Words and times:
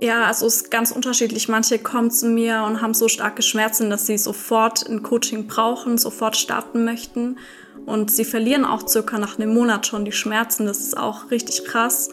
Ja, 0.00 0.24
also 0.24 0.46
es 0.46 0.56
ist 0.56 0.70
ganz 0.70 0.92
unterschiedlich. 0.92 1.48
Manche 1.48 1.78
kommen 1.78 2.10
zu 2.10 2.26
mir 2.26 2.62
und 2.64 2.80
haben 2.80 2.94
so 2.94 3.08
starke 3.08 3.42
Schmerzen, 3.42 3.90
dass 3.90 4.06
sie 4.06 4.16
sofort 4.16 4.88
ein 4.88 5.02
Coaching 5.02 5.48
brauchen, 5.48 5.98
sofort 5.98 6.36
starten 6.36 6.84
möchten. 6.84 7.36
Und 7.84 8.10
sie 8.10 8.24
verlieren 8.24 8.64
auch 8.64 8.86
circa 8.86 9.18
nach 9.18 9.38
einem 9.38 9.52
Monat 9.52 9.86
schon 9.86 10.04
die 10.04 10.12
Schmerzen. 10.12 10.66
Das 10.66 10.80
ist 10.80 10.96
auch 10.96 11.32
richtig 11.32 11.64
krass. 11.64 12.10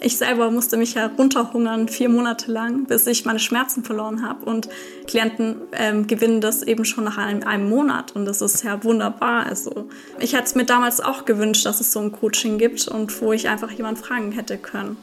Ich 0.00 0.16
selber 0.16 0.50
musste 0.50 0.76
mich 0.76 0.94
ja 0.94 1.06
runterhungern, 1.06 1.88
vier 1.88 2.08
Monate 2.08 2.50
lang, 2.50 2.86
bis 2.86 3.06
ich 3.06 3.24
meine 3.24 3.40
Schmerzen 3.40 3.84
verloren 3.84 4.26
habe. 4.26 4.44
Und 4.44 4.68
Klienten 5.06 5.56
ähm, 5.72 6.08
gewinnen 6.08 6.40
das 6.40 6.62
eben 6.62 6.84
schon 6.84 7.04
nach 7.04 7.18
einem, 7.18 7.44
einem, 7.44 7.68
Monat. 7.68 8.16
Und 8.16 8.24
das 8.24 8.40
ist 8.40 8.64
ja 8.64 8.82
wunderbar. 8.82 9.46
Also 9.46 9.88
ich 10.18 10.34
hätte 10.34 10.44
es 10.44 10.54
mir 10.56 10.64
damals 10.64 11.00
auch 11.00 11.24
gewünscht, 11.24 11.66
dass 11.66 11.80
es 11.80 11.92
so 11.92 12.00
ein 12.00 12.10
Coaching 12.10 12.58
gibt 12.58 12.88
und 12.88 13.20
wo 13.20 13.32
ich 13.32 13.48
einfach 13.48 13.70
jemand 13.70 13.98
fragen 13.98 14.32
hätte 14.32 14.58
können. 14.58 14.96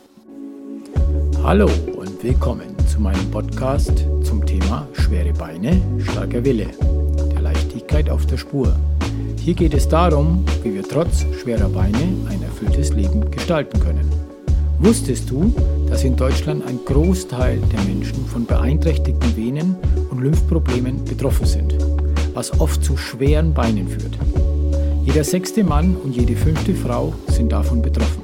Hallo 1.45 1.69
und 1.95 2.23
willkommen 2.23 2.75
zu 2.87 2.99
meinem 2.99 3.29
Podcast 3.29 4.03
zum 4.23 4.43
Thema 4.47 4.87
schwere 4.93 5.31
Beine, 5.31 5.79
starker 5.99 6.43
Wille, 6.43 6.65
der 7.33 7.41
Leichtigkeit 7.41 8.09
auf 8.09 8.25
der 8.25 8.37
Spur. 8.37 8.75
Hier 9.41 9.53
geht 9.53 9.75
es 9.75 9.87
darum, 9.87 10.43
wie 10.63 10.73
wir 10.73 10.81
trotz 10.81 11.23
schwerer 11.39 11.69
Beine 11.69 11.99
ein 12.31 12.41
erfülltes 12.41 12.93
Leben 12.93 13.29
gestalten 13.29 13.79
können. 13.79 14.09
Wusstest 14.79 15.29
du, 15.29 15.53
dass 15.87 16.03
in 16.03 16.15
Deutschland 16.15 16.65
ein 16.65 16.79
Großteil 16.83 17.59
der 17.59 17.81
Menschen 17.83 18.25
von 18.25 18.47
beeinträchtigten 18.47 19.37
Venen 19.37 19.75
und 20.09 20.21
Lymphproblemen 20.21 21.05
betroffen 21.05 21.45
sind, 21.45 21.77
was 22.33 22.59
oft 22.59 22.83
zu 22.83 22.97
schweren 22.97 23.53
Beinen 23.53 23.87
führt? 23.87 24.17
Jeder 25.03 25.23
sechste 25.23 25.63
Mann 25.63 25.95
und 25.95 26.15
jede 26.15 26.35
fünfte 26.35 26.73
Frau 26.73 27.13
sind 27.27 27.51
davon 27.51 27.83
betroffen. 27.83 28.23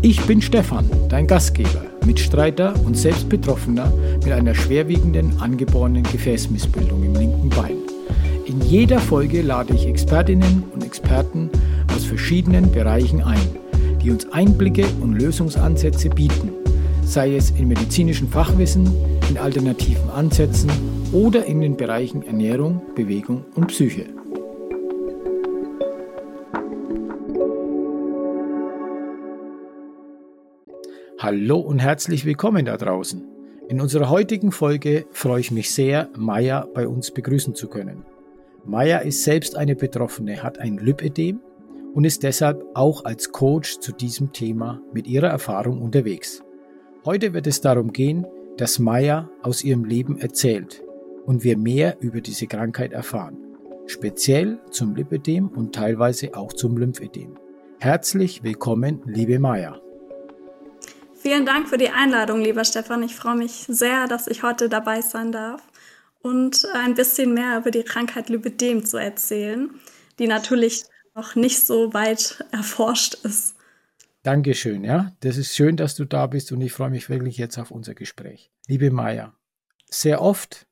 Ich 0.00 0.24
bin 0.24 0.40
Stefan, 0.40 0.88
dein 1.10 1.26
Gastgeber, 1.26 1.82
Mitstreiter 2.06 2.74
und 2.84 2.96
selbst 2.96 3.28
Betroffener 3.28 3.92
mit 4.22 4.32
einer 4.32 4.54
schwerwiegenden 4.54 5.38
angeborenen 5.40 6.04
Gefäßmissbildung 6.04 7.04
im 7.04 7.14
linken 7.14 7.50
Bein. 7.50 7.76
In 8.46 8.60
jeder 8.62 9.00
Folge 9.00 9.42
lade 9.42 9.74
ich 9.74 9.86
Expertinnen 9.86 10.62
und 10.72 10.84
Experten 10.84 11.50
aus 11.94 12.04
verschiedenen 12.04 12.70
Bereichen 12.70 13.22
ein 13.22 13.40
die 14.06 14.12
uns 14.12 14.32
Einblicke 14.32 14.84
und 15.00 15.14
Lösungsansätze 15.14 16.08
bieten, 16.10 16.52
sei 17.02 17.34
es 17.34 17.50
in 17.50 17.66
medizinischem 17.66 18.28
Fachwissen, 18.28 18.88
in 19.28 19.36
alternativen 19.36 20.08
Ansätzen 20.10 20.70
oder 21.10 21.44
in 21.44 21.60
den 21.60 21.76
Bereichen 21.76 22.22
Ernährung, 22.22 22.82
Bewegung 22.94 23.44
und 23.56 23.66
Psyche. 23.66 24.04
Hallo 31.26 31.58
und 31.58 31.80
herzlich 31.80 32.24
willkommen 32.24 32.66
da 32.66 32.76
draußen. 32.76 33.20
In 33.68 33.80
unserer 33.80 34.10
heutigen 34.10 34.52
Folge 34.52 35.06
freue 35.10 35.40
ich 35.40 35.50
mich 35.50 35.74
sehr, 35.74 36.08
Maya 36.16 36.68
bei 36.72 36.86
uns 36.86 37.10
begrüßen 37.10 37.56
zu 37.56 37.66
können. 37.66 38.04
Maya 38.64 38.98
ist 38.98 39.24
selbst 39.24 39.56
eine 39.56 39.74
Betroffene, 39.74 40.44
hat 40.44 40.60
ein 40.60 40.78
Lipödem 40.78 41.40
und 41.94 42.04
ist 42.04 42.22
deshalb 42.22 42.64
auch 42.74 43.04
als 43.04 43.32
Coach 43.32 43.80
zu 43.80 43.90
diesem 43.90 44.32
Thema 44.32 44.80
mit 44.92 45.08
ihrer 45.08 45.26
Erfahrung 45.26 45.82
unterwegs. 45.82 46.44
Heute 47.04 47.34
wird 47.34 47.48
es 47.48 47.60
darum 47.60 47.92
gehen, 47.92 48.24
dass 48.56 48.78
Maya 48.78 49.28
aus 49.42 49.64
ihrem 49.64 49.84
Leben 49.84 50.20
erzählt 50.20 50.84
und 51.24 51.42
wir 51.42 51.58
mehr 51.58 51.96
über 51.98 52.20
diese 52.20 52.46
Krankheit 52.46 52.92
erfahren, 52.92 53.36
speziell 53.86 54.60
zum 54.70 54.94
Lipödem 54.94 55.48
und 55.48 55.74
teilweise 55.74 56.36
auch 56.36 56.52
zum 56.52 56.76
Lymphödem. 56.76 57.34
Herzlich 57.80 58.44
willkommen, 58.44 59.02
liebe 59.06 59.40
Maya. 59.40 59.80
Vielen 61.26 61.44
Dank 61.44 61.68
für 61.68 61.76
die 61.76 61.88
Einladung, 61.88 62.40
lieber 62.40 62.64
Stefan. 62.64 63.02
Ich 63.02 63.16
freue 63.16 63.34
mich 63.34 63.64
sehr, 63.66 64.06
dass 64.06 64.28
ich 64.28 64.44
heute 64.44 64.68
dabei 64.68 65.00
sein 65.00 65.32
darf 65.32 65.60
und 66.22 66.64
ein 66.72 66.94
bisschen 66.94 67.34
mehr 67.34 67.58
über 67.58 67.72
die 67.72 67.82
Krankheit 67.82 68.28
Lipödem 68.28 68.84
zu 68.84 68.96
erzählen, 68.96 69.70
die 70.20 70.28
natürlich 70.28 70.84
noch 71.16 71.34
nicht 71.34 71.66
so 71.66 71.92
weit 71.92 72.44
erforscht 72.52 73.14
ist. 73.24 73.56
Dankeschön, 74.22 74.84
ja. 74.84 75.16
Das 75.18 75.36
ist 75.36 75.52
schön, 75.52 75.76
dass 75.76 75.96
du 75.96 76.04
da 76.04 76.28
bist 76.28 76.52
und 76.52 76.60
ich 76.60 76.72
freue 76.72 76.90
mich 76.90 77.10
wirklich 77.10 77.38
jetzt 77.38 77.58
auf 77.58 77.72
unser 77.72 77.96
Gespräch. 77.96 78.52
Liebe 78.68 78.92
Maya, 78.92 79.34
sehr 79.90 80.22
oft 80.22 80.68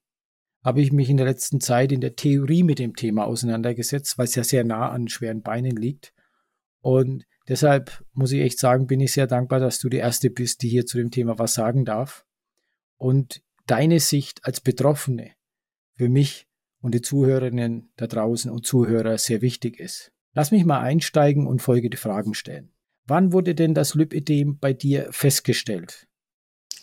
habe 0.62 0.82
ich 0.82 0.92
mich 0.92 1.10
in 1.10 1.16
der 1.16 1.26
letzten 1.26 1.60
Zeit 1.60 1.90
in 1.90 2.00
der 2.00 2.14
Theorie 2.14 2.62
mit 2.62 2.78
dem 2.78 2.94
Thema 2.94 3.24
auseinandergesetzt, 3.24 4.18
weil 4.18 4.26
es 4.26 4.36
ja 4.36 4.44
sehr 4.44 4.62
nah 4.62 4.88
an 4.90 5.08
schweren 5.08 5.42
Beinen 5.42 5.74
liegt. 5.74 6.12
Und 6.84 7.24
deshalb 7.48 8.04
muss 8.12 8.30
ich 8.30 8.42
echt 8.42 8.58
sagen, 8.58 8.86
bin 8.86 9.00
ich 9.00 9.14
sehr 9.14 9.26
dankbar, 9.26 9.58
dass 9.58 9.78
du 9.78 9.88
die 9.88 9.96
Erste 9.96 10.28
bist, 10.28 10.60
die 10.60 10.68
hier 10.68 10.84
zu 10.84 10.98
dem 10.98 11.10
Thema 11.10 11.38
was 11.38 11.54
sagen 11.54 11.86
darf. 11.86 12.26
Und 12.98 13.42
deine 13.66 14.00
Sicht 14.00 14.44
als 14.44 14.60
Betroffene 14.60 15.30
für 15.96 16.10
mich 16.10 16.46
und 16.82 16.94
die 16.94 17.00
Zuhörerinnen 17.00 17.90
da 17.96 18.06
draußen 18.06 18.50
und 18.50 18.66
Zuhörer 18.66 19.16
sehr 19.16 19.40
wichtig 19.40 19.80
ist. 19.80 20.12
Lass 20.34 20.50
mich 20.50 20.66
mal 20.66 20.80
einsteigen 20.80 21.46
und 21.46 21.62
folgende 21.62 21.96
Fragen 21.96 22.34
stellen. 22.34 22.70
Wann 23.06 23.32
wurde 23.32 23.54
denn 23.54 23.72
das 23.72 23.94
Lipödem 23.94 24.58
bei 24.58 24.74
dir 24.74 25.08
festgestellt? 25.10 26.06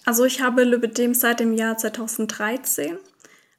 Also 0.05 0.25
ich 0.25 0.41
habe 0.41 0.63
Lipödem 0.63 1.13
seit 1.13 1.39
dem 1.39 1.53
Jahr 1.53 1.77
2013, 1.77 2.97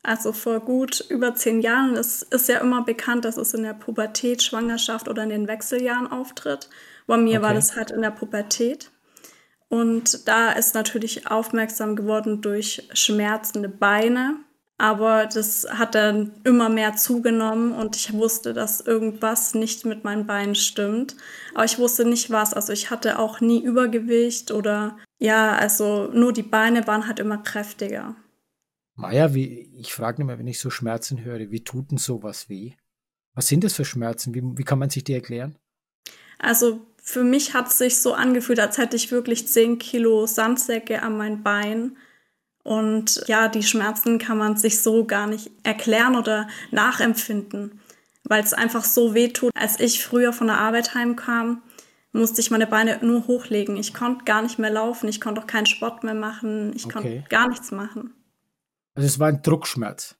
also 0.02 0.32
vor 0.32 0.60
gut 0.60 1.04
über 1.08 1.34
zehn 1.34 1.60
Jahren. 1.60 1.96
Es 1.96 2.22
ist 2.22 2.48
ja 2.48 2.58
immer 2.58 2.82
bekannt, 2.82 3.24
dass 3.24 3.36
es 3.36 3.54
in 3.54 3.62
der 3.62 3.74
Pubertät, 3.74 4.42
Schwangerschaft 4.42 5.08
oder 5.08 5.22
in 5.22 5.28
den 5.28 5.48
Wechseljahren 5.48 6.10
auftritt. 6.10 6.68
Bei 7.06 7.16
mir 7.16 7.38
okay. 7.38 7.42
war 7.42 7.54
das 7.54 7.76
halt 7.76 7.90
in 7.90 8.02
der 8.02 8.10
Pubertät. 8.10 8.90
Und 9.68 10.28
da 10.28 10.52
ist 10.52 10.74
natürlich 10.74 11.30
aufmerksam 11.30 11.96
geworden 11.96 12.42
durch 12.42 12.88
schmerzende 12.92 13.70
Beine, 13.70 14.36
aber 14.76 15.26
das 15.26 15.66
hat 15.70 15.94
dann 15.94 16.32
immer 16.44 16.68
mehr 16.68 16.96
zugenommen 16.96 17.72
und 17.72 17.96
ich 17.96 18.12
wusste, 18.12 18.52
dass 18.52 18.80
irgendwas 18.80 19.54
nicht 19.54 19.86
mit 19.86 20.02
meinen 20.02 20.26
Beinen 20.26 20.56
stimmt. 20.56 21.16
Aber 21.54 21.64
ich 21.64 21.78
wusste 21.78 22.04
nicht 22.04 22.30
was. 22.30 22.52
Also 22.52 22.72
ich 22.72 22.90
hatte 22.90 23.18
auch 23.18 23.40
nie 23.40 23.62
Übergewicht 23.62 24.50
oder 24.50 24.98
ja, 25.18 25.52
also 25.52 26.10
nur 26.12 26.32
die 26.32 26.42
Beine 26.42 26.86
waren 26.86 27.06
halt 27.06 27.20
immer 27.20 27.38
kräftiger. 27.38 28.16
Maja, 28.94 29.34
wie, 29.34 29.70
ich 29.78 29.92
frage 29.92 30.22
immer, 30.22 30.38
wenn 30.38 30.46
ich 30.46 30.60
so 30.60 30.70
Schmerzen 30.70 31.24
höre, 31.24 31.50
wie 31.50 31.64
tut 31.64 31.90
denn 31.90 31.98
sowas 31.98 32.48
weh? 32.48 32.74
Was 33.34 33.48
sind 33.48 33.64
das 33.64 33.74
für 33.74 33.84
Schmerzen? 33.84 34.34
Wie, 34.34 34.42
wie 34.42 34.64
kann 34.64 34.78
man 34.78 34.90
sich 34.90 35.04
die 35.04 35.14
erklären? 35.14 35.56
Also 36.38 36.86
für 37.02 37.24
mich 37.24 37.54
hat 37.54 37.68
es 37.68 37.78
sich 37.78 37.98
so 37.98 38.14
angefühlt, 38.14 38.60
als 38.60 38.78
hätte 38.78 38.96
ich 38.96 39.10
wirklich 39.10 39.48
10 39.48 39.78
Kilo 39.78 40.26
Sandsäcke 40.26 41.02
an 41.02 41.16
meinen 41.16 41.42
Beinen 41.42 41.96
und 42.62 43.24
ja, 43.26 43.48
die 43.48 43.62
Schmerzen 43.62 44.18
kann 44.18 44.38
man 44.38 44.56
sich 44.56 44.82
so 44.82 45.04
gar 45.04 45.26
nicht 45.26 45.50
erklären 45.64 46.14
oder 46.14 46.48
nachempfinden, 46.70 47.80
weil 48.24 48.42
es 48.42 48.52
einfach 48.52 48.84
so 48.84 49.14
weh 49.14 49.28
tut. 49.28 49.50
Als 49.54 49.80
ich 49.80 50.04
früher 50.04 50.32
von 50.32 50.46
der 50.46 50.58
Arbeit 50.58 50.94
heimkam, 50.94 51.62
musste 52.12 52.40
ich 52.40 52.50
meine 52.50 52.66
Beine 52.66 52.98
nur 53.02 53.26
hochlegen. 53.26 53.76
Ich 53.76 53.94
konnte 53.94 54.24
gar 54.24 54.42
nicht 54.42 54.58
mehr 54.58 54.70
laufen, 54.70 55.08
ich 55.08 55.20
konnte 55.20 55.40
auch 55.40 55.46
keinen 55.46 55.66
Sport 55.66 56.04
mehr 56.04 56.14
machen, 56.14 56.72
ich 56.76 56.84
okay. 56.84 56.92
konnte 56.92 57.24
gar 57.28 57.48
nichts 57.48 57.72
machen. 57.72 58.14
Also 58.94 59.06
es 59.06 59.18
war 59.18 59.28
ein 59.28 59.42
Druckschmerz. 59.42 60.16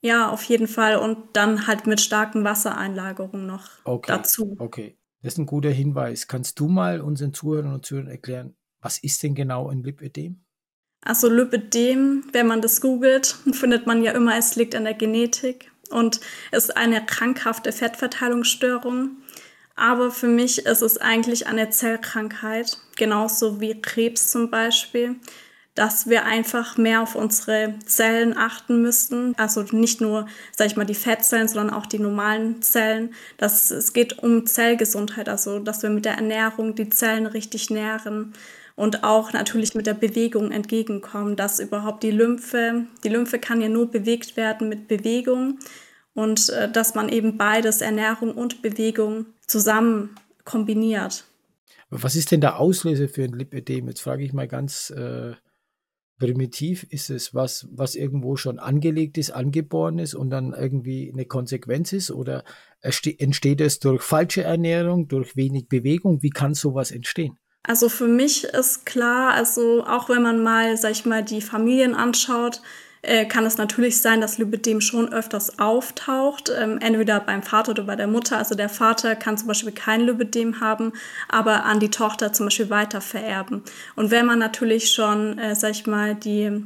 Ja, 0.00 0.30
auf 0.30 0.42
jeden 0.44 0.68
Fall. 0.68 0.96
Und 0.96 1.36
dann 1.36 1.66
halt 1.66 1.86
mit 1.86 2.00
starken 2.00 2.44
Wassereinlagerungen 2.44 3.46
noch 3.46 3.68
okay. 3.84 4.12
dazu. 4.12 4.56
Okay, 4.58 4.96
das 5.22 5.34
ist 5.34 5.38
ein 5.38 5.46
guter 5.46 5.70
Hinweis. 5.70 6.28
Kannst 6.28 6.60
du 6.60 6.68
mal 6.68 7.00
unseren 7.00 7.34
Zuhörern 7.34 7.74
und 7.74 7.84
Zuhörern 7.84 8.08
erklären, 8.08 8.56
was 8.80 8.98
ist 8.98 9.22
denn 9.22 9.34
genau 9.34 9.68
ein 9.68 9.82
Lipödem? 9.82 10.44
Also 11.02 11.28
Lipödem, 11.28 12.24
wenn 12.32 12.46
man 12.46 12.60
das 12.60 12.80
googelt, 12.80 13.26
findet 13.52 13.86
man 13.86 14.02
ja 14.02 14.12
immer, 14.12 14.36
es 14.36 14.56
liegt 14.56 14.74
an 14.74 14.84
der 14.84 14.94
Genetik 14.94 15.70
und 15.90 16.20
ist 16.52 16.76
eine 16.76 17.04
krankhafte 17.04 17.72
Fettverteilungsstörung. 17.72 19.16
Aber 19.74 20.10
für 20.10 20.26
mich 20.26 20.66
ist 20.66 20.82
es 20.82 20.98
eigentlich 20.98 21.46
eine 21.46 21.70
Zellkrankheit, 21.70 22.78
genauso 22.96 23.60
wie 23.60 23.80
Krebs 23.80 24.28
zum 24.28 24.50
Beispiel, 24.50 25.16
dass 25.78 26.08
wir 26.08 26.24
einfach 26.24 26.76
mehr 26.76 27.02
auf 27.02 27.14
unsere 27.14 27.74
Zellen 27.86 28.36
achten 28.36 28.82
müssten. 28.82 29.34
Also 29.36 29.62
nicht 29.70 30.00
nur, 30.00 30.26
sag 30.56 30.66
ich 30.66 30.76
mal, 30.76 30.84
die 30.84 30.94
Fettzellen, 30.94 31.46
sondern 31.46 31.72
auch 31.72 31.86
die 31.86 32.00
normalen 32.00 32.60
Zellen. 32.62 33.14
Das, 33.36 33.70
es 33.70 33.92
geht 33.92 34.18
um 34.18 34.44
Zellgesundheit, 34.44 35.28
also 35.28 35.60
dass 35.60 35.84
wir 35.84 35.90
mit 35.90 36.04
der 36.04 36.14
Ernährung 36.14 36.74
die 36.74 36.88
Zellen 36.88 37.26
richtig 37.26 37.70
nähren 37.70 38.32
und 38.74 39.04
auch 39.04 39.32
natürlich 39.32 39.76
mit 39.76 39.86
der 39.86 39.94
Bewegung 39.94 40.50
entgegenkommen, 40.50 41.36
dass 41.36 41.60
überhaupt 41.60 42.02
die 42.02 42.10
Lymphe, 42.10 42.86
die 43.04 43.08
Lymphe 43.08 43.38
kann 43.38 43.60
ja 43.60 43.68
nur 43.68 43.88
bewegt 43.88 44.36
werden 44.36 44.68
mit 44.68 44.88
Bewegung 44.88 45.60
und 46.12 46.48
äh, 46.50 46.68
dass 46.68 46.96
man 46.96 47.08
eben 47.08 47.38
beides, 47.38 47.82
Ernährung 47.82 48.32
und 48.32 48.62
Bewegung, 48.62 49.26
zusammen 49.46 50.16
kombiniert. 50.44 51.24
Was 51.90 52.16
ist 52.16 52.32
denn 52.32 52.40
der 52.40 52.58
Auslöser 52.58 53.08
für 53.08 53.22
ein 53.22 53.32
Lipödem? 53.32 53.86
Jetzt 53.86 54.00
frage 54.00 54.24
ich 54.24 54.32
mal 54.32 54.48
ganz 54.48 54.90
äh, 54.90 55.34
primitiv. 56.18 56.84
Ist 56.90 57.10
es 57.10 57.34
was, 57.34 57.66
was 57.70 57.94
irgendwo 57.94 58.36
schon 58.36 58.58
angelegt 58.58 59.18
ist, 59.18 59.30
angeboren 59.30 59.98
ist 59.98 60.14
und 60.14 60.30
dann 60.30 60.52
irgendwie 60.52 61.10
eine 61.12 61.24
Konsequenz 61.24 61.92
ist? 61.92 62.10
Oder 62.10 62.44
entsteht 62.80 63.60
es 63.60 63.78
durch 63.78 64.02
falsche 64.02 64.42
Ernährung, 64.42 65.08
durch 65.08 65.36
wenig 65.36 65.68
Bewegung? 65.68 66.22
Wie 66.22 66.30
kann 66.30 66.54
sowas 66.54 66.90
entstehen? 66.90 67.38
Also 67.62 67.88
für 67.88 68.08
mich 68.08 68.44
ist 68.44 68.86
klar, 68.86 69.32
also 69.32 69.84
auch 69.84 70.08
wenn 70.08 70.22
man 70.22 70.42
mal, 70.42 70.76
sag 70.76 70.92
ich 70.92 71.04
mal, 71.04 71.22
die 71.22 71.42
Familien 71.42 71.94
anschaut, 71.94 72.62
äh, 73.02 73.26
kann 73.26 73.46
es 73.46 73.58
natürlich 73.58 74.00
sein, 74.00 74.20
dass 74.20 74.38
Lipidem 74.38 74.80
schon 74.80 75.12
öfters 75.12 75.58
auftaucht, 75.58 76.50
ähm, 76.56 76.78
entweder 76.80 77.20
beim 77.20 77.42
Vater 77.42 77.70
oder 77.72 77.84
bei 77.84 77.96
der 77.96 78.06
Mutter. 78.06 78.38
Also 78.38 78.54
der 78.54 78.68
Vater 78.68 79.16
kann 79.16 79.38
zum 79.38 79.48
Beispiel 79.48 79.72
kein 79.72 80.02
Lipidem 80.02 80.60
haben, 80.60 80.92
aber 81.28 81.64
an 81.64 81.80
die 81.80 81.90
Tochter 81.90 82.32
zum 82.32 82.46
Beispiel 82.46 82.70
weiter 82.70 83.00
vererben. 83.00 83.62
Und 83.96 84.10
wenn 84.10 84.26
man 84.26 84.38
natürlich 84.38 84.90
schon, 84.90 85.38
äh, 85.38 85.54
sag 85.54 85.70
ich 85.70 85.86
mal, 85.86 86.14
die, 86.14 86.64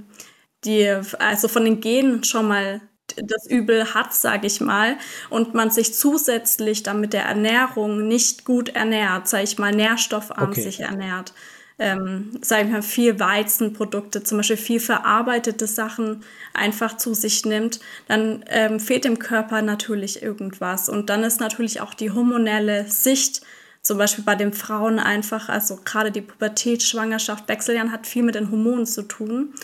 die, 0.64 0.88
also 1.18 1.48
von 1.48 1.64
den 1.64 1.80
Genen 1.80 2.24
schon 2.24 2.48
mal 2.48 2.80
das 3.16 3.46
Übel 3.46 3.94
hat, 3.94 4.14
sage 4.14 4.46
ich 4.46 4.60
mal, 4.60 4.96
und 5.28 5.54
man 5.54 5.70
sich 5.70 5.94
zusätzlich 5.94 6.82
dann 6.82 7.00
mit 7.00 7.12
der 7.12 7.24
Ernährung 7.24 8.08
nicht 8.08 8.44
gut 8.44 8.70
ernährt, 8.70 9.28
sage 9.28 9.44
ich 9.44 9.58
mal, 9.58 9.72
nährstoffarm 9.72 10.50
okay. 10.50 10.62
sich 10.62 10.80
ernährt, 10.80 11.34
ähm, 11.78 12.38
sage 12.42 12.64
ich 12.64 12.70
mal, 12.70 12.82
viel 12.82 13.18
Weizenprodukte, 13.18 14.22
zum 14.22 14.38
Beispiel 14.38 14.56
viel 14.56 14.80
verarbeitete 14.80 15.66
Sachen 15.66 16.22
einfach 16.54 16.96
zu 16.96 17.14
sich 17.14 17.44
nimmt, 17.44 17.80
dann 18.08 18.44
ähm, 18.48 18.78
fehlt 18.78 19.04
dem 19.04 19.18
Körper 19.18 19.62
natürlich 19.62 20.22
irgendwas. 20.22 20.88
Und 20.88 21.10
dann 21.10 21.24
ist 21.24 21.40
natürlich 21.40 21.80
auch 21.80 21.94
die 21.94 22.10
hormonelle 22.10 22.88
Sicht, 22.88 23.42
zum 23.80 23.98
Beispiel 23.98 24.24
bei 24.24 24.36
den 24.36 24.52
Frauen 24.52 24.98
einfach, 25.00 25.48
also 25.48 25.76
gerade 25.84 26.12
die 26.12 26.20
Pubertät, 26.20 26.82
Schwangerschaft, 26.82 27.48
Wechseljahren 27.48 27.90
hat 27.90 28.06
viel 28.06 28.22
mit 28.22 28.36
den 28.36 28.50
Hormonen 28.50 28.86
zu 28.86 29.02
tun. 29.02 29.54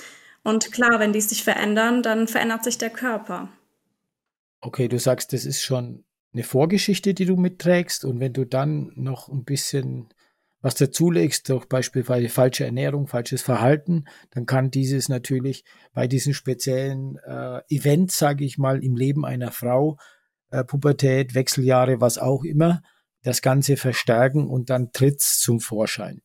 Und 0.43 0.73
klar, 0.73 0.99
wenn 0.99 1.13
die 1.13 1.21
sich 1.21 1.45
verändern, 1.45 2.03
dann 2.03 2.27
verändert 2.27 2.65
sich 2.65 2.79
der 2.79 2.91
Körper. 2.91 3.49
Okay, 4.61 4.89
du 4.89 4.99
sagst, 4.99 5.33
das 5.33 5.45
ist 5.45 5.63
schon 5.63 6.05
eine 6.33 6.43
Vorgeschichte, 6.43 7.15
die 7.15 7.27
du 7.27 7.37
mitträgst. 7.37 8.05
Und 8.05 8.19
wenn 8.19 8.33
du 8.33 8.45
dann 8.45 8.93
noch 8.97 9.29
ein 9.29 9.45
bisschen 9.45 10.09
was 10.61 10.75
dazulegst, 10.75 11.49
durch 11.49 11.67
beispielsweise 11.67 12.29
falsche 12.29 12.65
Ernährung, 12.65 13.07
falsches 13.07 13.43
Verhalten, 13.43 14.05
dann 14.31 14.47
kann 14.47 14.71
dieses 14.71 15.09
natürlich 15.09 15.65
bei 15.93 16.09
diesen 16.09 16.35
speziellen 16.35 17.17
äh, 17.25 17.61
Events, 17.69 18.19
sage 18.19 18.45
ich 18.45 18.59
mal, 18.59 18.83
im 18.83 18.97
Leben 18.97 19.25
einer 19.25 19.53
Frau, 19.53 19.99
äh, 20.51 20.65
Pubertät, 20.65 21.35
Wechseljahre, 21.35 22.01
was 22.01 22.19
auch 22.19 22.45
immer, 22.45 22.83
das 23.23 23.43
Ganze 23.43 23.77
verstärken 23.77 24.49
und 24.49 24.71
dann 24.71 24.93
tritt's 24.93 25.41
zum 25.41 25.61
Vorschein. 25.61 26.23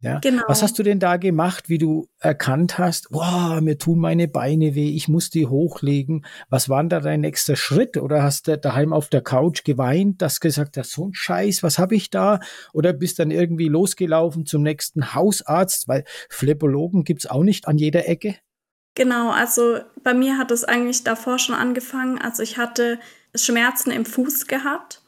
Ja? 0.00 0.18
Genau. 0.20 0.42
Was 0.46 0.62
hast 0.62 0.78
du 0.78 0.82
denn 0.82 0.98
da 0.98 1.18
gemacht, 1.18 1.68
wie 1.68 1.76
du 1.76 2.08
erkannt 2.18 2.78
hast, 2.78 3.08
wow, 3.10 3.60
mir 3.60 3.76
tun 3.76 3.98
meine 3.98 4.28
Beine 4.28 4.74
weh, 4.74 4.94
ich 4.94 5.08
muss 5.08 5.28
die 5.28 5.46
hochlegen. 5.46 6.24
Was 6.48 6.70
war 6.70 6.82
denn 6.82 6.88
da 6.88 7.00
dein 7.00 7.20
nächster 7.20 7.54
Schritt? 7.54 7.98
Oder 7.98 8.22
hast 8.22 8.48
du 8.48 8.56
daheim 8.56 8.94
auf 8.94 9.08
der 9.08 9.20
Couch 9.20 9.62
geweint, 9.62 10.22
das 10.22 10.40
gesagt, 10.40 10.78
das 10.78 10.90
so 10.90 11.08
ein 11.08 11.14
Scheiß, 11.14 11.62
was 11.62 11.78
habe 11.78 11.94
ich 11.94 12.08
da? 12.08 12.40
Oder 12.72 12.94
bist 12.94 13.18
dann 13.18 13.30
irgendwie 13.30 13.68
losgelaufen 13.68 14.46
zum 14.46 14.62
nächsten 14.62 15.14
Hausarzt, 15.14 15.86
weil 15.86 16.04
Phlebologen 16.30 17.04
gibt's 17.04 17.26
auch 17.26 17.42
nicht 17.42 17.68
an 17.68 17.76
jeder 17.76 18.08
Ecke? 18.08 18.36
Genau, 18.94 19.30
also 19.30 19.80
bei 20.02 20.14
mir 20.14 20.38
hat 20.38 20.50
es 20.50 20.64
eigentlich 20.64 21.04
davor 21.04 21.38
schon 21.38 21.54
angefangen. 21.54 22.18
Also 22.18 22.42
ich 22.42 22.56
hatte 22.56 22.98
Schmerzen 23.34 23.90
im 23.90 24.04
Fuß 24.06 24.46
gehabt 24.46 24.99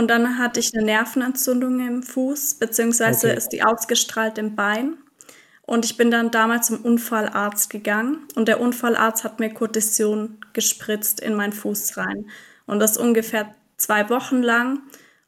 und 0.00 0.08
dann 0.08 0.38
hatte 0.38 0.60
ich 0.60 0.74
eine 0.74 0.82
Nervenentzündung 0.82 1.86
im 1.86 2.02
Fuß, 2.02 2.54
beziehungsweise 2.54 3.26
okay. 3.26 3.36
ist 3.36 3.50
die 3.50 3.62
ausgestrahlt 3.62 4.38
im 4.38 4.56
Bein. 4.56 4.96
Und 5.60 5.84
ich 5.84 5.98
bin 5.98 6.10
dann 6.10 6.30
damals 6.30 6.68
zum 6.68 6.80
Unfallarzt 6.80 7.68
gegangen 7.68 8.26
und 8.34 8.48
der 8.48 8.62
Unfallarzt 8.62 9.24
hat 9.24 9.40
mir 9.40 9.52
Kortison 9.52 10.38
gespritzt 10.54 11.20
in 11.20 11.34
meinen 11.34 11.52
Fuß 11.52 11.98
rein. 11.98 12.30
Und 12.64 12.80
das 12.80 12.96
ungefähr 12.96 13.54
zwei 13.76 14.08
Wochen 14.08 14.42
lang. 14.42 14.80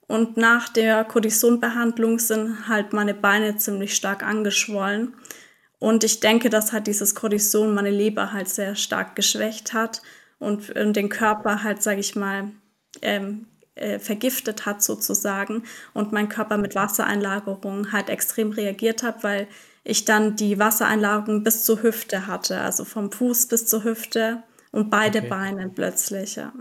Und 0.07 0.39
nach 0.39 0.71
der 0.71 1.05
Kortisonbehandlung 1.05 2.19
sind 2.19 2.67
halt 2.67 2.95
meine 2.95 3.13
Beine 3.13 3.59
ziemlich 3.59 3.95
stark 3.95 4.23
angeschwollen. 4.23 5.13
Und 5.81 6.03
ich 6.03 6.21
denke, 6.21 6.49
dass 6.49 6.73
halt 6.73 6.87
dieses 6.87 7.15
Kortison 7.15 7.75
meine 7.75 7.91
Leber 7.91 8.33
halt 8.33 8.49
sehr 8.49 8.75
stark 8.75 9.17
geschwächt 9.17 9.75
hat 9.75 10.01
und, 10.39 10.71
und 10.71 10.97
den 10.97 11.11
Körper 11.11 11.63
halt, 11.63 11.83
sage 11.83 12.01
ich 12.01 12.17
mal, 12.17 12.53
ähm, 13.03 13.49
äh, 13.75 13.99
vergiftet 13.99 14.67
hat 14.67 14.83
sozusagen 14.83 15.65
und 15.95 16.13
mein 16.13 16.29
Körper 16.29 16.59
mit 16.59 16.75
Wassereinlagerung 16.75 17.93
halt 17.93 18.09
extrem 18.09 18.53
reagiert 18.53 19.03
hat, 19.03 19.25
weil 19.25 19.49
ich 19.85 20.05
dann 20.05 20.37
die 20.37 20.59
Wassereinlagerung 20.59 21.43
bis 21.43 21.65
zur 21.65 21.83
Hüfte 21.83 22.27
hatte, 22.27 22.61
also 22.61 22.85
vom 22.85 23.11
Fuß 23.11 23.47
bis 23.47 23.67
zur 23.67 23.85
Hüfte 23.85 24.43
und 24.71 24.91
beide 24.91 25.21
okay. 25.21 25.29
Beine 25.29 25.69
plötzlich. 25.69 26.37
Ja. 26.37 26.53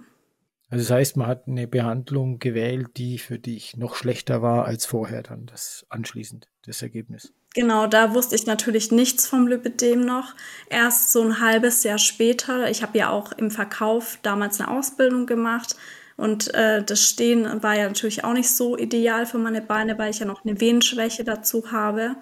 Also 0.70 0.86
das 0.86 0.92
heißt, 0.92 1.18
man 1.18 1.28
hat 1.28 1.48
eine 1.48 1.68
Behandlung 1.68 2.40
gewählt, 2.40 2.92
die 2.96 3.18
für 3.18 3.38
dich 3.38 3.76
noch 3.76 3.96
schlechter 3.96 4.42
war 4.42 4.66
als 4.66 4.86
vorher 4.86 5.22
dann, 5.22 5.46
das 5.46 5.86
anschließend, 5.90 6.48
das 6.66 6.82
Ergebnis. 6.82 7.34
Genau, 7.54 7.88
da 7.88 8.14
wusste 8.14 8.36
ich 8.36 8.46
natürlich 8.46 8.92
nichts 8.92 9.28
vom 9.28 9.48
Lipidem 9.48 10.00
noch. 10.00 10.34
Erst 10.70 11.12
so 11.12 11.22
ein 11.22 11.42
halbes 11.42 11.84
Jahr 11.84 11.98
später, 11.98 12.70
ich 12.70 12.82
habe 12.82 12.98
ja 12.98 13.10
auch 13.10 13.34
im 13.34 13.52
Verkauf 13.52 14.18
damals 14.22 14.62
eine 14.62 14.72
Ausbildung 14.72 15.26
gemacht, 15.26 15.76
und 16.22 16.54
äh, 16.54 16.84
das 16.84 17.04
Stehen 17.10 17.64
war 17.64 17.76
ja 17.76 17.88
natürlich 17.88 18.24
auch 18.24 18.34
nicht 18.34 18.52
so 18.52 18.78
ideal 18.78 19.26
für 19.26 19.40
meine 19.40 19.60
Beine, 19.60 19.98
weil 19.98 20.12
ich 20.12 20.20
ja 20.20 20.28
noch 20.28 20.46
eine 20.46 20.62
Venenschwäche 20.62 21.24
dazu 21.24 21.72
habe. 21.72 22.16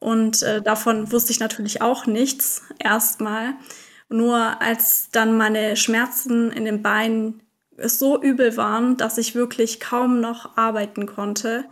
Und 0.00 0.42
äh, 0.42 0.60
davon 0.60 1.12
wusste 1.12 1.30
ich 1.30 1.38
natürlich 1.38 1.80
auch 1.80 2.06
nichts 2.06 2.64
erstmal. 2.80 3.54
Nur 4.08 4.60
als 4.60 5.10
dann 5.12 5.36
meine 5.36 5.76
Schmerzen 5.76 6.50
in 6.50 6.64
den 6.64 6.82
Beinen 6.82 7.40
so 7.76 8.20
übel 8.20 8.56
waren, 8.56 8.96
dass 8.96 9.18
ich 9.18 9.36
wirklich 9.36 9.78
kaum 9.78 10.20
noch 10.20 10.56
arbeiten 10.56 11.06
konnte, 11.06 11.64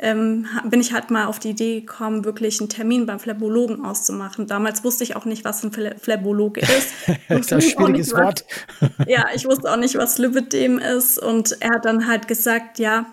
ähm, 0.00 0.46
bin 0.64 0.80
ich 0.80 0.92
halt 0.92 1.10
mal 1.10 1.26
auf 1.26 1.40
die 1.40 1.50
Idee 1.50 1.80
gekommen, 1.80 2.24
wirklich 2.24 2.60
einen 2.60 2.68
Termin 2.68 3.04
beim 3.04 3.18
Phlebologen 3.18 3.84
auszumachen. 3.84 4.46
Damals 4.46 4.84
wusste 4.84 5.02
ich 5.02 5.16
auch 5.16 5.24
nicht, 5.24 5.44
was 5.44 5.64
ein 5.64 5.72
Phlebologe 5.72 6.60
ist. 6.60 6.92
das 7.28 7.40
ist 7.40 7.52
ein 7.52 7.60
schwieriges 7.60 8.12
was, 8.12 8.20
Wort. 8.20 8.44
ja, 9.08 9.26
ich 9.34 9.44
wusste 9.44 9.72
auch 9.72 9.76
nicht, 9.76 9.96
was 9.96 10.18
Lipidem 10.18 10.78
ist. 10.78 11.18
Und 11.18 11.60
er 11.60 11.70
hat 11.70 11.84
dann 11.84 12.06
halt 12.06 12.28
gesagt, 12.28 12.78
ja, 12.78 13.06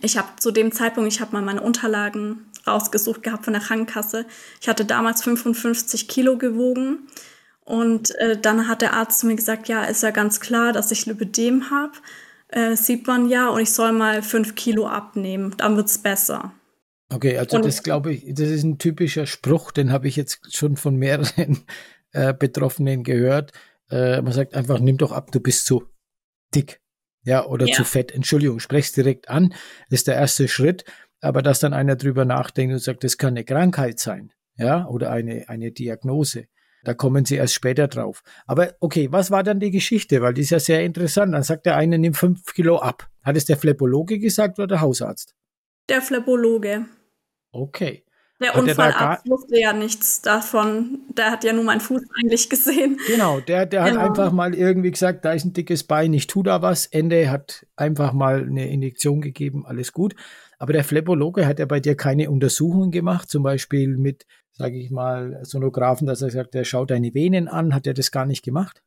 ich 0.00 0.16
habe 0.16 0.28
zu 0.38 0.52
dem 0.52 0.70
Zeitpunkt, 0.70 1.12
ich 1.12 1.20
habe 1.20 1.32
mal 1.32 1.42
meine 1.42 1.60
Unterlagen 1.60 2.46
rausgesucht 2.66 3.24
gehabt 3.24 3.44
von 3.44 3.54
der 3.54 3.62
Krankenkasse. 3.62 4.26
Ich 4.60 4.68
hatte 4.68 4.84
damals 4.84 5.24
55 5.24 6.06
Kilo 6.06 6.38
gewogen. 6.38 7.08
Und 7.64 8.14
äh, 8.20 8.40
dann 8.40 8.68
hat 8.68 8.80
der 8.80 8.92
Arzt 8.92 9.18
zu 9.18 9.26
mir 9.26 9.34
gesagt, 9.34 9.66
ja, 9.66 9.82
ist 9.82 10.04
ja 10.04 10.12
ganz 10.12 10.38
klar, 10.38 10.72
dass 10.72 10.92
ich 10.92 11.04
Lipidem 11.06 11.70
habe 11.70 11.94
äh, 12.48 12.76
sieht 12.76 13.06
man 13.06 13.28
ja, 13.28 13.48
und 13.48 13.60
ich 13.60 13.72
soll 13.72 13.92
mal 13.92 14.22
fünf 14.22 14.54
Kilo 14.54 14.86
abnehmen, 14.86 15.54
dann 15.56 15.76
wird 15.76 15.88
es 15.88 15.98
besser. 15.98 16.52
Okay, 17.08 17.38
also 17.38 17.56
und 17.56 17.64
das 17.64 17.82
glaube 17.82 18.12
ich, 18.12 18.34
das 18.34 18.48
ist 18.48 18.64
ein 18.64 18.78
typischer 18.78 19.26
Spruch, 19.26 19.70
den 19.70 19.92
habe 19.92 20.08
ich 20.08 20.16
jetzt 20.16 20.54
schon 20.54 20.76
von 20.76 20.96
mehreren 20.96 21.64
äh, 22.12 22.34
Betroffenen 22.34 23.04
gehört. 23.04 23.52
Äh, 23.90 24.22
man 24.22 24.32
sagt 24.32 24.54
einfach, 24.54 24.80
nimm 24.80 24.98
doch 24.98 25.12
ab, 25.12 25.30
du 25.30 25.40
bist 25.40 25.66
zu 25.66 25.84
dick. 26.54 26.80
Ja, 27.22 27.44
oder 27.44 27.66
ja. 27.66 27.74
zu 27.74 27.84
fett. 27.84 28.12
Entschuldigung, 28.12 28.60
sprech's 28.60 28.92
direkt 28.92 29.28
an. 29.28 29.50
Das 29.90 30.00
ist 30.00 30.06
der 30.06 30.14
erste 30.14 30.46
Schritt. 30.46 30.84
Aber 31.20 31.42
dass 31.42 31.58
dann 31.58 31.72
einer 31.72 31.96
drüber 31.96 32.24
nachdenkt 32.24 32.72
und 32.72 32.78
sagt, 32.78 33.02
das 33.02 33.18
kann 33.18 33.30
eine 33.30 33.44
Krankheit 33.44 33.98
sein. 33.98 34.32
Ja, 34.56 34.86
oder 34.86 35.10
eine, 35.10 35.48
eine 35.48 35.72
Diagnose. 35.72 36.46
Da 36.86 36.94
kommen 36.94 37.24
sie 37.24 37.34
erst 37.34 37.54
später 37.54 37.88
drauf. 37.88 38.22
Aber 38.46 38.76
okay, 38.78 39.08
was 39.10 39.32
war 39.32 39.42
dann 39.42 39.58
die 39.58 39.72
Geschichte? 39.72 40.22
Weil 40.22 40.34
die 40.34 40.42
ist 40.42 40.50
ja 40.50 40.60
sehr 40.60 40.84
interessant. 40.84 41.34
Dann 41.34 41.42
sagt 41.42 41.66
der 41.66 41.76
eine, 41.76 41.98
nimm 41.98 42.14
fünf 42.14 42.54
Kilo 42.54 42.78
ab. 42.78 43.08
Hat 43.24 43.36
es 43.36 43.44
der 43.44 43.56
Phlebologe 43.56 44.20
gesagt 44.20 44.60
oder 44.60 44.68
der 44.68 44.80
Hausarzt? 44.82 45.34
Der 45.88 46.00
Phlebologe. 46.00 46.86
Okay. 47.50 48.04
Der 48.40 48.54
hat 48.54 48.62
Unfallarzt 48.62 49.28
wusste 49.28 49.58
ja 49.58 49.72
nichts 49.72 50.22
davon. 50.22 51.00
Der 51.08 51.32
hat 51.32 51.42
ja 51.42 51.52
nur 51.52 51.64
meinen 51.64 51.80
Fuß 51.80 52.02
eigentlich 52.20 52.48
gesehen. 52.48 53.00
Genau, 53.08 53.40
der, 53.40 53.66
der 53.66 53.82
genau. 53.82 54.02
hat 54.02 54.10
einfach 54.10 54.30
mal 54.30 54.54
irgendwie 54.54 54.92
gesagt, 54.92 55.24
da 55.24 55.32
ist 55.32 55.44
ein 55.44 55.54
dickes 55.54 55.82
Bein, 55.82 56.14
ich 56.14 56.28
tu 56.28 56.44
da 56.44 56.62
was. 56.62 56.86
Ende 56.86 57.32
hat 57.32 57.66
einfach 57.74 58.12
mal 58.12 58.42
eine 58.42 58.70
Injektion 58.70 59.20
gegeben, 59.22 59.66
alles 59.66 59.92
gut. 59.92 60.14
Aber 60.58 60.72
der 60.72 60.84
Phlebologe 60.84 61.46
hat 61.46 61.58
ja 61.58 61.66
bei 61.66 61.80
dir 61.80 61.96
keine 61.96 62.30
Untersuchungen 62.30 62.90
gemacht, 62.90 63.30
zum 63.30 63.42
Beispiel 63.42 63.96
mit 63.96 64.26
sage 64.56 64.78
ich 64.78 64.90
mal, 64.90 65.38
Sonographen, 65.42 66.06
dass 66.06 66.22
er 66.22 66.30
sagt, 66.30 66.54
er 66.54 66.64
schaut 66.64 66.90
deine 66.90 67.14
Venen 67.14 67.48
an. 67.48 67.74
Hat 67.74 67.86
er 67.86 67.94
das 67.94 68.10
gar 68.10 68.26
nicht 68.26 68.44
gemacht? 68.44 68.82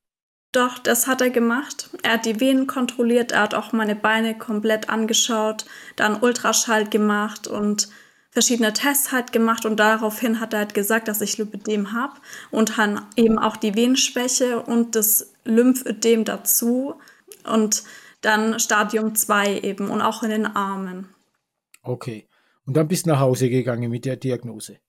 Doch, 0.51 0.79
das 0.79 1.05
hat 1.05 1.21
er 1.21 1.29
gemacht. 1.29 1.91
Er 2.01 2.13
hat 2.13 2.25
die 2.25 2.39
Venen 2.39 2.65
kontrolliert, 2.65 3.31
er 3.31 3.41
hat 3.41 3.53
auch 3.53 3.71
meine 3.71 3.95
Beine 3.95 4.35
komplett 4.35 4.89
angeschaut, 4.89 5.65
dann 5.95 6.21
Ultraschall 6.21 6.89
gemacht 6.89 7.47
und 7.47 7.87
verschiedene 8.31 8.73
Tests 8.73 9.11
halt 9.11 9.31
gemacht 9.31 9.65
und 9.65 9.79
daraufhin 9.79 10.39
hat 10.39 10.53
er 10.53 10.59
halt 10.59 10.73
gesagt, 10.73 11.07
dass 11.07 11.21
ich 11.21 11.37
Lymphödem 11.37 11.93
habe 11.93 12.13
und 12.49 12.79
dann 12.79 13.05
eben 13.15 13.37
auch 13.37 13.57
die 13.57 13.75
Venenschwäche 13.75 14.61
und 14.61 14.95
das 14.95 15.33
Lymphödem 15.45 16.25
dazu 16.25 16.95
und 17.43 17.83
dann 18.21 18.59
Stadium 18.59 19.13
2 19.13 19.59
eben 19.59 19.89
und 19.89 20.01
auch 20.01 20.23
in 20.23 20.31
den 20.31 20.45
Armen. 20.47 21.09
Okay. 21.81 22.27
Und 22.65 22.77
dann 22.77 22.87
bist 22.87 23.05
du 23.05 23.11
nach 23.11 23.19
Hause 23.19 23.49
gegangen 23.49 23.89
mit 23.89 24.05
der 24.05 24.15
Diagnose. 24.15 24.79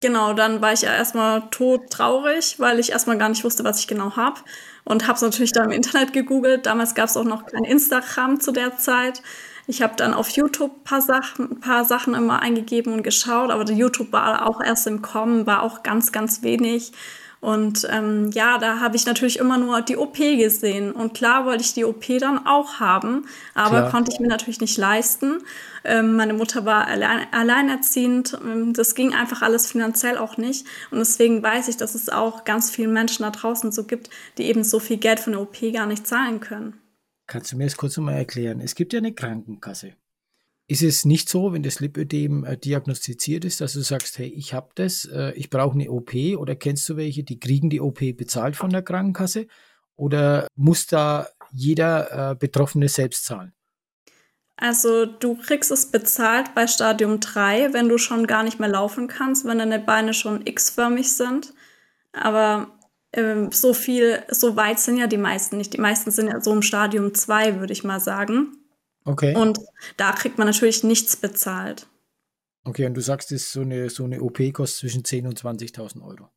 Genau, 0.00 0.32
dann 0.32 0.62
war 0.62 0.72
ich 0.72 0.82
ja 0.82 0.94
erstmal 0.94 1.50
tot 1.50 1.90
traurig, 1.90 2.60
weil 2.60 2.78
ich 2.78 2.92
erstmal 2.92 3.18
gar 3.18 3.28
nicht 3.28 3.42
wusste, 3.42 3.64
was 3.64 3.80
ich 3.80 3.88
genau 3.88 4.14
habe. 4.16 4.40
Und 4.84 5.06
habe 5.08 5.16
es 5.16 5.22
natürlich 5.22 5.52
dann 5.52 5.66
im 5.66 5.72
Internet 5.72 6.12
gegoogelt. 6.12 6.66
Damals 6.66 6.94
gab 6.94 7.08
es 7.08 7.16
auch 7.16 7.24
noch 7.24 7.46
kein 7.46 7.64
Instagram 7.64 8.40
zu 8.40 8.52
der 8.52 8.76
Zeit. 8.76 9.22
Ich 9.66 9.82
habe 9.82 9.96
dann 9.96 10.14
auf 10.14 10.30
YouTube 10.30 10.72
ein 10.78 10.84
paar 10.84 11.02
Sachen, 11.02 11.50
ein 11.50 11.60
paar 11.60 11.84
Sachen 11.84 12.14
immer 12.14 12.40
eingegeben 12.40 12.94
und 12.94 13.02
geschaut, 13.02 13.50
aber 13.50 13.70
YouTube 13.70 14.12
war 14.12 14.48
auch 14.48 14.62
erst 14.62 14.86
im 14.86 15.02
Kommen, 15.02 15.46
war 15.46 15.62
auch 15.62 15.82
ganz, 15.82 16.10
ganz 16.10 16.42
wenig. 16.42 16.92
Und 17.40 17.86
ähm, 17.90 18.30
ja, 18.32 18.58
da 18.58 18.80
habe 18.80 18.96
ich 18.96 19.06
natürlich 19.06 19.38
immer 19.38 19.58
nur 19.58 19.80
die 19.80 19.96
OP 19.96 20.16
gesehen. 20.16 20.92
Und 20.92 21.14
klar 21.14 21.44
wollte 21.44 21.62
ich 21.62 21.72
die 21.72 21.84
OP 21.84 22.04
dann 22.18 22.46
auch 22.46 22.80
haben, 22.80 23.26
aber 23.54 23.80
klar. 23.80 23.90
konnte 23.90 24.12
ich 24.12 24.20
mir 24.20 24.28
natürlich 24.28 24.60
nicht 24.60 24.76
leisten. 24.76 25.42
Ähm, 25.84 26.16
meine 26.16 26.34
Mutter 26.34 26.64
war 26.64 26.86
allein, 26.86 27.26
alleinerziehend. 27.32 28.38
Ähm, 28.42 28.72
das 28.72 28.94
ging 28.94 29.14
einfach 29.14 29.42
alles 29.42 29.70
finanziell 29.70 30.18
auch 30.18 30.36
nicht. 30.36 30.66
Und 30.90 30.98
deswegen 30.98 31.42
weiß 31.42 31.68
ich, 31.68 31.76
dass 31.76 31.94
es 31.94 32.08
auch 32.08 32.44
ganz 32.44 32.70
vielen 32.70 32.92
Menschen 32.92 33.22
da 33.22 33.30
draußen 33.30 33.70
so 33.70 33.84
gibt, 33.84 34.10
die 34.36 34.44
eben 34.44 34.64
so 34.64 34.80
viel 34.80 34.96
Geld 34.96 35.20
für 35.20 35.30
eine 35.30 35.40
OP 35.40 35.58
gar 35.72 35.86
nicht 35.86 36.06
zahlen 36.06 36.40
können. 36.40 36.80
Kannst 37.28 37.52
du 37.52 37.56
mir 37.56 37.64
das 37.64 37.76
kurz 37.76 37.96
nochmal 37.96 38.16
erklären? 38.16 38.60
Es 38.60 38.74
gibt 38.74 38.92
ja 38.92 38.98
eine 38.98 39.12
Krankenkasse. 39.12 39.92
Ist 40.70 40.82
es 40.82 41.06
nicht 41.06 41.30
so, 41.30 41.54
wenn 41.54 41.62
das 41.62 41.80
Lipödem 41.80 42.44
äh, 42.44 42.58
diagnostiziert 42.58 43.46
ist, 43.46 43.62
dass 43.62 43.72
du 43.72 43.80
sagst, 43.80 44.18
hey, 44.18 44.28
ich 44.28 44.52
habe 44.52 44.68
das, 44.74 45.06
äh, 45.06 45.32
ich 45.32 45.48
brauche 45.48 45.72
eine 45.72 45.90
OP 45.90 46.14
oder 46.36 46.54
kennst 46.54 46.86
du 46.90 46.96
welche, 46.98 47.24
die 47.24 47.40
kriegen 47.40 47.70
die 47.70 47.80
OP 47.80 48.00
bezahlt 48.16 48.54
von 48.54 48.68
der 48.68 48.82
Krankenkasse 48.82 49.46
oder 49.96 50.46
muss 50.56 50.86
da 50.86 51.26
jeder 51.52 52.32
äh, 52.32 52.34
Betroffene 52.34 52.88
selbst 52.90 53.24
zahlen? 53.24 53.54
Also 54.56 55.06
du 55.06 55.36
kriegst 55.36 55.70
es 55.70 55.86
bezahlt 55.90 56.54
bei 56.54 56.66
Stadium 56.66 57.20
3, 57.20 57.72
wenn 57.72 57.88
du 57.88 57.96
schon 57.96 58.26
gar 58.26 58.42
nicht 58.42 58.60
mehr 58.60 58.68
laufen 58.68 59.08
kannst, 59.08 59.46
wenn 59.46 59.58
deine 59.58 59.78
Beine 59.78 60.12
schon 60.12 60.46
x-förmig 60.46 61.12
sind. 61.12 61.54
Aber 62.12 62.78
ähm, 63.12 63.52
so 63.52 63.72
viel, 63.72 64.22
so 64.28 64.56
weit 64.56 64.80
sind 64.80 64.98
ja 64.98 65.06
die 65.06 65.16
meisten 65.16 65.56
nicht. 65.56 65.72
Die 65.72 65.80
meisten 65.80 66.10
sind 66.10 66.28
ja 66.28 66.40
so 66.40 66.52
im 66.52 66.62
Stadium 66.62 67.14
2, 67.14 67.60
würde 67.60 67.72
ich 67.72 67.84
mal 67.84 68.00
sagen. 68.00 68.57
Okay. 69.08 69.34
Und 69.34 69.58
da 69.96 70.12
kriegt 70.12 70.36
man 70.36 70.46
natürlich 70.46 70.84
nichts 70.84 71.16
bezahlt. 71.16 71.86
Okay, 72.64 72.84
und 72.84 72.92
du 72.92 73.00
sagst, 73.00 73.30
dass 73.30 73.50
so 73.50 73.62
eine, 73.62 73.88
so 73.88 74.04
eine 74.04 74.20
OP 74.20 74.38
kostet 74.52 74.80
zwischen 74.80 75.02
10.000 75.02 75.26
und 75.28 75.40
20.000 75.40 76.02
Euro. 76.02 76.28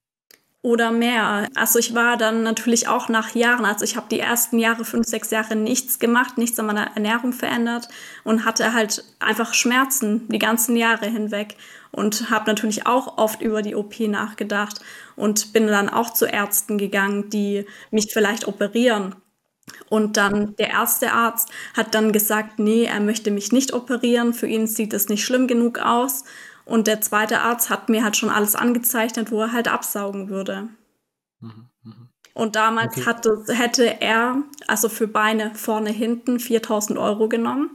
Oder 0.61 0.91
mehr. 0.91 1.49
Also 1.55 1.79
ich 1.79 1.95
war 1.95 2.15
dann 2.15 2.43
natürlich 2.43 2.87
auch 2.87 3.09
nach 3.09 3.35
Jahren, 3.35 3.65
also 3.65 3.83
ich 3.83 3.97
habe 3.97 4.07
die 4.09 4.19
ersten 4.19 4.57
Jahre, 4.57 4.85
fünf, 4.85 5.05
sechs 5.05 5.31
Jahre 5.31 5.57
nichts 5.57 5.99
gemacht, 5.99 6.37
nichts 6.37 6.59
an 6.59 6.67
meiner 6.67 6.95
Ernährung 6.95 7.33
verändert 7.33 7.89
und 8.23 8.45
hatte 8.45 8.71
halt 8.71 9.03
einfach 9.19 9.53
Schmerzen 9.53 10.29
die 10.29 10.39
ganzen 10.39 10.77
Jahre 10.77 11.07
hinweg 11.07 11.57
und 11.91 12.29
habe 12.29 12.49
natürlich 12.49 12.85
auch 12.85 13.17
oft 13.17 13.41
über 13.41 13.63
die 13.63 13.75
OP 13.75 13.99
nachgedacht 14.01 14.79
und 15.17 15.51
bin 15.51 15.67
dann 15.67 15.89
auch 15.89 16.13
zu 16.13 16.25
Ärzten 16.25 16.77
gegangen, 16.77 17.29
die 17.29 17.65
mich 17.89 18.13
vielleicht 18.13 18.47
operieren. 18.47 19.15
Und 19.89 20.17
dann 20.17 20.55
der 20.55 20.69
erste 20.69 21.11
Arzt 21.13 21.49
hat 21.75 21.93
dann 21.93 22.11
gesagt, 22.11 22.59
nee, 22.59 22.85
er 22.85 22.99
möchte 22.99 23.31
mich 23.31 23.51
nicht 23.51 23.73
operieren, 23.73 24.33
für 24.33 24.47
ihn 24.47 24.67
sieht 24.67 24.93
es 24.93 25.09
nicht 25.09 25.23
schlimm 25.23 25.47
genug 25.47 25.79
aus. 25.79 26.23
Und 26.65 26.87
der 26.87 27.01
zweite 27.01 27.41
Arzt 27.41 27.69
hat 27.69 27.89
mir 27.89 28.03
halt 28.03 28.15
schon 28.15 28.29
alles 28.29 28.55
angezeichnet, 28.55 29.31
wo 29.31 29.41
er 29.41 29.51
halt 29.51 29.67
absaugen 29.67 30.29
würde. 30.29 30.69
Mhm, 31.39 31.69
mh. 31.83 31.95
Und 32.33 32.55
damals 32.55 32.95
okay. 32.95 33.05
hatte, 33.05 33.43
hätte 33.49 34.01
er, 34.01 34.43
also 34.67 34.87
für 34.87 35.07
Beine 35.07 35.53
vorne, 35.53 35.89
hinten, 35.89 36.39
4000 36.39 36.97
Euro 36.97 37.27
genommen. 37.27 37.71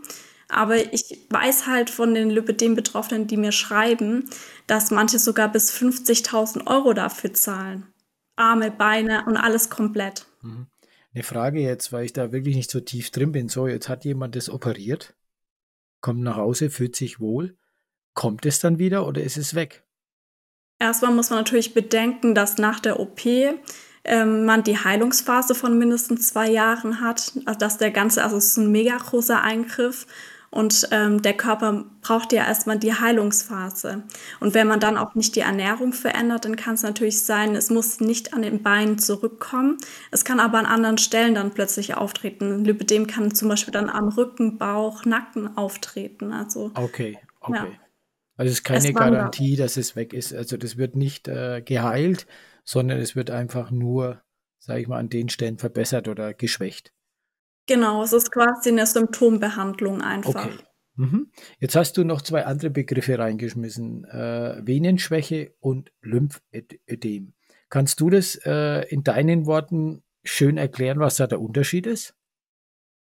Aber 0.48 0.76
ich 0.76 1.26
weiß 1.28 1.66
halt 1.66 1.90
von 1.90 2.14
den 2.14 2.30
Lipidem-Betroffenen, 2.30 3.26
die 3.26 3.36
mir 3.36 3.52
schreiben, 3.52 4.30
dass 4.66 4.90
manche 4.90 5.18
sogar 5.18 5.48
bis 5.48 5.72
50.000 5.72 6.66
Euro 6.68 6.94
dafür 6.94 7.34
zahlen. 7.34 7.88
Arme, 8.36 8.70
Beine 8.70 9.24
und 9.26 9.36
alles 9.36 9.68
komplett. 9.68 10.26
Mhm 10.40 10.68
eine 11.16 11.24
Frage 11.24 11.60
jetzt, 11.60 11.92
weil 11.92 12.04
ich 12.04 12.12
da 12.12 12.30
wirklich 12.30 12.54
nicht 12.54 12.70
so 12.70 12.78
tief 12.78 13.10
drin 13.10 13.32
bin. 13.32 13.48
So, 13.48 13.66
jetzt 13.66 13.88
hat 13.88 14.04
jemand 14.04 14.36
das 14.36 14.50
operiert, 14.50 15.14
kommt 16.02 16.20
nach 16.20 16.36
Hause, 16.36 16.68
fühlt 16.68 16.94
sich 16.94 17.20
wohl. 17.20 17.56
Kommt 18.12 18.44
es 18.44 18.60
dann 18.60 18.78
wieder 18.78 19.06
oder 19.06 19.22
ist 19.22 19.38
es 19.38 19.54
weg? 19.54 19.84
Erstmal 20.78 21.12
muss 21.12 21.30
man 21.30 21.38
natürlich 21.38 21.72
bedenken, 21.72 22.34
dass 22.34 22.58
nach 22.58 22.80
der 22.80 23.00
OP 23.00 23.24
ähm, 24.04 24.44
man 24.44 24.62
die 24.62 24.76
Heilungsphase 24.76 25.54
von 25.54 25.78
mindestens 25.78 26.28
zwei 26.28 26.50
Jahren 26.50 27.00
hat. 27.00 27.32
Also 27.46 27.58
dass 27.58 27.78
der 27.78 27.90
ganze, 27.90 28.22
also 28.22 28.36
es 28.36 28.48
ist 28.48 28.56
ein 28.58 28.70
mega 28.70 28.96
großer 28.98 29.42
Eingriff 29.42 30.06
und 30.50 30.88
ähm, 30.90 31.22
der 31.22 31.34
Körper 31.34 31.84
braucht 32.00 32.32
ja 32.32 32.46
erstmal 32.46 32.78
die 32.78 32.94
Heilungsphase. 32.94 34.04
Und 34.40 34.54
wenn 34.54 34.66
man 34.66 34.80
dann 34.80 34.96
auch 34.96 35.14
nicht 35.14 35.36
die 35.36 35.40
Ernährung 35.40 35.92
verändert, 35.92 36.44
dann 36.44 36.56
kann 36.56 36.74
es 36.74 36.82
natürlich 36.82 37.22
sein, 37.22 37.54
es 37.54 37.70
muss 37.70 38.00
nicht 38.00 38.32
an 38.32 38.42
den 38.42 38.62
Beinen 38.62 38.98
zurückkommen. 38.98 39.78
Es 40.10 40.24
kann 40.24 40.40
aber 40.40 40.58
an 40.58 40.66
anderen 40.66 40.98
Stellen 40.98 41.34
dann 41.34 41.52
plötzlich 41.52 41.94
auftreten. 41.94 42.64
Lipidem 42.64 43.06
kann 43.06 43.34
zum 43.34 43.48
Beispiel 43.48 43.72
dann 43.72 43.90
am 43.90 44.08
Rücken, 44.08 44.58
Bauch, 44.58 45.04
Nacken 45.04 45.56
auftreten. 45.56 46.32
Also, 46.32 46.70
okay, 46.74 47.18
okay. 47.40 47.54
Ja. 47.54 47.66
Also 48.36 48.50
es 48.50 48.58
ist 48.58 48.64
keine 48.64 48.92
Garantie, 48.92 49.56
dass 49.56 49.76
es 49.76 49.96
weg 49.96 50.12
ist. 50.12 50.34
Also 50.34 50.56
das 50.56 50.76
wird 50.76 50.94
nicht 50.94 51.26
äh, 51.26 51.62
geheilt, 51.62 52.26
sondern 52.64 52.98
es 52.98 53.16
wird 53.16 53.30
einfach 53.30 53.70
nur, 53.70 54.22
sage 54.58 54.80
ich 54.80 54.88
mal, 54.88 54.98
an 54.98 55.08
den 55.08 55.28
Stellen 55.28 55.58
verbessert 55.58 56.06
oder 56.06 56.34
geschwächt. 56.34 56.92
Genau, 57.66 58.02
es 58.02 58.12
ist 58.12 58.30
quasi 58.30 58.70
eine 58.70 58.86
Symptombehandlung 58.86 60.00
einfach. 60.02 60.46
Okay. 60.46 60.58
Mhm. 60.96 61.30
Jetzt 61.58 61.76
hast 61.76 61.96
du 61.96 62.04
noch 62.04 62.22
zwei 62.22 62.46
andere 62.46 62.70
Begriffe 62.70 63.18
reingeschmissen: 63.18 64.04
äh, 64.04 64.66
Venenschwäche 64.66 65.54
und 65.60 65.92
Lymphödem. 66.00 67.34
Kannst 67.68 68.00
du 68.00 68.10
das 68.10 68.36
äh, 68.44 68.86
in 68.88 69.02
deinen 69.02 69.46
Worten 69.46 70.02
schön 70.24 70.56
erklären, 70.56 70.98
was 70.98 71.16
da 71.16 71.26
der 71.26 71.40
Unterschied 71.40 71.86
ist? 71.86 72.14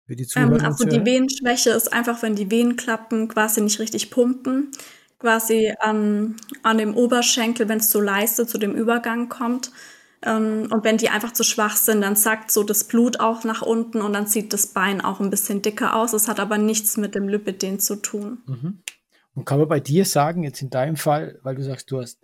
Für 0.06 0.16
die 0.16 0.28
Zuhörer 0.28 0.60
ähm, 0.60 0.66
also 0.66 0.86
die 0.86 1.06
Venenschwäche 1.06 1.72
ist 1.72 1.94
einfach, 1.94 2.22
wenn 2.22 2.36
die 2.36 2.52
Venenklappen 2.52 3.28
quasi 3.28 3.62
nicht 3.62 3.80
richtig 3.80 4.12
pumpen, 4.12 4.72
quasi 5.18 5.74
an, 5.80 6.36
an 6.64 6.78
dem 6.78 6.96
Oberschenkel, 6.96 7.70
wenn 7.70 7.80
es 7.80 7.90
zu 7.90 8.02
Leiste 8.02 8.48
zu 8.48 8.58
dem 8.58 8.74
Übergang 8.76 9.30
kommt, 9.30 9.68
ähm, 9.68 9.76
und 10.26 10.84
wenn 10.84 10.98
die 10.98 11.10
einfach 11.10 11.32
zu 11.32 11.44
schwach 11.44 11.78
sind, 11.78 12.02
dann 12.02 12.18
sackt 12.18 12.52
so 12.52 12.64
das 12.64 12.84
Blut 12.84 13.20
auch 13.22 13.46
nach 13.46 13.62
unten 13.62 14.02
und 14.02 14.12
dann 14.12 14.28
sieht 14.28 14.52
das 14.52 14.68
Bein 14.68 15.00
auch 15.00 15.22
ein 15.22 15.30
bisschen 15.30 15.62
dicker 15.62 15.96
aus. 15.96 16.12
Es 16.12 16.28
hat 16.28 16.42
aber 16.42 16.58
nichts 16.58 16.98
mit 16.98 17.16
dem 17.16 17.30
Lipidem 17.30 17.80
zu 17.80 17.96
tun. 17.96 18.40
Mhm. 18.46 18.84
Und 19.36 19.46
kann 19.46 19.60
man 19.60 19.70
bei 19.70 19.80
dir 19.80 20.04
sagen, 20.04 20.44
jetzt 20.44 20.62
in 20.62 20.70
deinem 20.70 20.98
Fall, 20.98 21.40
weil 21.44 21.56
du 21.56 21.64
sagst, 21.64 21.90
du 21.92 22.02
hast 22.02 22.20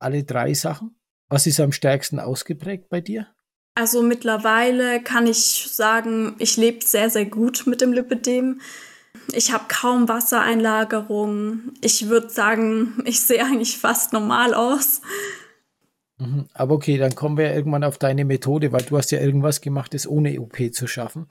alle 0.00 0.24
drei 0.24 0.52
Sachen, 0.54 0.96
was 1.28 1.46
ist 1.46 1.60
am 1.60 1.70
stärksten 1.70 2.18
ausgeprägt 2.18 2.88
bei 2.88 3.00
dir? 3.00 3.28
Also 3.74 4.02
mittlerweile 4.02 5.00
kann 5.00 5.26
ich 5.26 5.68
sagen, 5.70 6.34
ich 6.38 6.56
lebe 6.56 6.84
sehr, 6.84 7.08
sehr 7.08 7.24
gut 7.24 7.66
mit 7.66 7.80
dem 7.80 7.92
Lipidem. 7.92 8.60
Ich 9.32 9.52
habe 9.52 9.64
kaum 9.68 10.08
Wassereinlagerung. 10.08 11.72
Ich 11.80 12.08
würde 12.08 12.28
sagen, 12.28 13.00
ich 13.04 13.20
sehe 13.20 13.44
eigentlich 13.44 13.78
fast 13.78 14.12
normal 14.12 14.54
aus. 14.54 15.00
Mhm. 16.22 16.48
Aber 16.54 16.74
okay, 16.74 16.98
dann 16.98 17.14
kommen 17.14 17.36
wir 17.36 17.54
irgendwann 17.54 17.84
auf 17.84 17.98
deine 17.98 18.24
Methode, 18.24 18.72
weil 18.72 18.82
du 18.82 18.96
hast 18.96 19.10
ja 19.10 19.20
irgendwas 19.20 19.60
gemacht, 19.60 19.94
das 19.94 20.06
ohne 20.06 20.40
OP 20.40 20.72
zu 20.72 20.86
schaffen. 20.86 21.26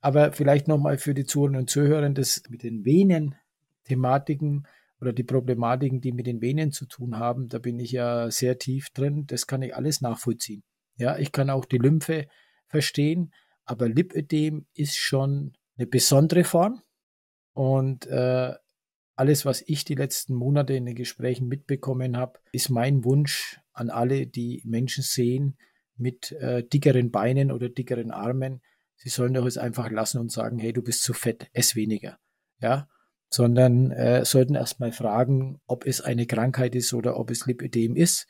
Aber 0.00 0.32
vielleicht 0.32 0.68
nochmal 0.68 0.98
für 0.98 1.14
die 1.14 1.24
Zuhörer 1.24 1.58
und 1.58 1.70
Zuhörer, 1.70 2.08
das 2.10 2.42
mit 2.48 2.62
den 2.62 2.84
Venen-Thematiken 2.84 4.66
oder 5.00 5.12
die 5.12 5.24
Problematiken, 5.24 6.00
die 6.00 6.12
mit 6.12 6.26
den 6.26 6.40
Venen 6.40 6.70
zu 6.70 6.86
tun 6.86 7.18
haben, 7.18 7.48
da 7.48 7.58
bin 7.58 7.78
ich 7.78 7.92
ja 7.92 8.30
sehr 8.30 8.58
tief 8.58 8.90
drin. 8.90 9.26
Das 9.26 9.46
kann 9.46 9.62
ich 9.62 9.74
alles 9.74 10.00
nachvollziehen. 10.00 10.62
Ja, 10.96 11.18
ich 11.18 11.32
kann 11.32 11.50
auch 11.50 11.64
die 11.64 11.78
Lymphe 11.78 12.26
verstehen, 12.68 13.32
aber 13.64 13.88
Lipödem 13.88 14.66
ist 14.74 14.96
schon 14.96 15.54
eine 15.76 15.86
besondere 15.86 16.44
Form. 16.44 16.82
Und 17.52 18.06
äh, 18.06 18.54
alles, 19.16 19.46
was 19.46 19.62
ich 19.66 19.84
die 19.84 19.94
letzten 19.94 20.34
Monate 20.34 20.74
in 20.74 20.86
den 20.86 20.94
Gesprächen 20.94 21.48
mitbekommen 21.48 22.16
habe, 22.16 22.38
ist 22.52 22.68
mein 22.68 23.04
Wunsch 23.04 23.60
an 23.76 23.90
alle, 23.90 24.26
die 24.26 24.62
Menschen 24.64 25.02
sehen 25.02 25.56
mit 25.96 26.32
äh, 26.32 26.64
dickeren 26.64 27.10
Beinen 27.10 27.52
oder 27.52 27.68
dickeren 27.68 28.10
Armen. 28.10 28.60
Sie 28.96 29.08
sollen 29.08 29.34
doch 29.34 29.46
es 29.46 29.58
einfach 29.58 29.90
lassen 29.90 30.18
und 30.18 30.32
sagen, 30.32 30.58
hey, 30.58 30.72
du 30.72 30.82
bist 30.82 31.02
zu 31.02 31.12
fett, 31.12 31.48
ess 31.52 31.76
weniger. 31.76 32.18
Ja, 32.60 32.88
sondern 33.28 33.90
äh, 33.90 34.24
sollten 34.24 34.54
erstmal 34.54 34.92
fragen, 34.92 35.60
ob 35.66 35.86
es 35.86 36.00
eine 36.00 36.26
Krankheit 36.26 36.74
ist 36.74 36.92
oder 36.94 37.18
ob 37.18 37.30
es 37.30 37.46
Lipödem 37.46 37.96
ist. 37.96 38.26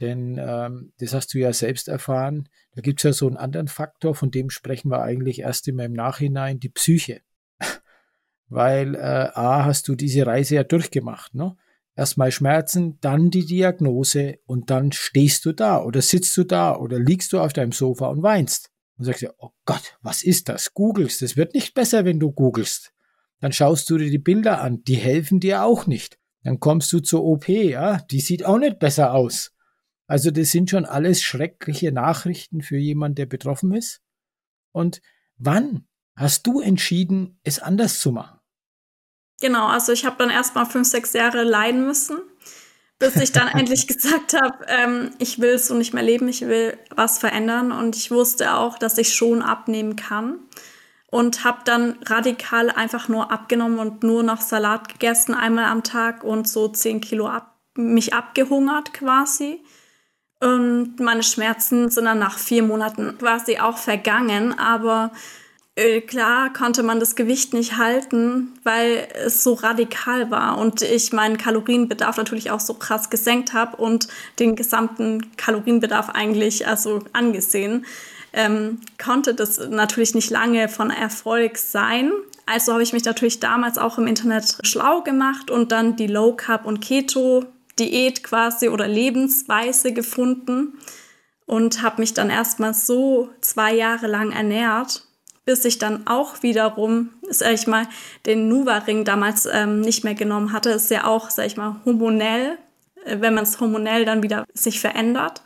Denn 0.00 0.38
ähm, 0.38 0.92
das 0.98 1.14
hast 1.14 1.32
du 1.34 1.38
ja 1.38 1.52
selbst 1.52 1.88
erfahren. 1.88 2.48
Da 2.74 2.82
gibt 2.82 3.00
es 3.00 3.04
ja 3.04 3.12
so 3.12 3.26
einen 3.26 3.36
anderen 3.36 3.68
Faktor, 3.68 4.14
von 4.14 4.30
dem 4.30 4.50
sprechen 4.50 4.90
wir 4.90 5.02
eigentlich 5.02 5.40
erst 5.40 5.68
immer 5.68 5.84
im 5.84 5.94
Nachhinein, 5.94 6.60
die 6.60 6.68
Psyche 6.68 7.22
weil 8.48 8.94
äh, 8.94 8.98
A, 8.98 9.64
hast 9.64 9.88
du 9.88 9.94
diese 9.94 10.26
Reise 10.26 10.56
ja 10.56 10.64
durchgemacht. 10.64 11.34
Ne? 11.34 11.56
Erstmal 11.96 12.30
Schmerzen, 12.30 12.98
dann 13.00 13.30
die 13.30 13.46
Diagnose 13.46 14.38
und 14.44 14.70
dann 14.70 14.92
stehst 14.92 15.46
du 15.46 15.52
da 15.52 15.82
oder 15.82 16.02
sitzt 16.02 16.36
du 16.36 16.44
da 16.44 16.76
oder 16.76 16.98
liegst 16.98 17.32
du 17.32 17.40
auf 17.40 17.54
deinem 17.54 17.72
Sofa 17.72 18.08
und 18.08 18.22
weinst. 18.22 18.70
Und 18.98 19.06
sagst 19.06 19.22
dir, 19.22 19.34
oh 19.38 19.50
Gott, 19.64 19.98
was 20.02 20.22
ist 20.22 20.50
das? 20.50 20.74
Googelst. 20.74 21.22
Es 21.22 21.36
wird 21.36 21.54
nicht 21.54 21.74
besser, 21.74 22.04
wenn 22.04 22.20
du 22.20 22.32
googelst. 22.32 22.92
Dann 23.40 23.52
schaust 23.52 23.88
du 23.90 23.96
dir 23.98 24.10
die 24.10 24.18
Bilder 24.18 24.60
an, 24.60 24.84
die 24.84 24.96
helfen 24.96 25.40
dir 25.40 25.64
auch 25.64 25.86
nicht. 25.86 26.18
Dann 26.42 26.60
kommst 26.60 26.92
du 26.92 27.00
zur 27.00 27.24
OP, 27.24 27.48
ja, 27.48 27.98
die 28.10 28.20
sieht 28.20 28.44
auch 28.44 28.58
nicht 28.58 28.78
besser 28.78 29.14
aus. 29.14 29.52
Also 30.06 30.30
das 30.30 30.50
sind 30.50 30.70
schon 30.70 30.84
alles 30.84 31.22
schreckliche 31.22 31.92
Nachrichten 31.92 32.60
für 32.60 32.76
jemanden, 32.76 33.16
der 33.16 33.26
betroffen 33.26 33.74
ist. 33.74 34.00
Und 34.72 35.00
wann 35.36 35.86
hast 36.14 36.46
du 36.46 36.60
entschieden, 36.60 37.40
es 37.42 37.58
anders 37.58 38.00
zu 38.00 38.12
machen? 38.12 38.38
Genau, 39.40 39.66
also 39.66 39.92
ich 39.92 40.06
habe 40.06 40.16
dann 40.18 40.30
erstmal 40.30 40.66
fünf, 40.66 40.88
sechs 40.88 41.12
Jahre 41.12 41.42
leiden 41.42 41.86
müssen, 41.86 42.18
bis 42.98 43.16
ich 43.16 43.32
dann 43.32 43.48
endlich 43.54 43.86
gesagt 43.86 44.34
habe, 44.34 44.64
ähm, 44.68 45.10
ich 45.18 45.40
will 45.40 45.58
so 45.58 45.74
nicht 45.74 45.92
mehr 45.92 46.02
leben, 46.02 46.28
ich 46.28 46.42
will 46.42 46.78
was 46.94 47.18
verändern. 47.18 47.72
Und 47.72 47.96
ich 47.96 48.10
wusste 48.10 48.54
auch, 48.54 48.78
dass 48.78 48.98
ich 48.98 49.14
schon 49.14 49.42
abnehmen 49.42 49.96
kann. 49.96 50.38
Und 51.08 51.44
habe 51.44 51.60
dann 51.64 51.98
radikal 52.04 52.68
einfach 52.68 53.08
nur 53.08 53.30
abgenommen 53.30 53.78
und 53.78 54.02
nur 54.02 54.22
noch 54.22 54.40
Salat 54.40 54.88
gegessen, 54.88 55.34
einmal 55.34 55.66
am 55.66 55.84
Tag 55.84 56.24
und 56.24 56.48
so 56.48 56.68
zehn 56.68 57.00
Kilo 57.00 57.28
ab, 57.28 57.54
mich 57.76 58.12
abgehungert 58.12 58.92
quasi. 58.92 59.62
Und 60.40 60.98
meine 60.98 61.22
Schmerzen 61.22 61.90
sind 61.90 62.04
dann 62.04 62.18
nach 62.18 62.38
vier 62.38 62.62
Monaten 62.62 63.16
quasi 63.18 63.58
auch 63.58 63.78
vergangen, 63.78 64.58
aber 64.58 65.12
klar 66.06 66.52
konnte 66.52 66.82
man 66.82 67.00
das 67.00 67.16
Gewicht 67.16 67.52
nicht 67.52 67.76
halten, 67.76 68.54
weil 68.64 69.08
es 69.24 69.44
so 69.44 69.52
radikal 69.52 70.30
war 70.30 70.56
und 70.56 70.80
ich 70.80 71.12
meinen 71.12 71.36
Kalorienbedarf 71.36 72.16
natürlich 72.16 72.50
auch 72.50 72.60
so 72.60 72.74
krass 72.74 73.10
gesenkt 73.10 73.52
habe 73.52 73.76
und 73.76 74.08
den 74.38 74.56
gesamten 74.56 75.36
Kalorienbedarf 75.36 76.08
eigentlich 76.10 76.66
also 76.66 77.02
angesehen. 77.12 77.84
Ähm, 78.32 78.80
konnte 79.02 79.34
das 79.34 79.58
natürlich 79.68 80.14
nicht 80.14 80.30
lange 80.30 80.68
von 80.68 80.90
Erfolg 80.90 81.58
sein. 81.58 82.10
Also 82.46 82.72
habe 82.72 82.82
ich 82.82 82.92
mich 82.92 83.04
natürlich 83.04 83.40
damals 83.40 83.76
auch 83.76 83.98
im 83.98 84.06
Internet 84.06 84.58
schlau 84.62 85.02
gemacht 85.02 85.50
und 85.50 85.72
dann 85.72 85.96
die 85.96 86.06
Low 86.06 86.32
Carb 86.32 86.64
und 86.64 86.80
Keto 86.80 87.44
Diät 87.78 88.22
quasi 88.22 88.68
oder 88.68 88.88
Lebensweise 88.88 89.92
gefunden 89.92 90.78
und 91.44 91.82
habe 91.82 92.00
mich 92.00 92.14
dann 92.14 92.30
erstmal 92.30 92.72
so 92.72 93.28
zwei 93.40 93.74
Jahre 93.74 94.06
lang 94.06 94.32
ernährt, 94.32 95.06
bis 95.46 95.64
ich 95.64 95.78
dann 95.78 96.06
auch 96.06 96.42
wiederum, 96.42 97.10
sag 97.30 97.54
ich 97.54 97.66
mal, 97.66 97.86
den 98.26 98.48
Nuva-Ring 98.48 99.04
damals 99.04 99.48
ähm, 99.50 99.80
nicht 99.80 100.04
mehr 100.04 100.14
genommen 100.14 100.52
hatte. 100.52 100.70
Ist 100.70 100.90
ja 100.90 101.04
auch, 101.04 101.30
sag 101.30 101.46
ich 101.46 101.56
mal, 101.56 101.76
hormonell, 101.86 102.58
äh, 103.04 103.20
wenn 103.20 103.32
man 103.32 103.44
es 103.44 103.58
hormonell 103.60 104.04
dann 104.04 104.22
wieder 104.22 104.44
sich 104.52 104.80
verändert. 104.80 105.42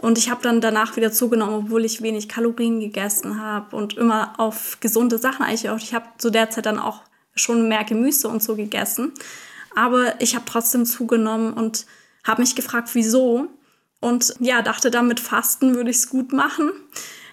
Und 0.00 0.16
ich 0.16 0.30
habe 0.30 0.40
dann 0.42 0.60
danach 0.60 0.96
wieder 0.96 1.12
zugenommen, 1.12 1.66
obwohl 1.66 1.84
ich 1.84 2.00
wenig 2.00 2.28
Kalorien 2.28 2.80
gegessen 2.80 3.42
habe 3.42 3.76
und 3.76 3.98
immer 3.98 4.34
auf 4.38 4.78
gesunde 4.80 5.18
Sachen 5.18 5.44
eigentlich 5.44 5.68
auch. 5.68 5.78
Ich 5.78 5.94
habe 5.94 6.06
zu 6.16 6.30
der 6.30 6.48
Zeit 6.48 6.64
dann 6.64 6.78
auch 6.78 7.02
schon 7.34 7.68
mehr 7.68 7.84
Gemüse 7.84 8.28
und 8.28 8.42
so 8.42 8.56
gegessen. 8.56 9.12
Aber 9.74 10.20
ich 10.20 10.36
habe 10.36 10.44
trotzdem 10.46 10.86
zugenommen 10.86 11.52
und 11.52 11.86
habe 12.24 12.40
mich 12.40 12.54
gefragt, 12.54 12.90
wieso. 12.92 13.48
Und 14.00 14.34
ja, 14.38 14.62
dachte 14.62 14.90
dann 14.90 15.08
mit 15.08 15.20
Fasten 15.20 15.74
würde 15.74 15.90
ich 15.90 15.96
es 15.96 16.08
gut 16.08 16.32
machen. 16.32 16.70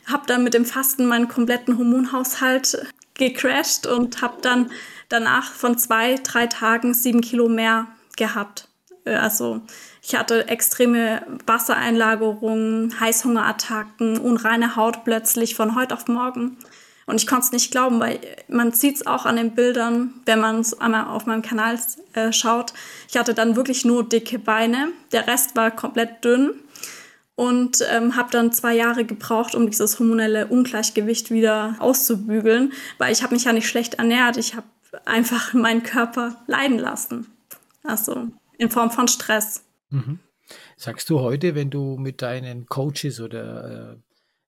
Habe 0.07 0.25
dann 0.27 0.43
mit 0.43 0.53
dem 0.53 0.65
Fasten 0.65 1.05
meinen 1.05 1.27
kompletten 1.27 1.77
Hormonhaushalt 1.77 2.85
gecrashed 3.13 3.87
und 3.87 4.21
habe 4.21 4.37
dann 4.41 4.71
danach 5.09 5.51
von 5.51 5.77
zwei, 5.77 6.15
drei 6.15 6.47
Tagen 6.47 6.93
sieben 6.93 7.21
Kilo 7.21 7.49
mehr 7.49 7.87
gehabt. 8.15 8.67
Äh, 9.05 9.15
also 9.15 9.61
ich 10.01 10.15
hatte 10.15 10.47
extreme 10.47 11.21
Wassereinlagerungen, 11.45 12.99
Heißhungerattacken, 12.99 14.19
unreine 14.19 14.75
Haut 14.75 15.03
plötzlich 15.03 15.55
von 15.55 15.75
heute 15.75 15.95
auf 15.95 16.07
morgen. 16.07 16.57
Und 17.05 17.21
ich 17.21 17.27
konnte 17.27 17.45
es 17.45 17.51
nicht 17.53 17.71
glauben, 17.71 18.01
weil 18.01 18.19
man 18.49 18.73
sieht 18.73 18.97
es 18.97 19.07
auch 19.07 19.25
an 19.25 19.37
den 19.37 19.55
Bildern, 19.55 20.13
wenn 20.25 20.41
man 20.41 20.59
es 20.59 20.79
einmal 20.79 21.05
auf 21.05 21.25
meinem 21.25 21.41
Kanal 21.41 21.79
äh, 22.13 22.33
schaut. 22.33 22.73
Ich 23.07 23.15
hatte 23.15 23.33
dann 23.33 23.55
wirklich 23.55 23.85
nur 23.85 24.03
dicke 24.03 24.39
Beine. 24.39 24.89
Der 25.13 25.25
Rest 25.25 25.55
war 25.55 25.71
komplett 25.71 26.25
dünn 26.25 26.53
und 27.37 27.85
ähm, 27.91 28.15
habe 28.15 28.31
dann 28.31 28.51
zwei 28.51 28.75
Jahre 28.75 29.05
gebraucht, 29.05 29.53
um 29.53 29.69
dieses 29.69 29.99
hormonelle 29.99 30.47
Ungleichgewicht 30.47 31.29
wieder 31.29 31.75
auszubügeln, 31.77 32.73
weil 32.97 33.13
ich 33.13 33.21
habe 33.21 33.35
mich 33.35 33.43
ja 33.43 33.53
nicht 33.53 33.67
schlecht 33.67 33.93
ernährt. 33.93 34.37
Ich 34.37 34.55
habe 34.55 34.65
einfach 35.05 35.53
meinen 35.53 35.83
Körper 35.83 36.35
leiden 36.47 36.79
lassen. 36.79 37.27
Also 37.83 38.27
in 38.57 38.71
Form 38.71 38.89
von 38.89 39.07
Stress. 39.07 39.63
Mhm. 39.91 40.17
Sagst 40.77 41.11
du 41.11 41.19
heute, 41.19 41.53
wenn 41.53 41.69
du 41.69 41.97
mit 41.97 42.23
deinen 42.23 42.65
Coaches 42.65 43.19
oder 43.19 43.91
äh, 43.93 43.97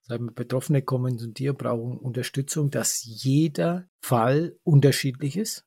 sagen 0.07 0.25
wir, 0.25 0.31
Betroffene 0.31 0.81
kommen 0.81 1.19
zu 1.19 1.27
dir, 1.27 1.53
brauchen 1.53 1.95
Unterstützung, 1.95 2.71
dass 2.71 3.03
jeder 3.03 3.87
Fall 4.01 4.55
unterschiedlich 4.63 5.37
ist? 5.37 5.63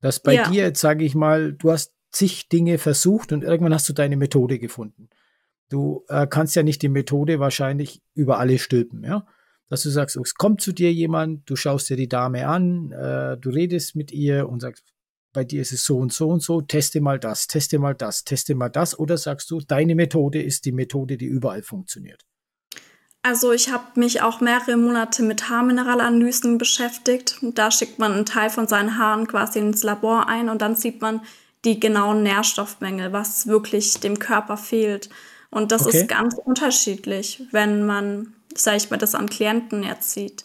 Dass 0.00 0.20
bei 0.20 0.34
ja. 0.34 0.48
dir, 0.48 0.62
jetzt 0.62 0.80
sage 0.80 1.04
ich 1.04 1.16
mal, 1.16 1.54
du 1.54 1.72
hast 1.72 1.92
zig 2.12 2.48
Dinge 2.48 2.78
versucht 2.78 3.32
und 3.32 3.42
irgendwann 3.42 3.74
hast 3.74 3.88
du 3.88 3.92
deine 3.92 4.16
Methode 4.16 4.60
gefunden. 4.60 5.08
Du 5.70 6.04
äh, 6.08 6.26
kannst 6.26 6.56
ja 6.56 6.62
nicht 6.62 6.82
die 6.82 6.88
Methode 6.88 7.40
wahrscheinlich 7.40 8.02
über 8.14 8.38
alle 8.38 8.58
stülpen, 8.58 9.02
ja? 9.04 9.24
Dass 9.68 9.84
du 9.84 9.90
sagst, 9.90 10.16
es 10.16 10.34
kommt 10.34 10.60
zu 10.60 10.72
dir 10.72 10.92
jemand, 10.92 11.48
du 11.48 11.54
schaust 11.54 11.88
dir 11.88 11.96
die 11.96 12.08
Dame 12.08 12.48
an, 12.48 12.90
äh, 12.90 13.38
du 13.38 13.50
redest 13.50 13.94
mit 13.94 14.10
ihr 14.10 14.48
und 14.48 14.60
sagst, 14.60 14.84
bei 15.32 15.44
dir 15.44 15.62
ist 15.62 15.72
es 15.72 15.84
so 15.84 15.98
und 15.98 16.12
so 16.12 16.28
und 16.28 16.42
so, 16.42 16.60
teste 16.60 17.00
mal 17.00 17.20
das, 17.20 17.46
teste 17.46 17.78
mal 17.78 17.94
das, 17.94 18.24
teste 18.24 18.56
mal 18.56 18.68
das, 18.68 18.98
oder 18.98 19.16
sagst 19.16 19.48
du, 19.50 19.60
deine 19.60 19.94
Methode 19.94 20.42
ist 20.42 20.64
die 20.64 20.72
Methode, 20.72 21.16
die 21.16 21.26
überall 21.26 21.62
funktioniert? 21.62 22.24
Also 23.22 23.52
ich 23.52 23.70
habe 23.70 24.00
mich 24.00 24.22
auch 24.22 24.40
mehrere 24.40 24.76
Monate 24.76 25.22
mit 25.22 25.48
Haarmineralanalysen 25.50 26.56
beschäftigt. 26.56 27.36
Da 27.42 27.70
schickt 27.70 27.98
man 27.98 28.12
einen 28.12 28.26
Teil 28.26 28.48
von 28.48 28.66
seinen 28.66 28.98
Haaren 28.98 29.28
quasi 29.28 29.58
ins 29.58 29.82
Labor 29.82 30.26
ein 30.26 30.48
und 30.48 30.62
dann 30.62 30.74
sieht 30.74 31.02
man 31.02 31.20
die 31.66 31.78
genauen 31.78 32.22
Nährstoffmängel, 32.22 33.12
was 33.12 33.46
wirklich 33.46 34.00
dem 34.00 34.18
Körper 34.18 34.56
fehlt. 34.56 35.10
Und 35.50 35.72
das 35.72 35.86
okay. 35.86 35.98
ist 35.98 36.08
ganz 36.08 36.36
unterschiedlich, 36.42 37.42
wenn 37.50 37.84
man, 37.84 38.34
sage 38.54 38.76
ich 38.76 38.90
mal, 38.90 38.96
das 38.96 39.14
an 39.14 39.28
Klienten 39.28 39.82
jetzt 39.82 40.12
sieht. 40.12 40.44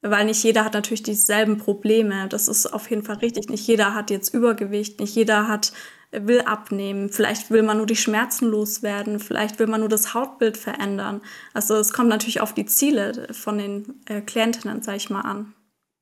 Weil 0.00 0.26
nicht 0.26 0.44
jeder 0.44 0.64
hat 0.64 0.74
natürlich 0.74 1.02
dieselben 1.02 1.58
Probleme. 1.58 2.28
Das 2.28 2.46
ist 2.46 2.66
auf 2.66 2.90
jeden 2.90 3.02
Fall 3.02 3.16
richtig. 3.16 3.48
Nicht 3.48 3.66
jeder 3.66 3.94
hat 3.94 4.10
jetzt 4.10 4.34
Übergewicht, 4.34 5.00
nicht 5.00 5.14
jeder 5.16 5.48
hat 5.48 5.72
will 6.14 6.42
abnehmen, 6.42 7.08
vielleicht 7.08 7.50
will 7.50 7.62
man 7.62 7.78
nur 7.78 7.86
die 7.86 7.96
Schmerzen 7.96 8.48
loswerden, 8.48 9.18
vielleicht 9.18 9.58
will 9.58 9.66
man 9.66 9.80
nur 9.80 9.88
das 9.88 10.14
Hautbild 10.14 10.56
verändern. 10.56 11.20
Also 11.52 11.74
es 11.74 11.92
kommt 11.92 12.08
natürlich 12.08 12.40
auf 12.40 12.54
die 12.54 12.66
Ziele 12.66 13.28
von 13.32 13.58
den 13.58 14.00
äh, 14.06 14.20
Klientinnen, 14.20 14.82
sage 14.82 14.98
ich 14.98 15.10
mal, 15.10 15.22
an. 15.22 15.54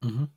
Mhm. 0.02 0.28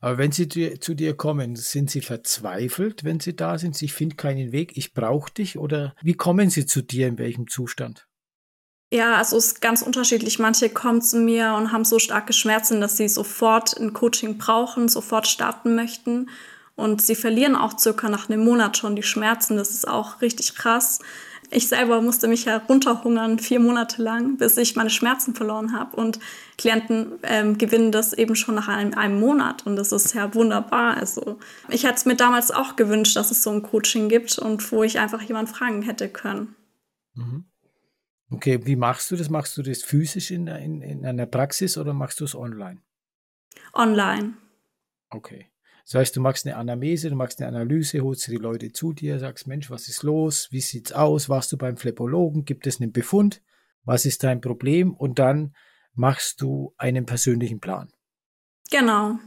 Aber 0.00 0.18
wenn 0.18 0.32
sie 0.32 0.48
zu, 0.48 0.94
dir 0.94 1.16
kommen, 1.16 1.56
sind 1.56 1.90
sie 1.90 2.00
verzweifelt, 2.00 3.04
wenn 3.04 3.20
sie 3.20 3.36
da 3.36 3.58
sind? 3.58 3.80
Ich 3.82 3.92
finde 3.92 4.16
keinen 4.16 4.52
Weg, 4.52 4.76
ich 4.76 4.94
brauche 4.94 5.32
dich? 5.32 5.58
Oder 5.58 5.94
wie 6.02 6.14
kommen 6.14 6.50
sie 6.50 6.66
zu 6.66 6.82
dir, 6.82 7.08
in 7.08 7.18
welchem 7.18 7.48
Zustand? 7.48 8.06
Ja, 8.92 9.16
also 9.16 9.38
es 9.38 9.46
ist 9.46 9.60
ganz 9.62 9.80
unterschiedlich. 9.80 10.38
Manche 10.38 10.68
kommen 10.68 11.00
zu 11.00 11.18
mir 11.18 11.54
und 11.54 11.72
haben 11.72 11.84
so 11.84 11.98
starke 11.98 12.34
Schmerzen, 12.34 12.80
dass 12.80 12.98
sie 12.98 13.08
sofort 13.08 13.74
ein 13.78 13.94
Coaching 13.94 14.36
brauchen, 14.36 14.88
sofort 14.88 15.26
starten 15.26 15.74
möchten. 15.74 16.28
Und 16.74 17.00
sie 17.00 17.14
verlieren 17.14 17.56
auch 17.56 17.78
circa 17.78 18.08
nach 18.08 18.28
einem 18.28 18.44
Monat 18.44 18.76
schon 18.76 18.96
die 18.96 19.02
Schmerzen. 19.02 19.56
Das 19.56 19.70
ist 19.70 19.88
auch 19.88 20.20
richtig 20.20 20.54
krass. 20.54 20.98
Ich 21.54 21.68
selber 21.68 22.00
musste 22.00 22.28
mich 22.28 22.46
ja 22.46 22.56
runterhungern, 22.56 23.38
vier 23.38 23.60
Monate 23.60 24.02
lang, 24.02 24.38
bis 24.38 24.56
ich 24.56 24.74
meine 24.74 24.88
Schmerzen 24.88 25.34
verloren 25.34 25.72
habe. 25.78 25.96
Und 25.96 26.18
Klienten 26.56 27.18
ähm, 27.24 27.58
gewinnen 27.58 27.92
das 27.92 28.14
eben 28.14 28.34
schon 28.34 28.54
nach 28.54 28.68
einem, 28.68 28.94
einem 28.94 29.20
Monat. 29.20 29.66
Und 29.66 29.76
das 29.76 29.92
ist 29.92 30.14
ja 30.14 30.34
wunderbar. 30.34 30.96
Also 30.96 31.38
ich 31.68 31.84
hätte 31.84 31.96
es 31.96 32.06
mir 32.06 32.16
damals 32.16 32.50
auch 32.50 32.76
gewünscht, 32.76 33.16
dass 33.16 33.30
es 33.30 33.42
so 33.42 33.50
ein 33.50 33.62
Coaching 33.62 34.08
gibt 34.08 34.38
und 34.38 34.72
wo 34.72 34.82
ich 34.82 34.98
einfach 34.98 35.20
jemand 35.20 35.50
fragen 35.50 35.82
hätte 35.82 36.08
können. 36.08 36.56
Mhm. 37.14 37.44
Okay, 38.30 38.64
wie 38.64 38.76
machst 38.76 39.10
du 39.10 39.16
das? 39.16 39.28
Machst 39.28 39.56
du 39.58 39.62
das 39.62 39.82
physisch 39.82 40.30
in, 40.30 40.46
in, 40.46 40.80
in 40.80 41.04
einer 41.04 41.26
Praxis 41.26 41.76
oder 41.76 41.92
machst 41.92 42.18
du 42.20 42.24
es 42.24 42.34
online? 42.34 42.80
Online. 43.74 44.34
Okay. 45.10 45.51
Das 45.84 45.94
heißt, 45.94 46.16
du 46.16 46.20
machst 46.20 46.46
eine 46.46 46.56
Anamnese, 46.56 47.10
du 47.10 47.16
machst 47.16 47.40
eine 47.40 47.48
Analyse, 47.48 48.00
holst 48.00 48.26
die 48.28 48.36
Leute 48.36 48.72
zu 48.72 48.92
dir, 48.92 49.18
sagst, 49.18 49.46
Mensch, 49.46 49.70
was 49.70 49.88
ist 49.88 50.02
los? 50.02 50.48
Wie 50.50 50.60
sieht's 50.60 50.92
aus? 50.92 51.28
Warst 51.28 51.52
du 51.52 51.56
beim 51.56 51.76
Phlebologen? 51.76 52.44
Gibt 52.44 52.66
es 52.66 52.80
einen 52.80 52.92
Befund? 52.92 53.42
Was 53.84 54.06
ist 54.06 54.22
dein 54.22 54.40
Problem? 54.40 54.94
Und 54.94 55.18
dann 55.18 55.54
machst 55.94 56.40
du 56.40 56.74
einen 56.78 57.04
persönlichen 57.04 57.60
Plan. 57.60 57.90
Genau. 58.70 59.18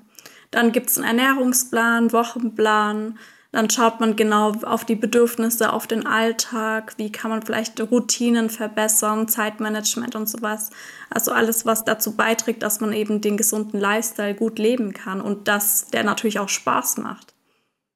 Dann 0.52 0.72
gibt 0.72 0.90
es 0.90 0.98
einen 0.98 1.20
Ernährungsplan, 1.20 2.14
Wochenplan, 2.14 3.20
dann 3.56 3.70
schaut 3.70 4.02
man 4.02 4.18
genau 4.18 4.52
auf 4.64 4.84
die 4.84 4.98
Bedürfnisse, 4.98 5.72
auf 5.72 5.88
den 5.88 6.06
Alltag, 6.06 6.94
wie 6.98 7.10
kann 7.10 7.32
man 7.32 7.42
vielleicht 7.42 7.80
Routinen 7.80 8.50
verbessern, 8.50 9.30
Zeitmanagement 9.30 10.14
und 10.16 10.28
sowas. 10.28 10.72
Also 11.10 11.32
alles, 11.32 11.66
was 11.66 11.86
dazu 11.86 12.18
beiträgt, 12.18 12.64
dass 12.64 12.82
man 12.82 12.92
eben 12.92 13.22
den 13.22 13.38
gesunden 13.38 13.80
Lifestyle 13.80 14.36
gut 14.36 14.60
leben 14.60 14.92
kann 14.92 15.22
und 15.22 15.48
dass 15.48 15.88
der 15.88 16.04
natürlich 16.04 16.40
auch 16.40 16.50
Spaß 16.50 16.98
macht. 16.98 17.34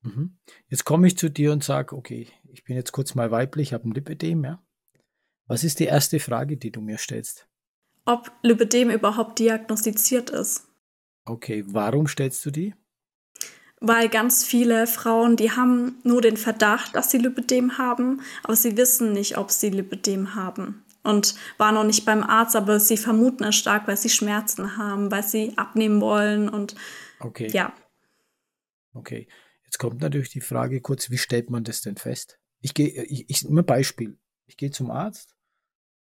Mhm. 0.01 0.37
Jetzt 0.69 0.85
komme 0.85 1.07
ich 1.07 1.17
zu 1.17 1.27
dir 1.27 1.51
und 1.51 1.61
sage, 1.61 1.93
okay, 1.93 2.29
ich 2.53 2.63
bin 2.63 2.77
jetzt 2.77 2.93
kurz 2.93 3.13
mal 3.13 3.29
weiblich, 3.29 3.73
habe 3.73 3.89
ein 3.89 3.93
Lipödem, 3.93 4.45
ja. 4.45 4.63
Was 5.47 5.65
ist 5.65 5.81
die 5.81 5.87
erste 5.87 6.21
Frage, 6.21 6.55
die 6.55 6.71
du 6.71 6.79
mir 6.79 6.97
stellst? 6.97 7.49
Ob 8.05 8.31
Lipödem 8.43 8.91
überhaupt 8.91 9.39
diagnostiziert 9.39 10.29
ist. 10.29 10.69
Okay, 11.25 11.65
warum 11.67 12.07
stellst 12.07 12.45
du 12.45 12.51
die? 12.51 12.75
Weil 13.79 14.09
ganz 14.09 14.43
viele 14.43 14.87
Frauen, 14.87 15.35
die 15.35 15.51
haben 15.51 15.99
nur 16.03 16.21
den 16.21 16.37
Verdacht, 16.37 16.95
dass 16.95 17.11
sie 17.11 17.17
Lipidem 17.17 17.77
haben, 17.77 18.21
aber 18.43 18.55
sie 18.55 18.75
wissen 18.77 19.13
nicht, 19.13 19.37
ob 19.37 19.51
sie 19.51 19.69
Lipidem 19.69 20.35
haben. 20.35 20.83
Und 21.01 21.35
waren 21.57 21.75
noch 21.75 21.85
nicht 21.85 22.05
beim 22.05 22.23
Arzt, 22.23 22.57
aber 22.57 22.79
sie 22.79 22.97
vermuten 22.97 23.45
es 23.45 23.55
stark, 23.55 23.87
weil 23.87 23.95
sie 23.95 24.09
Schmerzen 24.09 24.75
haben, 24.77 25.09
weil 25.11 25.23
sie 25.23 25.53
abnehmen 25.57 26.01
wollen 26.01 26.49
und 26.49 26.75
okay. 27.19 27.47
ja. 27.47 27.73
Okay. 28.93 29.27
Jetzt 29.63 29.77
kommt 29.77 30.01
natürlich 30.01 30.29
die 30.29 30.41
Frage 30.41 30.81
kurz, 30.81 31.09
wie 31.09 31.17
stellt 31.17 31.49
man 31.49 31.63
das 31.63 31.81
denn 31.81 31.95
fest? 31.95 32.39
Ich 32.59 32.73
gehe, 32.73 33.03
ich, 33.03 33.29
ich, 33.29 33.43
ein 33.43 33.65
Beispiel. 33.65 34.17
Ich 34.45 34.57
gehe 34.57 34.71
zum 34.71 34.91
Arzt, 34.91 35.35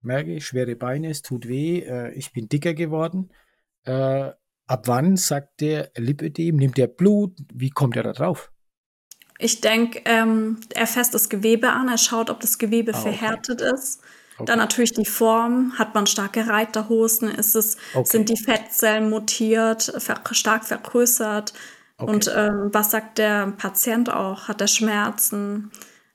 merke, 0.02 0.40
schwere 0.40 0.76
Beine, 0.76 1.10
es 1.10 1.24
tut 1.24 1.48
weh, 1.48 1.80
äh, 1.80 2.14
ich 2.14 2.32
bin 2.32 2.48
dicker 2.48 2.74
geworden. 2.74 3.34
Äh, 3.84 4.32
ab 4.70 4.88
wann 4.88 5.18
sagt 5.18 5.62
der 5.62 5.92
Lipödem, 5.98 6.56
nimmt 6.56 6.78
der 6.78 6.88
Blut, 6.88 7.36
wie 7.54 7.72
kommt 7.72 7.96
er 7.96 8.04
da 8.04 8.14
drauf? 8.14 8.52
Ich 9.40 9.62
denke, 9.62 10.02
ähm, 10.06 10.60
er 10.74 10.86
fasst 10.86 11.14
das 11.14 11.30
Gewebe 11.30 11.72
an, 11.72 11.88
er 11.88 11.98
schaut, 11.98 12.30
ob 12.30 12.40
das 12.40 12.58
Gewebe 12.58 12.94
ah, 12.94 13.00
okay. 13.00 13.14
verhärtet 13.14 13.62
ist. 13.62 14.02
Okay. 14.36 14.46
Dann 14.46 14.60
natürlich 14.60 14.94
die 14.94 15.06
Form, 15.06 15.74
hat 15.78 15.96
man 15.96 16.08
starke 16.08 16.48
Reiterhosen, 16.48 17.30
ist 17.30 17.56
es, 17.56 17.78
okay. 17.94 18.10
sind 18.10 18.30
die 18.30 18.38
Fettzellen 18.38 19.10
mutiert, 19.10 19.94
ver 19.98 20.22
stark 20.32 20.66
vergrößert. 20.66 21.54
Und 21.98 22.32
ähm, 22.34 22.70
was 22.72 22.92
sagt 22.92 23.18
der 23.18 23.52
Patient 23.58 24.10
auch? 24.10 24.48
Hat 24.48 24.62
er 24.62 24.68
Schmerzen? 24.68 25.72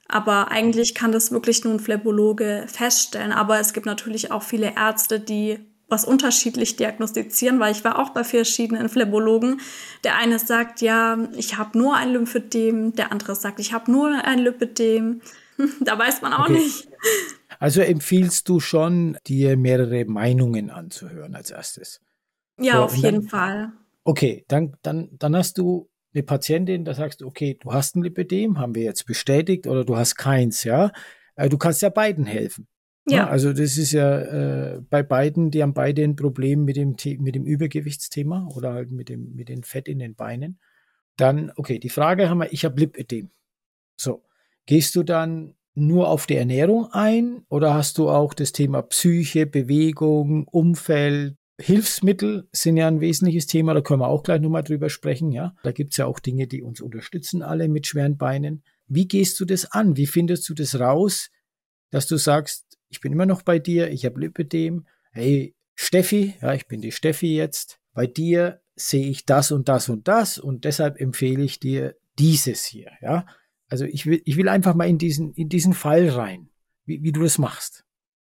Aber 0.09 0.51
eigentlich 0.51 0.95
kann 0.95 1.13
das 1.13 1.31
wirklich 1.31 1.65
nur 1.65 1.75
ein 1.75 1.81
Phlebologe 1.81 2.65
feststellen. 2.69 3.33
Aber 3.33 3.59
es 3.59 3.75
gibt 3.75 3.85
natürlich 3.85 4.31
auch 4.31 4.43
viele 4.43 4.75
Ärzte, 4.77 5.21
die 5.21 5.59
was 5.95 6.05
unterschiedlich 6.05 6.75
diagnostizieren, 6.75 7.61
weil 7.61 7.71
ich 7.71 7.85
war 7.85 8.01
auch 8.01 8.11
bei 8.11 8.25
verschiedenen 8.25 8.89
Phlebologen. 8.89 9.61
Der 10.03 10.17
eine 10.17 10.41
sagt, 10.41 10.81
ja, 10.81 11.17
ich 11.37 11.57
habe 11.57 11.79
nur 11.79 11.95
ein 11.95 12.13
Lymphödem, 12.13 12.95
der 12.95 13.13
andere 13.13 13.37
sagt, 13.37 13.61
ich 13.61 13.73
habe 13.73 13.91
nur 13.93 14.09
ein 14.25 14.41
Lymphödem. 14.41 15.23
da 15.81 15.97
weiß 15.97 16.21
man 16.21 16.33
auch 16.33 16.49
okay. 16.49 16.55
nicht. 16.55 16.89
Also 17.61 17.81
empfiehlst 17.81 18.49
du 18.49 18.59
schon, 18.59 19.17
dir 19.29 19.57
mehrere 19.57 20.05
Meinungen 20.05 20.71
anzuhören 20.71 21.37
als 21.37 21.53
erstes? 21.53 22.01
Ja, 22.61 22.79
so, 22.79 22.83
auf 22.83 22.97
jeden 22.97 23.21
dann, 23.21 23.29
Fall. 23.29 23.73
Okay, 24.03 24.45
dann, 24.49 24.77
dann, 24.83 25.11
dann 25.13 25.37
hast 25.37 25.59
du 25.59 25.89
eine 26.13 26.25
Patientin, 26.25 26.85
da 26.85 26.95
sagst 26.95 27.21
du, 27.21 27.27
okay, 27.27 27.57
du 27.61 27.73
hast 27.73 27.95
ein 27.95 28.03
Lipidem, 28.03 28.59
haben 28.59 28.75
wir 28.75 28.83
jetzt 28.83 29.07
bestätigt, 29.07 29.69
oder 29.69 29.85
du 29.85 29.97
hast 29.97 30.17
keins, 30.17 30.65
ja. 30.65 30.91
Äh, 31.37 31.49
du 31.49 31.57
kannst 31.57 31.83
ja 31.83 31.89
beiden 31.89 32.27
helfen. 32.27 32.67
Ja. 33.07 33.17
ja 33.17 33.29
also 33.29 33.53
das 33.53 33.77
ist 33.77 33.93
ja 33.93 34.21
äh, 34.21 34.81
bei 34.89 35.03
beiden, 35.03 35.51
die 35.51 35.63
haben 35.63 35.75
beide 35.75 36.03
ein 36.03 36.17
Problem 36.17 36.65
mit 36.65 36.77
dem, 36.77 36.97
mit 37.21 37.35
dem 37.35 37.45
Übergewichtsthema 37.45 38.49
oder 38.55 38.73
halt 38.73 38.91
mit 38.91 39.09
dem, 39.09 39.35
mit 39.35 39.49
den 39.49 39.63
Fett 39.63 39.89
in 39.89 39.99
den 39.99 40.15
Beinen. 40.15 40.59
Dann, 41.17 41.53
okay, 41.57 41.79
die 41.79 41.91
Frage 41.91 42.29
haben 42.29 42.39
wir, 42.39 42.53
ich 42.53 42.65
habe 42.65 42.81
Lipödem. 42.81 43.31
So, 43.97 44.25
gehst 44.67 44.97
du 44.97 45.03
dann 45.03 45.55
nur 45.75 46.09
auf 46.09 46.27
die 46.27 46.37
Ernährung 46.37 46.89
ein 46.93 47.43
oder 47.49 47.75
hast 47.75 47.99
du 47.99 48.09
auch 48.09 48.35
das 48.35 48.53
Thema 48.53 48.83
Psyche, 48.83 49.47
Bewegung, 49.47 50.47
Umfeld, 50.49 51.37
Hilfsmittel 51.61 52.49
sind 52.51 52.77
ja 52.77 52.89
ein 52.89 53.01
wesentliches 53.01 53.47
Thema, 53.47 53.75
da 53.75 53.81
können 53.81 54.01
wir 54.01 54.09
auch 54.09 54.25
gleich 54.25 54.41
nochmal 54.41 54.65
drüber 54.65 54.91
sprechen, 54.91 55.31
ja. 55.31 55.55
Da 55.63 55.71
gibt's 55.71 55.97
ja 55.97 56.07
auch 56.07 56.19
Dinge, 56.19 56.49
die 56.49 56.63
uns 56.63 56.81
unterstützen, 56.81 57.43
alle 57.43 57.69
mit 57.69 57.87
schweren 57.87 58.17
Beinen. 58.17 58.65
Wie 58.89 59.07
gehst 59.07 59.39
du 59.39 59.45
das 59.45 59.71
an? 59.71 59.97
Wie 59.97 60.07
findest 60.07 60.49
du 60.49 60.55
das 60.55 60.79
raus, 60.79 61.31
dass 61.91 62.09
du 62.09 62.17
sagst, 62.17 62.64
ich 62.95 63.01
bin 63.01 63.13
immer 63.13 63.27
noch 63.27 63.43
bei 63.43 63.59
dir, 63.59 63.91
ich 63.91 64.05
habe 64.05 64.21
Lipödem, 64.21 64.87
hey, 65.11 65.57
Steffi, 65.75 66.35
ja, 66.41 66.55
ich 66.55 66.69
bin 66.69 66.81
die 66.81 66.93
Steffi 66.93 67.35
jetzt, 67.35 67.81
bei 67.93 68.07
dir 68.07 68.61
sehe 68.77 69.09
ich 69.09 69.27
das 69.27 69.51
und 69.51 69.69
das 69.69 69.89
und 69.89 70.07
das 70.07 70.39
und 70.39 70.65
deshalb 70.65 71.01
empfehle 71.01 71.43
ich 71.43 71.59
dir 71.59 71.97
dieses 72.21 72.65
hier, 72.65 72.93
ja. 73.03 73.27
Also 73.69 73.85
ich 73.85 74.07
will, 74.07 74.23
ich 74.25 74.37
will 74.37 74.49
einfach 74.49 74.75
mal 74.75 74.89
in 74.89 74.99
diesen, 74.99 75.33
in 75.33 75.49
diesen 75.49 75.75
Fall 75.75 76.09
rein, 76.09 76.51
wie, 76.85 77.03
wie 77.03 77.11
du 77.11 77.23
das 77.23 77.39
machst. 77.39 77.85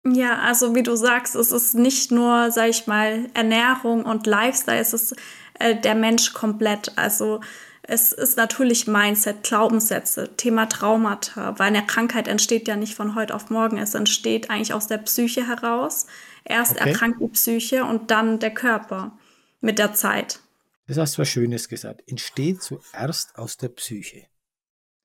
Ja, 0.07 0.39
also 0.39 0.75
wie 0.75 0.83
du 0.83 0.97
sagst, 0.97 1.35
es 1.35 1.53
ist 1.53 1.75
nicht 1.75 2.11
nur, 2.11 2.51
sag 2.51 2.71
ich 2.71 2.87
mal, 2.87 3.29
Ernährung 3.35 4.07
und 4.07 4.27
Lifestyle, 4.27 4.79
es 4.79 4.95
ist 4.95 5.17
äh, 5.59 5.79
der 5.79 5.97
Mensch 5.97 6.33
komplett. 6.33 6.97
Also 6.97 7.41
es 7.89 8.13
ist 8.13 8.37
natürlich 8.37 8.87
Mindset, 8.87 9.43
Glaubenssätze, 9.43 10.37
Thema 10.37 10.67
Traumata, 10.67 11.59
weil 11.59 11.69
eine 11.69 11.87
Krankheit 11.87 12.29
entsteht 12.29 12.67
ja 12.69 12.77
nicht 12.77 12.95
von 12.95 13.15
heute 13.15 13.35
auf 13.35 13.51
morgen. 13.51 13.79
Es 13.79 13.95
entsteht 13.95 14.51
eigentlich 14.51 14.75
aus 14.75 14.89
der 14.89 14.99
Psyche 14.99 15.47
heraus. 15.47 16.07
Erst 16.45 16.73
okay. 16.73 16.91
erkrankt 16.91 17.21
die 17.21 17.29
Psyche 17.29 17.85
und 17.85 18.11
dann 18.11 18.39
der 18.39 18.53
Körper 18.53 19.17
mit 19.61 19.79
der 19.79 19.95
Zeit. 19.95 20.41
Das 20.87 20.99
hast 20.99 21.17
du 21.17 21.23
was 21.23 21.29
Schönes 21.29 21.69
gesagt. 21.69 22.03
Entsteht 22.07 22.63
zuerst 22.63 23.37
aus 23.37 23.57
der 23.57 23.69
Psyche. 23.69 24.27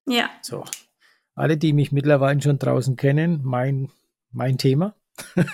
Ja. 0.08 0.30
So. 0.41 0.63
Alle, 1.36 1.58
die 1.58 1.74
mich 1.74 1.91
mittlerweile 1.91 2.41
schon 2.41 2.60
draußen 2.60 2.96
kennen, 2.96 3.41
mein 3.44 3.89
mein 4.32 4.58
Thema. 4.58 4.96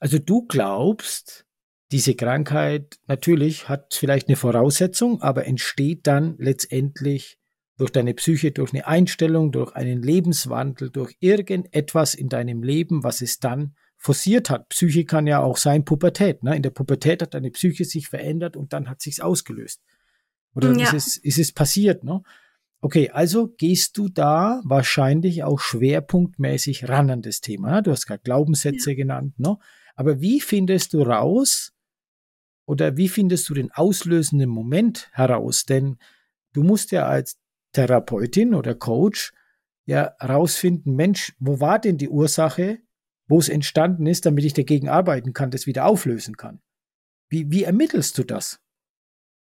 also 0.00 0.18
du 0.18 0.46
glaubst, 0.46 1.46
diese 1.92 2.14
Krankheit 2.14 2.98
natürlich 3.06 3.68
hat 3.68 3.94
vielleicht 3.94 4.28
eine 4.28 4.36
Voraussetzung, 4.36 5.20
aber 5.20 5.46
entsteht 5.46 6.06
dann 6.06 6.36
letztendlich 6.38 7.38
durch 7.76 7.90
deine 7.90 8.14
Psyche, 8.14 8.50
durch 8.50 8.72
eine 8.72 8.86
Einstellung, 8.86 9.52
durch 9.52 9.74
einen 9.74 10.02
Lebenswandel, 10.02 10.90
durch 10.90 11.16
irgendetwas 11.20 12.14
in 12.14 12.28
deinem 12.28 12.62
Leben, 12.62 13.04
was 13.04 13.20
es 13.20 13.40
dann 13.40 13.74
forciert 13.98 14.50
hat. 14.50 14.68
Psyche 14.70 15.04
kann 15.04 15.26
ja 15.26 15.40
auch 15.40 15.56
sein 15.56 15.84
Pubertät. 15.84 16.42
Ne? 16.42 16.56
In 16.56 16.62
der 16.62 16.70
Pubertät 16.70 17.22
hat 17.22 17.34
deine 17.34 17.50
Psyche 17.50 17.84
sich 17.84 18.08
verändert 18.08 18.56
und 18.56 18.72
dann 18.72 18.88
hat 18.88 19.00
sich's 19.00 19.20
ausgelöst. 19.20 19.82
Oder 20.54 20.72
ja. 20.76 20.86
ist, 20.86 20.92
es, 20.92 21.16
ist 21.16 21.38
es 21.38 21.52
passiert? 21.52 22.04
Ne? 22.04 22.22
Okay, 22.80 23.10
also 23.10 23.48
gehst 23.48 23.96
du 23.96 24.08
da 24.08 24.60
wahrscheinlich 24.64 25.44
auch 25.44 25.60
schwerpunktmäßig 25.60 26.88
ran 26.88 27.10
an 27.10 27.22
das 27.22 27.40
Thema. 27.40 27.76
Ne? 27.76 27.82
Du 27.82 27.90
hast 27.90 28.06
gerade 28.06 28.22
Glaubenssätze 28.22 28.90
ja. 28.90 28.96
genannt, 28.96 29.38
ne? 29.38 29.56
Aber 29.94 30.20
wie 30.20 30.40
findest 30.40 30.94
du 30.94 31.02
raus 31.02 31.72
oder 32.66 32.96
wie 32.96 33.08
findest 33.08 33.48
du 33.48 33.54
den 33.54 33.72
auslösenden 33.72 34.48
Moment 34.48 35.08
heraus? 35.12 35.64
Denn 35.64 35.98
du 36.52 36.62
musst 36.62 36.92
ja 36.92 37.06
als 37.06 37.38
Therapeutin 37.72 38.54
oder 38.54 38.74
Coach 38.74 39.32
ja 39.84 40.14
rausfinden, 40.22 40.94
Mensch, 40.94 41.34
wo 41.38 41.60
war 41.60 41.78
denn 41.78 41.98
die 41.98 42.08
Ursache, 42.08 42.78
wo 43.26 43.38
es 43.38 43.48
entstanden 43.48 44.06
ist, 44.06 44.26
damit 44.26 44.44
ich 44.44 44.54
dagegen 44.54 44.88
arbeiten 44.88 45.32
kann, 45.32 45.50
das 45.50 45.66
wieder 45.66 45.86
auflösen 45.86 46.36
kann? 46.36 46.60
Wie, 47.28 47.50
wie 47.50 47.64
ermittelst 47.64 48.18
du 48.18 48.24
das? 48.24 48.60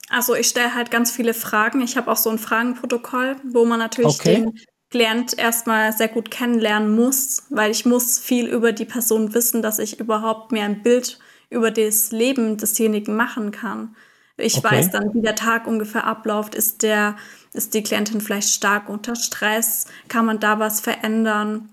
Also 0.10 0.36
ich 0.36 0.48
stelle 0.48 0.76
halt 0.76 0.92
ganz 0.92 1.12
viele 1.12 1.34
Fragen. 1.34 1.82
Ich 1.82 1.96
habe 1.96 2.12
auch 2.12 2.18
so 2.18 2.30
ein 2.30 2.40
Fragenprotokoll, 2.40 3.38
wo 3.52 3.66
man 3.66 3.80
natürlich 3.80 4.20
okay. 4.20 4.36
den 4.36 4.60
Klient 4.90 5.38
erstmal 5.38 5.94
sehr 5.94 6.08
gut 6.08 6.32
kennenlernen 6.32 6.96
muss, 6.96 7.44
weil 7.52 7.70
ich 7.70 7.86
muss 7.86 8.20
viel 8.20 8.48
über 8.48 8.72
die 8.72 8.86
Person 8.86 9.36
wissen, 9.36 9.62
dass 9.62 9.78
ich 9.78 10.00
überhaupt 10.00 10.52
mir 10.52 10.64
ein 10.64 10.82
Bild 10.82 11.20
über 11.50 11.72
das 11.72 12.12
Leben 12.12 12.58
desjenigen 12.58 13.16
machen 13.16 13.52
kann. 13.52 13.96
Ich 14.38 14.58
okay. 14.58 14.76
weiß 14.76 14.92
dann, 14.92 15.14
wie 15.14 15.22
der 15.22 15.36
Tag 15.36 15.68
ungefähr 15.68 16.06
abläuft. 16.06 16.56
Ist 16.56 16.84
der, 16.84 17.18
ist 17.54 17.74
die 17.74 17.84
Klientin 17.84 18.22
vielleicht 18.22 18.50
stark 18.50 18.88
unter 18.90 19.16
Stress? 19.16 19.86
Kann 20.08 20.26
man 20.26 20.40
da 20.40 20.60
was 20.60 20.80
verändern? 20.80 21.70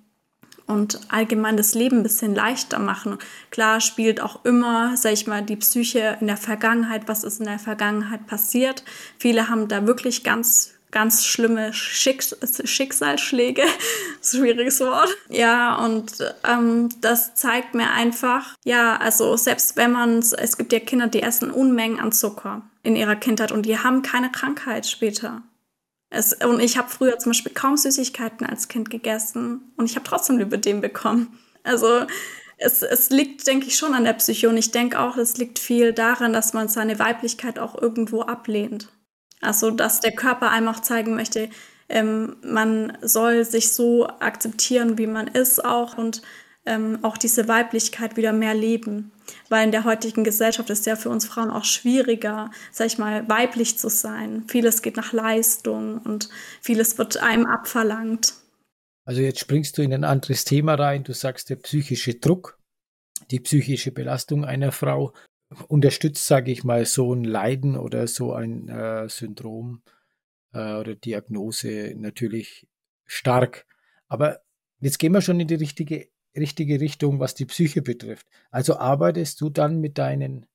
und 0.67 1.01
allgemein 1.09 1.57
das 1.57 1.75
Leben 1.75 1.99
ein 1.99 2.03
bisschen 2.03 2.35
leichter 2.35 2.79
machen. 2.79 3.19
Klar 3.51 3.81
spielt 3.81 4.21
auch 4.21 4.45
immer, 4.45 4.97
sag 4.97 5.13
ich 5.13 5.27
mal, 5.27 5.43
die 5.43 5.57
Psyche 5.57 6.19
in 6.21 6.27
der 6.27 6.37
Vergangenheit, 6.37 7.07
was 7.07 7.25
ist 7.25 7.39
in 7.41 7.47
der 7.47 7.59
Vergangenheit 7.59 8.27
passiert. 8.27 8.85
Viele 9.19 9.49
haben 9.49 9.69
da 9.69 9.87
wirklich 9.87 10.25
ganz 10.25 10.76
ganz 10.91 11.25
schlimme 11.25 11.73
Schicks 11.73 12.37
Schicksalsschläge, 12.65 13.63
schwieriges 14.23 14.81
Wort. 14.81 15.11
Ja, 15.29 15.85
und 15.85 16.13
ähm, 16.45 16.89
das 17.01 17.35
zeigt 17.35 17.75
mir 17.75 17.91
einfach, 17.91 18.55
ja, 18.65 18.97
also 18.97 19.37
selbst 19.37 19.77
wenn 19.77 19.93
man, 19.93 20.19
es 20.19 20.57
gibt 20.57 20.73
ja 20.73 20.81
Kinder, 20.81 21.09
die 21.09 21.23
essen 21.23 21.51
Unmengen 21.51 22.01
an 22.01 22.13
Zucker 22.13 22.63
in 22.83 22.97
ihrer 22.97 23.17
Kindheit 23.17 23.53
und 23.53 23.67
die 23.67 23.79
haben 23.79 24.03
keine 24.03 24.31
Krankheit 24.31 24.87
später. 24.87 25.43
Es, 26.09 26.33
und 26.33 26.61
ich 26.61 26.79
habe 26.79 26.89
früher 26.89 27.19
zum 27.19 27.31
Beispiel 27.31 27.53
kaum 27.53 27.77
Süßigkeiten 27.77 28.47
als 28.47 28.69
Kind 28.69 28.91
gegessen 28.91 29.73
und 29.77 29.91
ich 29.91 29.97
habe 29.97 30.07
trotzdem 30.09 30.39
Lipödem 30.39 30.81
bekommen. 30.81 31.39
Also 31.65 32.07
es, 32.59 32.83
es 32.83 33.11
liegt, 33.11 33.47
denke 33.47 33.67
ich, 33.67 33.77
schon 33.77 33.95
an 33.95 34.05
der 34.05 34.15
Psyche 34.15 34.49
und 34.49 34.57
ich 34.57 34.71
denke 34.71 34.99
auch, 34.99 35.17
es 35.17 35.37
liegt 35.37 35.59
viel 35.59 35.93
daran, 35.93 36.33
dass 36.33 36.53
man 36.53 36.69
seine 36.69 36.99
Weiblichkeit 36.99 37.59
auch 37.59 37.81
irgendwo 37.81 38.23
ablehnt. 38.23 38.89
Also 39.47 39.71
dass 39.71 40.01
der 40.01 40.13
Körper 40.13 40.51
einem 40.51 40.69
auch 40.69 40.81
zeigen 40.81 41.15
möchte, 41.15 41.49
ähm, 41.89 42.37
man 42.43 42.99
soll 43.01 43.45
sich 43.45 43.73
so 43.73 44.09
akzeptieren, 44.09 44.99
wie 44.99 45.07
man 45.07 45.29
ist 45.29 45.65
auch 45.65 45.97
und 45.97 46.23
ähm, 46.67 46.99
auch 47.03 47.17
diese 47.17 47.47
Weiblichkeit 47.47 48.17
wieder 48.17 48.33
mehr 48.33 48.55
leben. 48.55 49.13
Weil 49.49 49.65
in 49.65 49.71
der 49.71 49.85
heutigen 49.85 50.25
Gesellschaft 50.25 50.69
ist 50.71 50.87
ja 50.87 50.97
für 50.97 51.11
uns 51.11 51.27
Frauen 51.27 51.51
auch 51.51 51.65
schwieriger, 51.65 52.51
sag 52.73 52.89
ich 52.89 52.99
mal, 52.99 53.29
weiblich 53.29 53.79
zu 53.79 53.89
sein. 53.89 54.45
Vieles 54.49 54.83
geht 54.83 54.97
nach 54.97 55.13
Leistung 55.13 55.99
und 55.99 56.29
vieles 56.61 56.99
wird 56.99 57.19
einem 57.19 57.47
abverlangt. 57.47 58.35
Also 59.05 59.21
jetzt 59.21 59.39
springst 59.39 59.79
du 59.79 59.83
in 59.83 59.95
ein 59.95 60.05
anderes 60.05 60.45
Thema 60.45 60.75
rein. 60.75 61.05
Du 61.05 61.15
sagst, 61.15 61.51
der 61.51 61.57
psychische 61.57 62.15
Druck, 62.15 62.59
die 63.31 63.39
psychische 63.39 63.93
Belastung 63.93 64.45
einer 64.45 64.73
Frau 64.73 65.13
unterstützt, 65.69 66.27
sage 66.27 66.51
ich 66.51 66.65
mal, 66.65 66.87
so 66.87 67.15
ein 67.15 67.25
Leiden 67.25 67.77
oder 67.77 68.07
so 68.07 68.33
ein 68.33 68.69
äh, 68.69 69.09
Syndrom 69.09 69.83
äh, 70.53 70.75
oder 70.75 70.95
Diagnose 70.95 71.95
natürlich 71.97 72.67
stark. 73.05 73.67
Aber 74.09 74.41
jetzt 74.81 74.99
gehen 74.99 75.13
wir 75.13 75.21
schon 75.21 75.41
in 75.41 75.49
die 75.49 75.55
richtige 75.55 76.09
richtige 76.37 76.81
Richtung, 76.81 77.19
was 77.19 77.35
die 77.35 77.47
Psyche 77.47 77.83
betrifft. 77.83 78.27
Also 78.51 78.77
arbeitest 78.77 79.41
du 79.41 79.51
dann 79.51 79.81
mit 79.81 79.99
deinen 79.99 80.47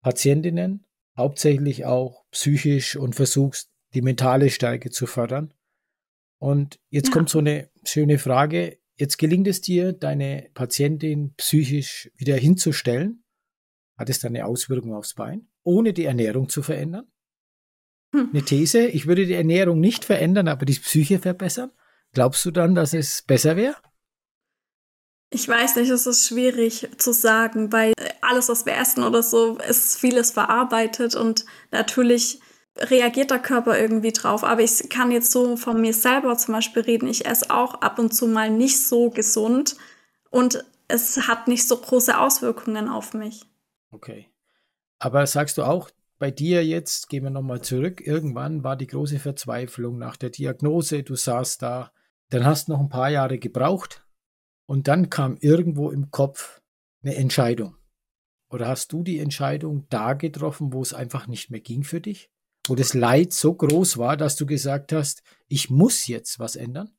Patientinnen 0.00 0.86
hauptsächlich 1.16 1.84
auch 1.84 2.24
psychisch 2.30 2.96
und 2.96 3.14
versuchst 3.14 3.70
die 3.94 4.02
mentale 4.02 4.50
Stärke 4.50 4.90
zu 4.90 5.06
fördern. 5.06 5.52
Und 6.38 6.78
jetzt 6.90 7.08
ja. 7.08 7.12
kommt 7.12 7.28
so 7.28 7.40
eine 7.40 7.68
schöne 7.84 8.18
Frage. 8.18 8.78
Jetzt 8.94 9.18
gelingt 9.18 9.48
es 9.48 9.60
dir, 9.60 9.92
deine 9.92 10.50
Patientin 10.54 11.34
psychisch 11.36 12.10
wieder 12.16 12.36
hinzustellen. 12.36 13.24
Hat 13.98 14.08
es 14.08 14.20
dann 14.20 14.34
eine 14.34 14.46
Auswirkung 14.46 14.94
aufs 14.94 15.14
Bein, 15.14 15.48
ohne 15.64 15.92
die 15.92 16.04
Ernährung 16.04 16.48
zu 16.48 16.62
verändern? 16.62 17.06
Hm. 18.14 18.30
Eine 18.32 18.42
These, 18.42 18.86
ich 18.86 19.06
würde 19.06 19.26
die 19.26 19.34
Ernährung 19.34 19.80
nicht 19.80 20.04
verändern, 20.04 20.48
aber 20.48 20.64
die 20.64 20.78
Psyche 20.78 21.18
verbessern. 21.18 21.72
Glaubst 22.12 22.44
du 22.44 22.50
dann, 22.50 22.74
dass 22.74 22.94
es 22.94 23.22
besser 23.22 23.56
wäre? 23.56 23.76
Ich 25.30 25.46
weiß 25.46 25.76
nicht, 25.76 25.90
es 25.90 26.06
ist 26.06 26.26
schwierig 26.26 26.88
zu 26.96 27.12
sagen, 27.12 27.70
weil 27.70 27.92
alles, 28.22 28.48
was 28.48 28.64
wir 28.64 28.76
essen 28.76 29.02
oder 29.02 29.22
so, 29.22 29.58
ist 29.58 29.98
vieles 29.98 30.30
verarbeitet 30.30 31.16
und 31.16 31.44
natürlich 31.70 32.40
reagiert 32.78 33.30
der 33.30 33.40
Körper 33.40 33.78
irgendwie 33.78 34.12
drauf. 34.12 34.42
Aber 34.42 34.62
ich 34.62 34.88
kann 34.88 35.10
jetzt 35.10 35.30
so 35.30 35.56
von 35.56 35.80
mir 35.82 35.92
selber 35.92 36.38
zum 36.38 36.54
Beispiel 36.54 36.82
reden. 36.82 37.08
Ich 37.08 37.26
esse 37.26 37.50
auch 37.50 37.74
ab 37.82 37.98
und 37.98 38.14
zu 38.14 38.26
mal 38.26 38.48
nicht 38.48 38.80
so 38.80 39.10
gesund 39.10 39.76
und 40.30 40.64
es 40.86 41.28
hat 41.28 41.46
nicht 41.46 41.68
so 41.68 41.76
große 41.76 42.18
Auswirkungen 42.18 42.88
auf 42.88 43.12
mich. 43.12 43.44
Okay. 43.90 44.28
Aber 44.98 45.26
sagst 45.26 45.58
du 45.58 45.62
auch, 45.62 45.90
bei 46.18 46.30
dir 46.30 46.64
jetzt, 46.64 47.08
gehen 47.08 47.22
wir 47.22 47.30
nochmal 47.30 47.62
zurück, 47.62 48.00
irgendwann 48.04 48.64
war 48.64 48.76
die 48.76 48.88
große 48.88 49.18
Verzweiflung 49.20 49.98
nach 49.98 50.16
der 50.16 50.30
Diagnose, 50.30 51.04
du 51.04 51.14
saßt 51.14 51.62
da, 51.62 51.92
dann 52.30 52.44
hast 52.44 52.68
noch 52.68 52.80
ein 52.80 52.88
paar 52.88 53.08
Jahre 53.08 53.38
gebraucht 53.38 54.04
und 54.66 54.88
dann 54.88 55.10
kam 55.10 55.36
irgendwo 55.40 55.90
im 55.90 56.10
Kopf 56.10 56.60
eine 57.02 57.14
Entscheidung. 57.14 57.76
Oder 58.50 58.66
hast 58.66 58.92
du 58.92 59.02
die 59.02 59.18
Entscheidung 59.18 59.86
da 59.90 60.14
getroffen, 60.14 60.72
wo 60.72 60.82
es 60.82 60.94
einfach 60.94 61.26
nicht 61.26 61.50
mehr 61.50 61.60
ging 61.60 61.84
für 61.84 62.00
dich? 62.00 62.30
Wo 62.66 62.74
das 62.74 62.94
Leid 62.94 63.32
so 63.32 63.54
groß 63.54 63.98
war, 63.98 64.16
dass 64.16 64.36
du 64.36 64.46
gesagt 64.46 64.92
hast, 64.92 65.22
ich 65.48 65.70
muss 65.70 66.06
jetzt 66.06 66.38
was 66.38 66.56
ändern? 66.56 66.90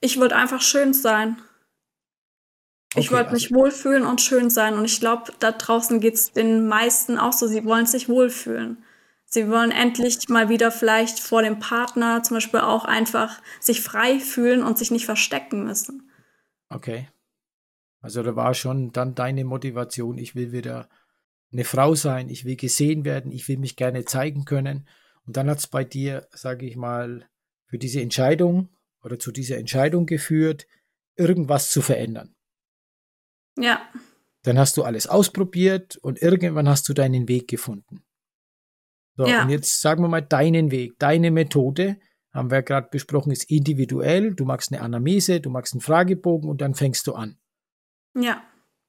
Ich 0.00 0.18
wollte 0.18 0.36
einfach 0.36 0.60
schön 0.60 0.92
sein. 0.92 1.36
Okay, 2.94 3.00
ich 3.00 3.12
wollte 3.12 3.30
also 3.30 3.34
mich 3.34 3.52
wohlfühlen 3.52 4.04
und 4.04 4.20
schön 4.20 4.50
sein. 4.50 4.74
Und 4.74 4.84
ich 4.84 4.98
glaube, 4.98 5.32
da 5.38 5.52
draußen 5.52 6.00
geht 6.00 6.14
es 6.14 6.32
den 6.32 6.66
meisten 6.66 7.18
auch 7.18 7.32
so. 7.32 7.46
Sie 7.46 7.64
wollen 7.64 7.86
sich 7.86 8.08
wohlfühlen. 8.08 8.82
Sie 9.26 9.48
wollen 9.48 9.70
endlich 9.70 10.28
mal 10.28 10.48
wieder 10.48 10.72
vielleicht 10.72 11.20
vor 11.20 11.42
dem 11.42 11.60
Partner 11.60 12.24
zum 12.24 12.38
Beispiel 12.38 12.60
auch 12.60 12.84
einfach 12.84 13.40
sich 13.60 13.80
frei 13.80 14.18
fühlen 14.18 14.64
und 14.64 14.76
sich 14.76 14.90
nicht 14.90 15.04
verstecken 15.04 15.62
müssen. 15.64 16.10
Okay. 16.68 17.08
Also 18.00 18.24
da 18.24 18.34
war 18.34 18.54
schon 18.54 18.90
dann 18.90 19.14
deine 19.14 19.44
Motivation, 19.44 20.18
ich 20.18 20.34
will 20.34 20.50
wieder 20.50 20.88
eine 21.52 21.64
Frau 21.64 21.94
sein, 21.94 22.28
ich 22.28 22.44
will 22.44 22.56
gesehen 22.56 23.04
werden, 23.04 23.30
ich 23.30 23.46
will 23.46 23.58
mich 23.58 23.76
gerne 23.76 24.04
zeigen 24.04 24.44
können. 24.44 24.88
Und 25.26 25.36
dann 25.36 25.48
hat 25.48 25.58
es 25.58 25.68
bei 25.68 25.84
dir, 25.84 26.26
sage 26.32 26.66
ich 26.66 26.74
mal, 26.74 27.28
für 27.66 27.78
diese 27.78 28.00
Entscheidung 28.00 28.68
oder 29.04 29.20
zu 29.20 29.30
dieser 29.30 29.58
Entscheidung 29.58 30.06
geführt, 30.06 30.66
irgendwas 31.14 31.70
zu 31.70 31.82
verändern. 31.82 32.34
Ja. 33.62 33.80
Dann 34.42 34.58
hast 34.58 34.76
du 34.76 34.84
alles 34.84 35.06
ausprobiert 35.06 35.96
und 35.96 36.22
irgendwann 36.22 36.68
hast 36.68 36.88
du 36.88 36.94
deinen 36.94 37.28
Weg 37.28 37.48
gefunden. 37.48 38.02
So, 39.16 39.26
ja. 39.26 39.42
und 39.42 39.50
jetzt 39.50 39.80
sagen 39.80 40.02
wir 40.02 40.08
mal 40.08 40.22
deinen 40.22 40.70
Weg, 40.70 40.98
deine 40.98 41.30
Methode, 41.30 41.98
haben 42.32 42.50
wir 42.50 42.62
gerade 42.62 42.88
besprochen, 42.90 43.32
ist 43.32 43.50
individuell. 43.50 44.34
Du 44.34 44.44
machst 44.44 44.72
eine 44.72 44.82
Anamnese, 44.82 45.40
du 45.40 45.50
machst 45.50 45.74
einen 45.74 45.80
Fragebogen 45.80 46.48
und 46.48 46.60
dann 46.60 46.74
fängst 46.74 47.06
du 47.06 47.14
an. 47.14 47.38
Ja. 48.14 48.42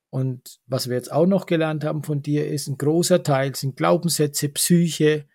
Und 0.09 0.59
was 0.67 0.89
wir 0.89 0.95
jetzt 0.95 1.11
auch 1.11 1.25
noch 1.25 1.45
gelernt 1.45 1.83
haben 1.83 2.03
von 2.03 2.21
dir, 2.21 2.47
ist 2.47 2.67
ein 2.67 2.77
großer 2.77 3.23
Teil 3.23 3.55
sind 3.55 3.77
Glaubenssätze, 3.77 4.49
Psyche, 4.49 5.25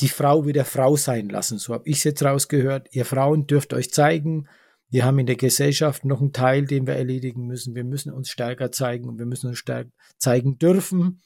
die 0.00 0.08
Frau 0.08 0.46
wieder 0.46 0.64
Frau 0.64 0.96
sein 0.96 1.28
lassen. 1.28 1.58
So 1.58 1.74
habe 1.74 1.88
ich 1.88 1.98
es 1.98 2.04
jetzt 2.04 2.22
rausgehört. 2.22 2.88
Ihr 2.92 3.04
Frauen 3.04 3.46
dürft 3.46 3.74
euch 3.74 3.90
zeigen. 3.90 4.48
Wir 4.90 5.04
haben 5.04 5.18
in 5.18 5.26
der 5.26 5.36
Gesellschaft 5.36 6.04
noch 6.04 6.20
einen 6.20 6.32
Teil, 6.32 6.64
den 6.64 6.86
wir 6.86 6.94
erledigen 6.94 7.46
müssen. 7.46 7.74
Wir 7.74 7.84
müssen 7.84 8.12
uns 8.12 8.30
stärker 8.30 8.72
zeigen 8.72 9.08
und 9.08 9.18
wir 9.18 9.26
müssen 9.26 9.48
uns 9.48 9.58
stärker 9.58 9.90
zeigen 10.16 10.58
dürfen. 10.58 11.20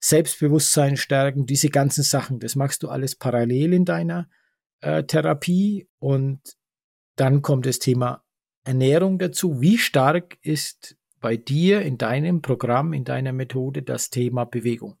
Selbstbewusstsein 0.00 0.96
stärken, 0.96 1.46
diese 1.46 1.68
ganzen 1.68 2.02
Sachen. 2.02 2.40
Das 2.40 2.56
machst 2.56 2.82
du 2.82 2.88
alles 2.88 3.16
parallel 3.16 3.74
in 3.74 3.84
deiner 3.84 4.28
äh, 4.80 5.04
Therapie. 5.04 5.88
Und 5.98 6.40
dann 7.16 7.42
kommt 7.42 7.66
das 7.66 7.78
Thema 7.78 8.22
Ernährung 8.64 9.18
dazu. 9.18 9.60
Wie 9.60 9.78
stark 9.78 10.38
ist 10.42 10.96
bei 11.20 11.36
dir 11.36 11.82
in 11.82 11.98
deinem 11.98 12.42
Programm, 12.42 12.92
in 12.92 13.04
deiner 13.04 13.32
Methode 13.32 13.82
das 13.82 14.10
Thema 14.10 14.44
Bewegung? 14.44 14.96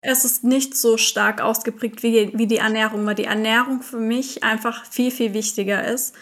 Es 0.00 0.24
ist 0.24 0.44
nicht 0.44 0.76
so 0.76 0.96
stark 0.96 1.40
ausgeprägt 1.40 2.02
wie, 2.02 2.32
wie 2.38 2.46
die 2.46 2.58
Ernährung, 2.58 3.04
weil 3.04 3.16
die 3.16 3.24
Ernährung 3.24 3.82
für 3.82 3.98
mich 3.98 4.44
einfach 4.44 4.84
viel, 4.84 5.10
viel 5.10 5.34
wichtiger 5.34 5.86
ist. 5.86 6.14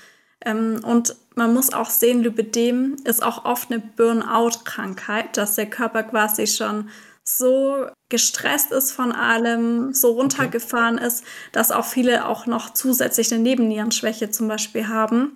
Ähm, 0.47 0.81
und 0.83 1.17
man 1.35 1.53
muss 1.53 1.75
auch 1.75 1.91
sehen, 1.91 2.23
Lipidem 2.23 2.97
ist 3.05 3.23
auch 3.23 3.45
oft 3.45 3.71
eine 3.71 3.81
Burnout-Krankheit, 3.81 5.37
dass 5.37 5.57
der 5.57 5.69
Körper 5.69 6.05
quasi 6.05 6.47
schon 6.47 6.89
so 7.25 7.87
gestresst 8.09 8.71
ist 8.71 8.93
von 8.93 9.11
allem, 9.11 9.93
so 9.93 10.13
runtergefahren 10.13 10.97
okay. 10.97 11.09
ist, 11.09 11.25
dass 11.51 11.73
auch 11.73 11.85
viele 11.85 12.27
auch 12.27 12.47
noch 12.47 12.73
zusätzlich 12.73 13.35
eine 13.35 13.43
Nebennierenschwäche 13.43 14.31
zum 14.31 14.47
Beispiel 14.47 14.87
haben. 14.87 15.33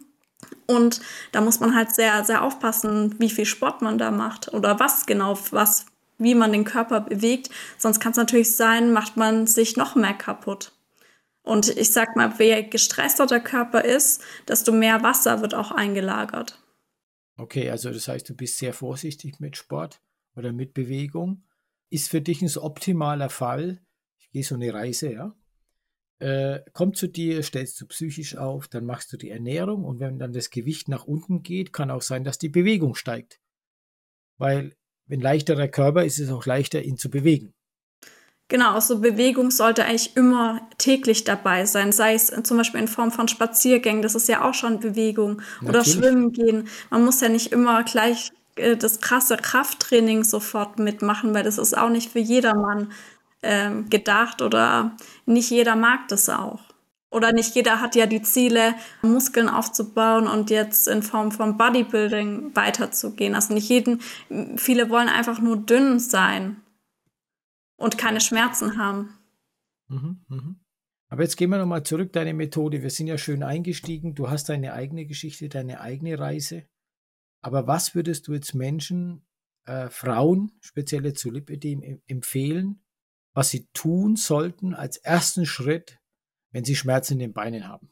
Und 0.66 1.01
da 1.33 1.40
muss 1.40 1.59
man 1.59 1.75
halt 1.75 1.92
sehr, 1.92 2.25
sehr 2.25 2.42
aufpassen, 2.42 3.16
wie 3.18 3.29
viel 3.29 3.44
Sport 3.44 3.83
man 3.83 3.99
da 3.99 4.12
macht 4.12 4.55
oder 4.55 4.79
was 4.79 5.05
genau, 5.05 5.37
was, 5.51 5.87
wie 6.18 6.37
man 6.37 6.53
den 6.53 6.64
Körper 6.64 7.01
bewegt. 7.01 7.51
Sonst 7.77 7.99
kann 7.99 8.12
es 8.12 8.18
natürlich 8.18 8.55
sein, 8.55 8.92
macht 8.92 9.16
man 9.16 9.49
sich 9.49 9.77
noch 9.77 9.96
mehr 9.96 10.14
kaputt. 10.14 10.70
Und 11.50 11.76
ich 11.76 11.92
sag 11.92 12.14
mal, 12.14 12.32
je 12.38 12.62
gestresster 12.62 13.26
der 13.26 13.40
Körper 13.40 13.84
ist, 13.84 14.22
desto 14.46 14.70
mehr 14.70 15.02
Wasser 15.02 15.42
wird 15.42 15.52
auch 15.52 15.72
eingelagert. 15.72 16.62
Okay, 17.36 17.68
also 17.70 17.90
das 17.90 18.06
heißt, 18.06 18.28
du 18.28 18.36
bist 18.36 18.58
sehr 18.58 18.72
vorsichtig 18.72 19.40
mit 19.40 19.56
Sport 19.56 20.00
oder 20.36 20.52
mit 20.52 20.74
Bewegung. 20.74 21.42
Ist 21.88 22.08
für 22.08 22.20
dich 22.20 22.40
ein 22.40 22.56
optimaler 22.56 23.30
Fall, 23.30 23.80
ich 24.20 24.30
gehe 24.30 24.44
so 24.44 24.54
eine 24.54 24.72
Reise, 24.72 25.12
ja, 25.12 25.34
äh, 26.20 26.60
kommt 26.72 26.96
zu 26.96 27.08
dir, 27.08 27.42
stellst 27.42 27.80
du 27.80 27.86
psychisch 27.88 28.36
auf, 28.36 28.68
dann 28.68 28.84
machst 28.84 29.12
du 29.12 29.16
die 29.16 29.30
Ernährung 29.30 29.82
und 29.82 29.98
wenn 29.98 30.20
dann 30.20 30.32
das 30.32 30.50
Gewicht 30.50 30.88
nach 30.88 31.04
unten 31.04 31.42
geht, 31.42 31.72
kann 31.72 31.90
auch 31.90 32.02
sein, 32.02 32.22
dass 32.22 32.38
die 32.38 32.48
Bewegung 32.48 32.94
steigt. 32.94 33.40
Weil 34.38 34.76
wenn 35.06 35.20
leichterer 35.20 35.66
Körper 35.66 36.04
ist 36.04 36.20
es 36.20 36.30
auch 36.30 36.46
leichter, 36.46 36.80
ihn 36.80 36.96
zu 36.96 37.10
bewegen. 37.10 37.54
Genau, 38.50 38.74
also 38.74 38.98
Bewegung 38.98 39.52
sollte 39.52 39.84
eigentlich 39.84 40.16
immer 40.16 40.60
täglich 40.76 41.22
dabei 41.22 41.66
sein, 41.66 41.92
sei 41.92 42.14
es 42.14 42.32
zum 42.42 42.56
Beispiel 42.56 42.80
in 42.80 42.88
Form 42.88 43.12
von 43.12 43.28
Spaziergängen, 43.28 44.02
das 44.02 44.16
ist 44.16 44.28
ja 44.28 44.42
auch 44.42 44.54
schon 44.54 44.80
Bewegung, 44.80 45.40
Natürlich. 45.60 45.68
oder 45.68 45.84
Schwimmen 45.84 46.32
gehen. 46.32 46.68
Man 46.90 47.04
muss 47.04 47.20
ja 47.20 47.28
nicht 47.28 47.52
immer 47.52 47.84
gleich 47.84 48.32
äh, 48.56 48.76
das 48.76 49.00
krasse 49.00 49.36
Krafttraining 49.36 50.24
sofort 50.24 50.80
mitmachen, 50.80 51.32
weil 51.32 51.44
das 51.44 51.58
ist 51.58 51.78
auch 51.78 51.90
nicht 51.90 52.10
für 52.10 52.18
jedermann 52.18 52.90
ähm, 53.44 53.88
gedacht 53.88 54.42
oder 54.42 54.96
nicht 55.26 55.48
jeder 55.50 55.76
mag 55.76 56.08
das 56.08 56.28
auch. 56.28 56.58
Oder 57.08 57.30
nicht 57.32 57.54
jeder 57.54 57.80
hat 57.80 57.94
ja 57.94 58.06
die 58.06 58.22
Ziele, 58.22 58.74
Muskeln 59.02 59.48
aufzubauen 59.48 60.26
und 60.26 60.50
jetzt 60.50 60.88
in 60.88 61.04
Form 61.04 61.30
von 61.30 61.56
Bodybuilding 61.56 62.50
weiterzugehen. 62.54 63.36
Also 63.36 63.54
nicht 63.54 63.68
jeden, 63.68 64.00
viele 64.56 64.90
wollen 64.90 65.08
einfach 65.08 65.40
nur 65.40 65.56
dünn 65.56 66.00
sein 66.00 66.56
und 67.81 67.99
keine 67.99 68.21
Schmerzen 68.21 68.79
haben. 68.79 69.19
Mhm, 69.88 70.25
mhm. 70.29 70.61
Aber 71.09 71.23
jetzt 71.23 71.37
gehen 71.37 71.51
wir 71.51 71.59
nochmal 71.59 71.83
zurück, 71.83 72.12
deine 72.12 72.35
Methode. 72.35 72.83
Wir 72.83 72.90
sind 72.90 73.09
ja 73.09 73.19
schön 73.19 73.43
eingestiegen. 73.43 74.14
Du 74.14 74.31
hast 74.31 74.49
deine 74.49 74.75
eigene 74.75 75.07
Geschichte, 75.07 75.49
deine 75.49 75.81
eigene 75.81 76.19
Reise. 76.19 76.69
Aber 77.43 77.66
was 77.66 77.95
würdest 77.95 78.29
du 78.29 78.35
jetzt 78.35 78.55
Menschen, 78.55 79.27
äh, 79.64 79.88
Frauen, 79.88 80.53
speziell 80.61 81.12
zu 81.14 81.31
Lipödem, 81.31 82.01
empfehlen, 82.07 82.83
was 83.35 83.51
sie 83.51 83.66
tun 83.73 84.16
sollten 84.16 84.75
als 84.75 84.99
ersten 84.99 85.47
Schritt, 85.47 85.99
wenn 86.53 86.64
sie 86.64 86.77
Schmerzen 86.77 87.14
in 87.14 87.19
den 87.21 87.33
Beinen 87.33 87.66
haben. 87.66 87.90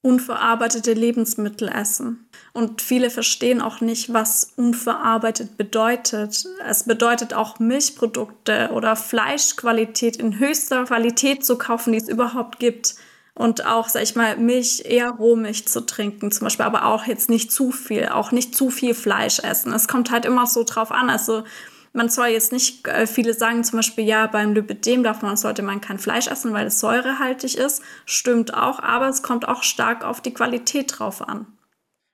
Unverarbeitete 0.00 0.92
Lebensmittel 0.92 1.68
essen. 1.68 2.28
Und 2.52 2.82
viele 2.82 3.10
verstehen 3.10 3.60
auch 3.60 3.80
nicht, 3.80 4.12
was 4.12 4.52
unverarbeitet 4.56 5.56
bedeutet. 5.56 6.44
Es 6.66 6.84
bedeutet 6.84 7.34
auch 7.34 7.58
Milchprodukte 7.58 8.70
oder 8.72 8.94
Fleischqualität 8.94 10.16
in 10.16 10.38
höchster 10.38 10.84
Qualität 10.84 11.44
zu 11.44 11.58
kaufen, 11.58 11.92
die 11.92 11.98
es 11.98 12.08
überhaupt 12.08 12.60
gibt. 12.60 12.94
Und 13.34 13.66
auch, 13.66 13.88
sag 13.88 14.02
ich 14.02 14.16
mal, 14.16 14.36
Milch, 14.36 14.82
eher 14.84 15.10
Rohmilch 15.10 15.68
zu 15.68 15.86
trinken, 15.86 16.32
zum 16.32 16.46
Beispiel, 16.46 16.64
aber 16.64 16.86
auch 16.86 17.06
jetzt 17.06 17.28
nicht 17.30 17.52
zu 17.52 17.70
viel, 17.70 18.08
auch 18.08 18.32
nicht 18.32 18.56
zu 18.56 18.70
viel 18.70 18.94
Fleisch 18.94 19.38
essen. 19.38 19.72
Es 19.72 19.86
kommt 19.86 20.10
halt 20.10 20.24
immer 20.24 20.46
so 20.46 20.64
drauf 20.64 20.90
an. 20.90 21.08
Also 21.08 21.44
man 21.92 22.08
soll 22.08 22.28
jetzt 22.28 22.52
nicht, 22.52 22.86
äh, 22.86 23.06
viele 23.06 23.34
sagen 23.34 23.64
zum 23.64 23.78
Beispiel, 23.78 24.04
ja, 24.04 24.26
beim 24.26 24.54
Lipidem 24.54 25.02
darf 25.02 25.22
man, 25.22 25.36
sollte 25.36 25.62
man 25.62 25.80
kein 25.80 25.98
Fleisch 25.98 26.28
essen, 26.28 26.52
weil 26.52 26.66
es 26.66 26.80
säurehaltig 26.80 27.56
ist. 27.56 27.82
Stimmt 28.04 28.54
auch, 28.54 28.80
aber 28.80 29.08
es 29.08 29.22
kommt 29.22 29.48
auch 29.48 29.62
stark 29.62 30.04
auf 30.04 30.20
die 30.20 30.34
Qualität 30.34 30.98
drauf 30.98 31.26
an. 31.26 31.46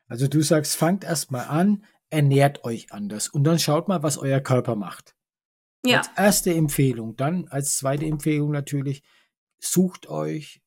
Also 0.08 0.28
du 0.28 0.42
sagst, 0.42 0.76
fangt 0.76 1.04
erstmal 1.04 1.46
an, 1.46 1.84
ernährt 2.10 2.64
euch 2.64 2.92
anders 2.92 3.28
und 3.28 3.44
dann 3.44 3.58
schaut 3.58 3.88
mal, 3.88 4.02
was 4.02 4.18
euer 4.18 4.40
Körper 4.40 4.76
macht. 4.76 5.14
Ja. 5.84 5.98
Als 5.98 6.10
erste 6.16 6.54
Empfehlung, 6.54 7.16
dann 7.16 7.48
als 7.48 7.76
zweite 7.76 8.06
Empfehlung 8.06 8.50
natürlich, 8.50 9.02
sucht 9.58 10.08
euch 10.08 10.62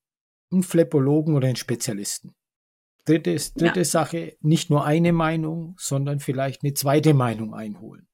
einen 0.51 0.63
Phlepologen 0.63 1.35
oder 1.35 1.47
einen 1.47 1.55
Spezialisten. 1.55 2.35
Dritte, 3.05 3.35
dritte 3.55 3.79
ja. 3.79 3.85
Sache, 3.85 4.37
nicht 4.41 4.69
nur 4.69 4.85
eine 4.85 5.13
Meinung, 5.13 5.75
sondern 5.79 6.19
vielleicht 6.19 6.63
eine 6.63 6.73
zweite 6.73 7.13
Meinung 7.13 7.53
einholen. 7.53 8.07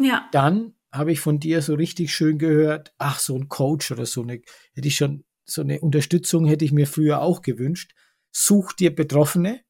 Ja. 0.00 0.28
Dann 0.32 0.74
habe 0.92 1.12
ich 1.12 1.20
von 1.20 1.38
dir 1.38 1.62
so 1.62 1.74
richtig 1.74 2.12
schön 2.12 2.38
gehört, 2.38 2.94
ach, 2.98 3.18
so 3.18 3.36
ein 3.36 3.48
Coach 3.48 3.90
oder 3.90 4.06
so 4.06 4.22
eine, 4.22 4.40
hätte 4.74 4.88
ich 4.88 4.96
schon, 4.96 5.24
so 5.44 5.62
eine 5.62 5.80
Unterstützung 5.80 6.46
hätte 6.46 6.64
ich 6.64 6.72
mir 6.72 6.86
früher 6.86 7.20
auch 7.22 7.42
gewünscht. 7.42 7.94
Such 8.32 8.72
dir 8.72 8.94
Betroffene 8.94 9.60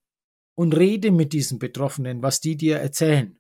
und 0.54 0.76
rede 0.76 1.10
mit 1.10 1.32
diesen 1.32 1.58
Betroffenen, 1.58 2.22
was 2.22 2.40
die 2.40 2.56
dir 2.56 2.78
erzählen. 2.78 3.38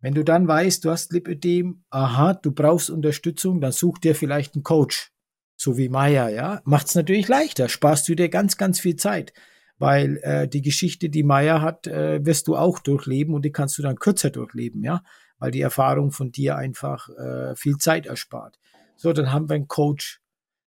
Wenn 0.00 0.14
du 0.14 0.24
dann 0.24 0.48
weißt, 0.48 0.84
du 0.84 0.90
hast 0.90 1.12
Lipödem, 1.12 1.84
aha, 1.90 2.34
du 2.34 2.52
brauchst 2.52 2.90
Unterstützung, 2.90 3.60
dann 3.60 3.72
such 3.72 3.98
dir 3.98 4.14
vielleicht 4.14 4.54
einen 4.54 4.64
Coach. 4.64 5.12
So 5.56 5.76
wie 5.76 5.90
Maya, 5.90 6.30
ja. 6.30 6.62
Macht's 6.64 6.94
natürlich 6.94 7.28
leichter, 7.28 7.68
sparst 7.68 8.08
du 8.08 8.14
dir 8.14 8.30
ganz, 8.30 8.56
ganz 8.56 8.80
viel 8.80 8.96
Zeit. 8.96 9.34
Weil 9.78 10.18
äh, 10.22 10.48
die 10.48 10.62
Geschichte, 10.62 11.10
die 11.10 11.22
Maya 11.22 11.60
hat, 11.60 11.86
äh, 11.86 12.24
wirst 12.24 12.48
du 12.48 12.56
auch 12.56 12.78
durchleben 12.78 13.34
und 13.34 13.44
die 13.44 13.52
kannst 13.52 13.78
du 13.78 13.82
dann 13.82 13.96
kürzer 13.96 14.30
durchleben, 14.30 14.82
ja 14.82 15.02
weil 15.40 15.50
die 15.50 15.60
Erfahrung 15.60 16.12
von 16.12 16.30
dir 16.30 16.56
einfach 16.56 17.08
äh, 17.08 17.56
viel 17.56 17.78
Zeit 17.78 18.06
erspart. 18.06 18.60
So, 18.94 19.12
dann 19.12 19.32
haben 19.32 19.48
wir 19.48 19.56
einen 19.56 19.66
Coach, 19.66 20.22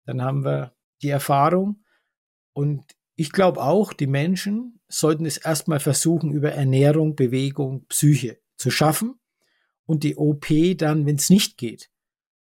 dann 0.07 0.23
haben 0.23 0.45
wir 0.45 0.73
die 1.03 1.11
Erfahrung 1.11 1.85
und 2.55 2.85
ich 3.17 3.33
glaube 3.33 3.61
auch, 3.61 3.93
die 3.93 4.07
Menschen 4.07 4.81
sollten 4.89 5.27
es 5.27 5.37
erstmal 5.37 5.81
versuchen, 5.81 6.33
über 6.33 6.53
Ernährung, 6.53 7.17
Bewegung, 7.17 7.85
Psyche 7.89 8.39
zu 8.57 8.71
schaffen 8.71 9.21
und 9.85 10.05
die 10.05 10.17
OP 10.17 10.47
dann, 10.79 11.05
wenn 11.05 11.17
es 11.17 11.29
nicht 11.29 11.59
geht. 11.59 11.91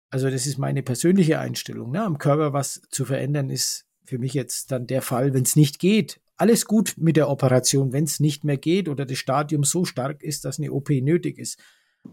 Also 0.10 0.30
das 0.30 0.45
ist 0.45 0.58
meine 0.58 0.84
persönliche 0.84 1.39
Einstellung. 1.39 1.91
Ne? 1.91 2.04
Am 2.04 2.17
Körper 2.17 2.54
was 2.54 2.82
zu 2.89 3.06
verändern 3.06 3.50
ist 3.50 3.86
für 4.04 4.19
mich 4.19 4.34
jetzt 4.34 4.71
dann 4.71 4.86
der 4.86 5.02
Fall, 5.02 5.34
wenn 5.34 5.43
es 5.43 5.56
nicht 5.56 5.80
geht. 5.80 6.19
Alles 6.36 6.65
gut 6.65 6.95
mit 6.97 7.15
der 7.17 7.30
Operation, 7.30 7.93
wenn 7.93 8.04
es 8.04 8.19
nicht 8.19 8.43
mehr 8.43 8.58
geht 8.58 8.89
oder 8.89 9.06
das 9.06 9.17
Stadium 9.17 9.63
so 9.63 9.86
stark 9.86 10.21
ist, 10.21 10.43
dass 10.43 10.60
eine 10.60 10.71
OP 10.74 10.89
nötig 10.89 11.38
ist. 11.38 11.58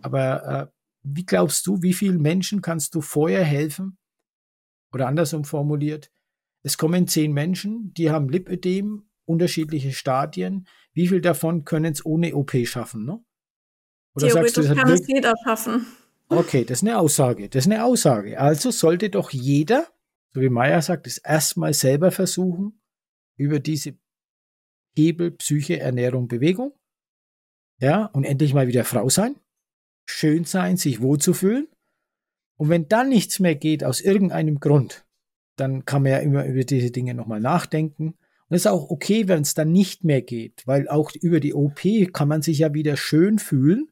Aber 0.02 0.46
äh, 0.46 0.66
wie 1.02 1.24
glaubst 1.24 1.66
du, 1.66 1.82
wie 1.82 1.94
vielen 1.94 2.20
Menschen 2.20 2.62
kannst 2.62 2.94
du 2.94 3.00
vorher 3.00 3.44
helfen? 3.44 3.98
Oder 4.92 5.06
andersrum 5.06 5.44
formuliert, 5.44 6.10
es 6.62 6.78
kommen 6.78 7.06
zehn 7.06 7.32
Menschen, 7.32 7.92
die 7.94 8.10
haben 8.10 8.28
Lipödem, 8.28 9.08
unterschiedliche 9.26 9.92
Stadien. 9.92 10.66
Wie 10.92 11.08
viel 11.08 11.20
davon 11.20 11.64
können 11.64 11.92
es 11.92 12.04
ohne 12.04 12.34
OP 12.34 12.54
schaffen? 12.66 13.04
Ne? 13.04 13.22
Oder 14.16 14.28
Theoretisch 14.28 14.66
sagst 14.66 14.70
du, 14.70 14.74
kann 14.74 14.90
es 14.90 15.06
jeder 15.06 15.34
schaffen. 15.44 15.86
Okay, 16.28 16.64
das 16.64 16.78
ist 16.78 16.88
eine 16.88 16.98
Aussage. 16.98 17.48
Das 17.48 17.66
ist 17.66 17.72
eine 17.72 17.84
Aussage. 17.84 18.38
Also 18.38 18.70
sollte 18.70 19.08
doch 19.10 19.30
jeder, 19.30 19.86
so 20.34 20.40
wie 20.40 20.48
Maya 20.48 20.82
sagt, 20.82 21.06
es 21.06 21.18
erstmal 21.18 21.74
selber 21.74 22.10
versuchen, 22.10 22.80
über 23.36 23.60
diese 23.60 23.96
Hebel, 24.96 25.30
Psyche, 25.30 25.78
Ernährung, 25.80 26.28
Bewegung. 26.28 26.74
Ja, 27.80 28.06
und 28.06 28.24
endlich 28.24 28.52
mal 28.52 28.66
wieder 28.66 28.84
Frau 28.84 29.08
sein 29.08 29.36
schön 30.08 30.44
sein, 30.44 30.76
sich 30.76 31.00
wohlzufühlen. 31.00 31.68
Und 32.56 32.70
wenn 32.70 32.88
dann 32.88 33.08
nichts 33.08 33.38
mehr 33.38 33.54
geht 33.54 33.84
aus 33.84 34.00
irgendeinem 34.00 34.58
Grund, 34.58 35.04
dann 35.56 35.84
kann 35.84 36.02
man 36.02 36.12
ja 36.12 36.18
immer 36.18 36.44
über 36.46 36.64
diese 36.64 36.90
Dinge 36.90 37.14
nochmal 37.14 37.40
nachdenken. 37.40 38.16
Und 38.48 38.56
es 38.56 38.62
ist 38.62 38.66
auch 38.66 38.90
okay, 38.90 39.28
wenn 39.28 39.42
es 39.42 39.54
dann 39.54 39.70
nicht 39.70 40.04
mehr 40.04 40.22
geht, 40.22 40.66
weil 40.66 40.88
auch 40.88 41.12
über 41.20 41.40
die 41.40 41.54
OP 41.54 41.80
kann 42.12 42.28
man 42.28 42.42
sich 42.42 42.58
ja 42.58 42.72
wieder 42.72 42.96
schön 42.96 43.38
fühlen 43.38 43.90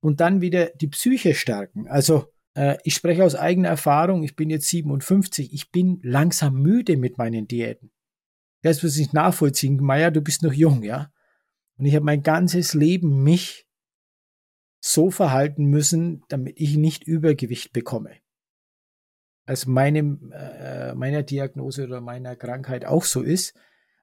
und 0.00 0.20
dann 0.20 0.40
wieder 0.40 0.66
die 0.66 0.88
Psyche 0.88 1.34
stärken. 1.34 1.88
Also 1.88 2.26
äh, 2.54 2.76
ich 2.84 2.94
spreche 2.94 3.24
aus 3.24 3.34
eigener 3.34 3.68
Erfahrung, 3.68 4.22
ich 4.22 4.36
bin 4.36 4.50
jetzt 4.50 4.68
57, 4.68 5.52
ich 5.52 5.72
bin 5.72 5.98
langsam 6.02 6.54
müde 6.54 6.96
mit 6.96 7.18
meinen 7.18 7.48
Diäten. 7.48 7.90
Das 8.62 8.82
muss 8.82 8.98
ich 8.98 9.12
nachvollziehen. 9.12 9.78
Meier, 9.82 10.10
du 10.10 10.20
bist 10.20 10.42
noch 10.42 10.52
jung, 10.52 10.82
ja? 10.82 11.10
Und 11.78 11.86
ich 11.86 11.94
habe 11.94 12.04
mein 12.04 12.22
ganzes 12.22 12.74
Leben 12.74 13.22
mich 13.22 13.65
so 14.86 15.10
verhalten 15.10 15.64
müssen, 15.64 16.22
damit 16.28 16.60
ich 16.60 16.76
nicht 16.76 17.04
Übergewicht 17.04 17.72
bekomme. 17.72 18.12
Als 19.44 19.66
meine, 19.66 19.98
äh, 20.32 20.94
meiner 20.94 21.24
Diagnose 21.24 21.84
oder 21.84 22.00
meiner 22.00 22.36
Krankheit 22.36 22.84
auch 22.84 23.04
so 23.04 23.22
ist. 23.22 23.54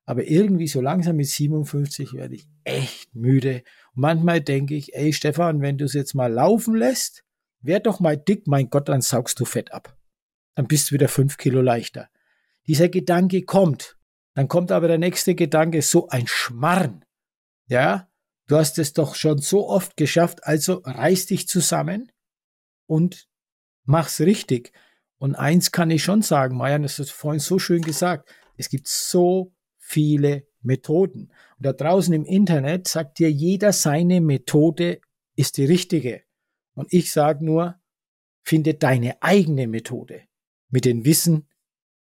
Aber 0.05 0.25
irgendwie 0.25 0.67
so 0.67 0.81
langsam 0.81 1.15
mit 1.15 1.27
57 1.27 2.13
werde 2.13 2.35
ich 2.35 2.49
echt 2.65 3.15
müde. 3.15 3.63
Und 3.95 4.01
manchmal 4.01 4.41
denke 4.41 4.75
ich, 4.75 4.93
ey 4.93 5.13
Stefan, 5.13 5.61
wenn 5.61 5.77
du 5.77 5.85
es 5.85 5.93
jetzt 5.93 6.15
mal 6.15 6.31
laufen 6.31 6.75
lässt, 6.75 7.23
werd 7.61 7.85
doch 7.85 8.01
mal 8.01 8.17
dick, 8.17 8.45
mein 8.47 8.69
Gott, 8.69 8.89
dann 8.89 9.01
saugst 9.01 9.39
du 9.39 9.45
Fett 9.45 9.71
ab. 9.71 9.97
Dann 10.55 10.67
bist 10.67 10.91
du 10.91 10.95
wieder 10.95 11.07
fünf 11.07 11.37
Kilo 11.37 11.61
leichter. 11.61 12.09
Dieser 12.67 12.89
Gedanke 12.89 13.43
kommt. 13.43 13.97
Dann 14.33 14.49
kommt 14.49 14.73
aber 14.73 14.89
der 14.89 14.97
nächste 14.97 15.33
Gedanke, 15.33 15.81
so 15.81 16.09
ein 16.09 16.27
Schmarrn. 16.27 17.05
Ja, 17.67 18.09
Du 18.47 18.57
hast 18.57 18.77
es 18.77 18.93
doch 18.93 19.15
schon 19.15 19.39
so 19.39 19.69
oft 19.69 19.95
geschafft, 19.97 20.43
also 20.43 20.81
reiß 20.83 21.27
dich 21.27 21.47
zusammen 21.47 22.11
und 22.87 23.27
mach's 23.85 24.19
richtig. 24.19 24.73
Und 25.17 25.35
eins 25.35 25.71
kann 25.71 25.89
ich 25.89 26.03
schon 26.03 26.21
sagen, 26.21 26.57
Marian, 26.57 26.83
das 26.83 26.99
hast 26.99 27.09
du 27.11 27.13
vorhin 27.13 27.39
so 27.39 27.57
schön 27.57 27.81
gesagt. 27.81 28.29
Es 28.57 28.69
gibt 28.69 28.87
so 28.87 29.53
viele 29.77 30.45
Methoden. 30.61 31.31
Und 31.57 31.65
da 31.65 31.73
draußen 31.73 32.13
im 32.13 32.25
Internet 32.25 32.87
sagt 32.87 33.19
dir 33.19 33.31
jeder, 33.31 33.71
seine 33.71 34.19
Methode 34.19 34.99
ist 35.35 35.57
die 35.57 35.65
richtige. 35.65 36.23
Und 36.73 36.91
ich 36.91 37.11
sage 37.11 37.45
nur, 37.45 37.79
finde 38.43 38.73
deine 38.73 39.21
eigene 39.21 39.67
Methode 39.67 40.23
mit 40.69 40.85
dem 40.85 41.05
Wissen, 41.05 41.47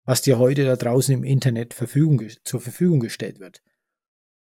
was 0.04 0.22
dir 0.22 0.38
heute 0.38 0.64
da 0.64 0.76
draußen 0.76 1.14
im 1.14 1.24
Internet 1.24 1.72
zur 1.72 2.60
Verfügung 2.60 3.00
gestellt 3.00 3.38
wird. 3.38 3.62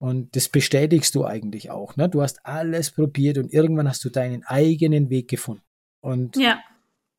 Und 0.01 0.35
das 0.35 0.49
bestätigst 0.49 1.13
du 1.13 1.25
eigentlich 1.25 1.69
auch. 1.69 1.95
Ne? 1.95 2.09
Du 2.09 2.23
hast 2.23 2.43
alles 2.43 2.89
probiert 2.89 3.37
und 3.37 3.53
irgendwann 3.53 3.87
hast 3.87 4.03
du 4.03 4.09
deinen 4.09 4.43
eigenen 4.43 5.11
Weg 5.11 5.29
gefunden. 5.29 5.61
Und 5.99 6.37
ja. 6.37 6.59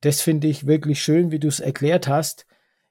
das 0.00 0.20
finde 0.20 0.48
ich 0.48 0.66
wirklich 0.66 1.00
schön, 1.00 1.30
wie 1.30 1.38
du 1.38 1.46
es 1.46 1.60
erklärt 1.60 2.08
hast. 2.08 2.44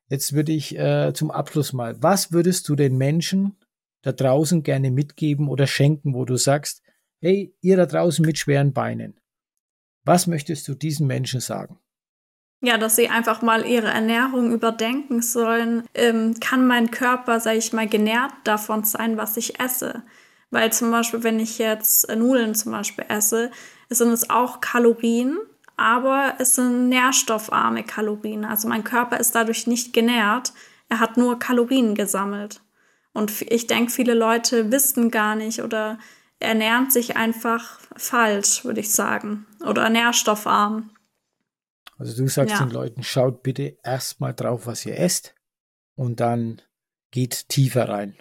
Jetzt 0.07 0.31
würde 0.31 0.53
ich 0.53 0.79
äh, 0.79 1.11
zum 1.13 1.29
Abschluss 1.29 1.73
mal, 1.73 2.01
was 2.01 2.31
würdest 2.31 2.69
du 2.69 2.77
den 2.77 2.97
Menschen 2.97 3.57
da 4.01 4.13
draußen 4.13 4.63
gerne 4.63 4.91
mitgeben 4.91 5.49
oder 5.49 5.67
schenken, 5.67 6.13
wo 6.13 6.23
du 6.23 6.37
sagst, 6.37 6.83
hey, 7.19 7.53
ihr 7.59 7.75
da 7.75 7.85
draußen 7.85 8.25
mit 8.25 8.37
schweren 8.37 8.71
Beinen, 8.71 9.19
was 10.05 10.25
möchtest 10.25 10.69
du 10.69 10.73
diesen 10.73 11.05
Menschen 11.05 11.41
sagen? 11.41 11.79
Ja, 12.63 12.77
dass 12.77 12.95
sie 12.95 13.09
einfach 13.09 13.41
mal 13.41 13.65
ihre 13.65 13.87
Ernährung 13.87 14.51
überdenken 14.51 15.23
sollen. 15.23 15.83
Ähm, 15.95 16.35
kann 16.39 16.67
mein 16.67 16.91
Körper, 16.91 17.39
sage 17.39 17.57
ich 17.57 17.73
mal, 17.73 17.87
genährt 17.87 18.33
davon 18.43 18.83
sein, 18.83 19.17
was 19.17 19.35
ich 19.35 19.59
esse? 19.59 20.03
Weil 20.51 20.71
zum 20.71 20.91
Beispiel, 20.91 21.23
wenn 21.23 21.39
ich 21.39 21.57
jetzt 21.57 22.07
äh, 22.09 22.15
Nudeln 22.15 22.53
zum 22.53 22.71
Beispiel 22.71 23.05
esse, 23.07 23.49
sind 23.89 24.11
es 24.11 24.29
auch 24.29 24.61
Kalorien, 24.61 25.39
aber 25.75 26.35
es 26.37 26.55
sind 26.55 26.89
nährstoffarme 26.89 27.83
Kalorien. 27.83 28.45
Also 28.45 28.67
mein 28.67 28.83
Körper 28.83 29.19
ist 29.19 29.33
dadurch 29.33 29.65
nicht 29.65 29.93
genährt. 29.93 30.53
Er 30.87 30.99
hat 30.99 31.17
nur 31.17 31.39
Kalorien 31.39 31.95
gesammelt. 31.95 32.61
Und 33.13 33.41
ich 33.41 33.65
denke, 33.65 33.91
viele 33.91 34.13
Leute 34.13 34.71
wissen 34.71 35.09
gar 35.09 35.35
nicht 35.35 35.63
oder 35.63 35.97
ernähren 36.39 36.89
sich 36.89 37.17
einfach 37.17 37.79
falsch, 37.97 38.63
würde 38.63 38.81
ich 38.81 38.93
sagen. 38.93 39.47
Oder 39.65 39.89
nährstoffarm. 39.89 40.91
Also 42.01 42.23
du 42.23 42.27
sagst 42.27 42.55
ja. 42.55 42.65
den 42.65 42.71
Leuten, 42.71 43.03
schaut 43.03 43.43
bitte 43.43 43.77
erstmal 43.83 44.33
drauf, 44.33 44.65
was 44.65 44.87
ihr 44.87 44.97
esst 44.97 45.35
und 45.93 46.19
dann 46.19 46.59
geht 47.11 47.47
tiefer 47.47 47.89
rein. 47.89 48.15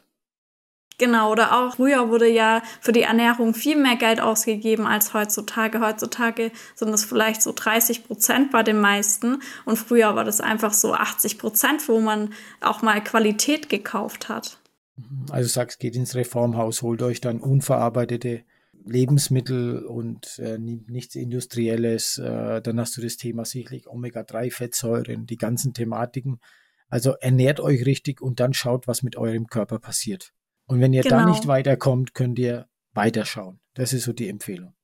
Genau, 0.98 1.32
oder 1.32 1.58
auch 1.58 1.76
früher 1.76 2.10
wurde 2.10 2.28
ja 2.28 2.60
für 2.82 2.92
die 2.92 3.04
Ernährung 3.04 3.54
viel 3.54 3.76
mehr 3.76 3.96
Geld 3.96 4.20
ausgegeben 4.20 4.84
als 4.86 5.14
heutzutage. 5.14 5.80
Heutzutage 5.80 6.52
sind 6.74 6.90
es 6.90 7.06
vielleicht 7.06 7.40
so 7.40 7.54
30 7.56 8.04
Prozent 8.04 8.52
bei 8.52 8.62
den 8.62 8.78
meisten 8.78 9.40
und 9.64 9.78
früher 9.78 10.14
war 10.14 10.24
das 10.24 10.42
einfach 10.42 10.74
so 10.74 10.92
80 10.92 11.38
Prozent, 11.38 11.88
wo 11.88 12.00
man 12.00 12.34
auch 12.60 12.82
mal 12.82 13.02
Qualität 13.02 13.70
gekauft 13.70 14.28
hat. 14.28 14.58
Also 15.30 15.48
sagst, 15.48 15.80
geht 15.80 15.96
ins 15.96 16.14
Reformhaus, 16.14 16.82
holt 16.82 17.00
euch 17.00 17.22
dann 17.22 17.40
unverarbeitete 17.40 18.44
Lebensmittel 18.84 19.84
und 19.84 20.38
äh, 20.38 20.58
nichts 20.58 21.14
Industrielles. 21.14 22.18
Äh, 22.18 22.62
dann 22.62 22.80
hast 22.80 22.96
du 22.96 23.00
das 23.00 23.16
Thema 23.16 23.44
sicherlich 23.44 23.88
Omega-3-Fettsäuren, 23.88 25.26
die 25.26 25.36
ganzen 25.36 25.74
Thematiken. 25.74 26.40
Also 26.88 27.14
ernährt 27.20 27.60
euch 27.60 27.86
richtig 27.86 28.20
und 28.20 28.40
dann 28.40 28.52
schaut, 28.52 28.88
was 28.88 29.02
mit 29.02 29.16
eurem 29.16 29.46
Körper 29.46 29.78
passiert. 29.78 30.32
Und 30.66 30.80
wenn 30.80 30.92
ihr 30.92 31.02
genau. 31.02 31.18
da 31.18 31.26
nicht 31.26 31.46
weiterkommt, 31.46 32.14
könnt 32.14 32.38
ihr 32.38 32.68
weiterschauen. 32.92 33.60
Das 33.74 33.92
ist 33.92 34.04
so 34.04 34.12
die 34.12 34.28
Empfehlung. 34.28 34.74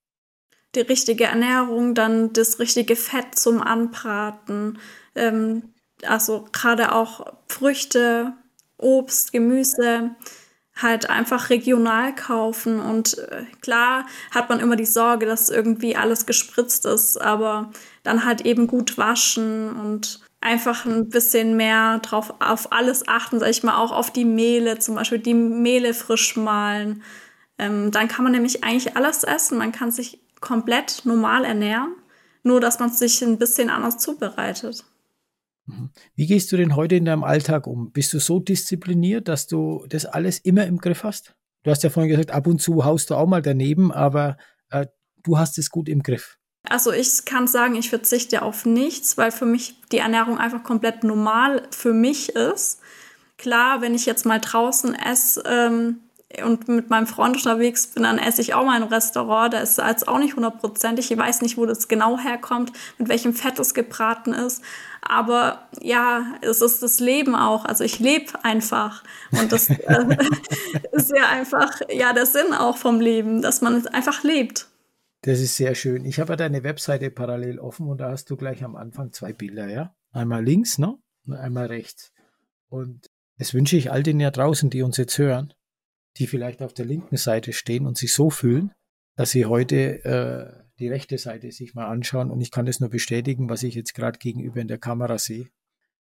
Die 0.75 0.81
richtige 0.81 1.25
Ernährung, 1.25 1.95
dann 1.95 2.33
das 2.33 2.59
richtige 2.59 2.97
Fett 2.97 3.35
zum 3.35 3.63
Anbraten. 3.63 4.79
Ähm, 5.15 5.75
also 6.03 6.47
gerade 6.53 6.93
auch 6.93 7.27
Früchte, 7.49 8.35
Obst, 8.79 9.33
Gemüse 9.33 10.15
halt 10.81 11.09
einfach 11.09 11.51
regional 11.51 12.15
kaufen. 12.15 12.81
Und 12.81 13.19
äh, 13.19 13.45
klar 13.61 14.07
hat 14.31 14.49
man 14.49 14.61
immer 14.61 14.77
die 14.77 14.87
Sorge, 14.87 15.27
dass 15.27 15.49
irgendwie 15.49 15.97
alles 15.97 16.27
gespritzt 16.27 16.85
ist, 16.85 17.21
aber 17.21 17.71
dann 18.03 18.25
halt 18.25 18.43
eben 18.43 18.67
gut 18.67 18.99
waschen 18.99 19.75
und 19.75 20.21
einfach 20.41 20.85
ein 20.85 21.09
bisschen 21.09 21.57
mehr 21.57 21.99
drauf 22.01 22.35
auf 22.41 22.73
alles 22.73 23.09
achten, 23.09 23.41
sag 23.41 23.51
ich 23.51 23.63
mal, 23.63 23.79
auch 23.79 23.91
auf 23.91 24.11
die 24.11 24.25
Mehle, 24.25 24.79
zum 24.79 24.95
Beispiel 24.95 25.19
die 25.19 25.35
Mehle 25.35 25.95
frisch 25.95 26.37
mahlen. 26.37 27.03
Ähm, 27.59 27.91
dann 27.91 28.09
kann 28.09 28.23
man 28.23 28.33
nämlich 28.33 28.63
eigentlich 28.63 28.97
alles 28.97 29.25
essen. 29.25 29.59
Man 29.59 29.73
kann 29.73 29.91
sich 29.91 30.21
komplett 30.41 31.03
normal 31.05 31.45
ernähren, 31.45 31.95
nur 32.43 32.61
dass 32.61 32.79
man 32.79 32.91
sich 32.91 33.23
ein 33.23 33.39
bisschen 33.39 33.71
anders 33.71 33.99
zubereitet. 33.99 34.85
Mhm. 35.67 35.91
Wie 36.15 36.27
gehst 36.27 36.51
du 36.53 36.57
denn 36.57 36.77
heute 36.77 36.97
in 36.97 37.05
deinem 37.05 37.25
Alltag 37.25 37.67
um? 37.67 37.93
Bist 37.93 38.13
du 38.13 38.19
so 38.19 38.41
diszipliniert, 38.41 39.29
dass 39.29 39.47
du 39.47 39.85
das 39.89 40.07
alles 40.07 40.39
immer 40.39 40.67
im 40.67 40.79
Griff 40.79 41.05
hast? 41.05 41.35
Du 41.63 41.71
hast 41.71 41.83
ja 41.83 41.91
vorhin 41.91 42.11
gesagt, 42.11 42.31
ab 42.31 42.47
und 42.47 42.61
zu 42.61 42.85
haust 42.85 43.11
du 43.11 43.17
auch 43.17 43.27
mal 43.27 43.43
daneben, 43.43 43.93
aber 43.93 44.37
äh, 44.71 44.87
du 45.23 45.39
hast 45.39 45.59
es 45.59 45.71
gut 45.71 45.89
im 45.89 46.03
Griff. 46.03 46.39
Also 46.69 46.93
ich 46.93 47.25
kann 47.25 47.47
sagen, 47.47 47.77
ich 47.77 47.91
verzichte 47.91 48.43
auf 48.43 48.67
nichts, 48.67 49.19
weil 49.19 49.31
für 49.31 49.47
mich 49.47 49.81
die 49.93 49.99
Ernährung 49.99 50.39
einfach 50.39 50.63
komplett 50.63 51.05
normal 51.05 51.63
für 51.71 51.93
mich 51.93 52.31
ist. 52.31 52.81
Klar, 53.39 53.83
wenn 53.83 53.95
ich 53.95 54.07
jetzt 54.07 54.27
mal 54.27 54.41
draußen 54.41 54.95
esse 54.95 55.43
ähm, 55.47 56.01
und 56.45 56.69
mit 56.69 56.91
meinem 56.91 57.07
Freund 57.07 57.37
unterwegs 57.37 57.87
bin, 57.87 58.03
dann 58.03 58.19
esse 58.19 58.43
ich 58.43 58.53
auch 58.55 58.65
mal 58.65 58.81
im 58.81 58.89
Restaurant. 58.89 59.55
Da 59.55 59.61
ist 59.61 59.79
es 59.79 60.09
auch 60.09 60.19
nicht 60.19 60.35
hundertprozentig. 60.35 61.11
Ich 61.11 61.17
weiß 61.17 61.41
nicht, 61.43 61.57
wo 61.57 61.67
das 61.67 61.89
genau 61.89 62.19
herkommt, 62.19 62.73
mit 62.99 63.09
welchem 63.09 63.33
Fett 63.33 63.59
es 63.59 63.75
gebraten 63.75 64.33
ist. 64.33 64.63
Aber 65.03 65.69
ja, 65.81 66.35
es 66.43 66.63
ist 66.63 66.83
das 66.83 66.99
Leben 66.99 67.37
auch. 67.37 67.65
Also 67.65 67.85
ich 67.85 68.01
lebe 68.01 68.45
einfach. 68.45 69.05
Und 69.31 69.53
das 69.53 69.71
äh, 69.71 70.17
ist 70.93 71.13
ja 71.17 71.29
einfach 71.29 71.81
ja 71.91 72.13
der 72.13 72.27
Sinn 72.27 72.53
auch 72.53 72.77
vom 72.77 73.01
Leben, 73.01 73.41
dass 73.41 73.61
man 73.61 73.87
einfach 73.89 74.25
lebt. 74.25 74.67
Das 75.23 75.41
ist 75.41 75.57
sehr 75.57 75.75
schön. 75.75 76.05
Ich 76.05 76.19
habe 76.21 76.33
ja 76.33 76.37
deine 76.37 76.65
Webseite 76.65 77.11
parallel 77.11 77.59
offen 77.59 77.89
und 77.89 77.99
da 77.99 78.11
hast 78.11 78.31
du 78.31 78.37
gleich 78.37 78.65
am 78.65 78.77
Anfang 78.77 79.13
zwei 79.13 79.33
Bilder, 79.33 79.69
ja? 79.69 79.95
Einmal 80.13 80.45
links, 80.45 80.79
ne? 80.79 80.99
Und 81.27 81.35
einmal 81.35 81.67
rechts. 81.67 82.13
Und 82.69 83.11
das 83.39 83.55
wünsche 83.55 83.77
ich 83.77 83.91
all 83.91 84.03
denen 84.03 84.21
ja 84.21 84.31
draußen, 84.31 84.71
die 84.71 84.83
uns 84.83 84.97
jetzt 84.97 85.19
hören, 85.19 85.53
die 86.19 86.27
vielleicht 86.27 86.63
auf 86.63 86.73
der 86.73 86.87
linken 86.87 87.17
Seite 87.17 87.53
stehen 87.53 87.87
und 87.87 87.97
sich 87.97 88.13
so 88.13 88.31
fühlen, 88.31 88.73
dass 89.17 89.31
sie 89.31 89.47
heute 89.47 90.05
äh, 90.05 90.63
die 90.79 90.89
rechte 90.89 91.19
Seite 91.19 91.51
sich 91.53 91.75
mal 91.75 91.87
anschauen 91.87 92.31
und 92.31 92.41
ich 92.41 92.51
kann 92.51 92.67
das 92.67 92.81
nur 92.81 92.91
bestätigen, 92.91 93.49
was 93.49 93.63
ich 93.63 93.75
jetzt 93.75 93.95
gerade 93.95 94.19
gegenüber 94.19 94.61
in 94.61 94.69
der 94.69 94.79
Kamera 94.79 95.19
sehe. 95.19 95.49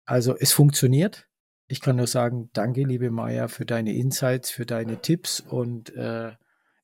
Also 0.04 0.36
es 0.36 0.52
funktioniert. 0.52 1.28
Ich 1.66 1.80
kann 1.80 1.96
nur 1.96 2.06
sagen, 2.06 2.50
danke, 2.52 2.82
liebe 2.82 3.10
Maya, 3.10 3.48
für 3.48 3.66
deine 3.66 3.94
Insights, 3.94 4.50
für 4.50 4.66
deine 4.66 5.00
Tipps 5.00 5.40
und 5.40 5.94
äh, 5.94 6.32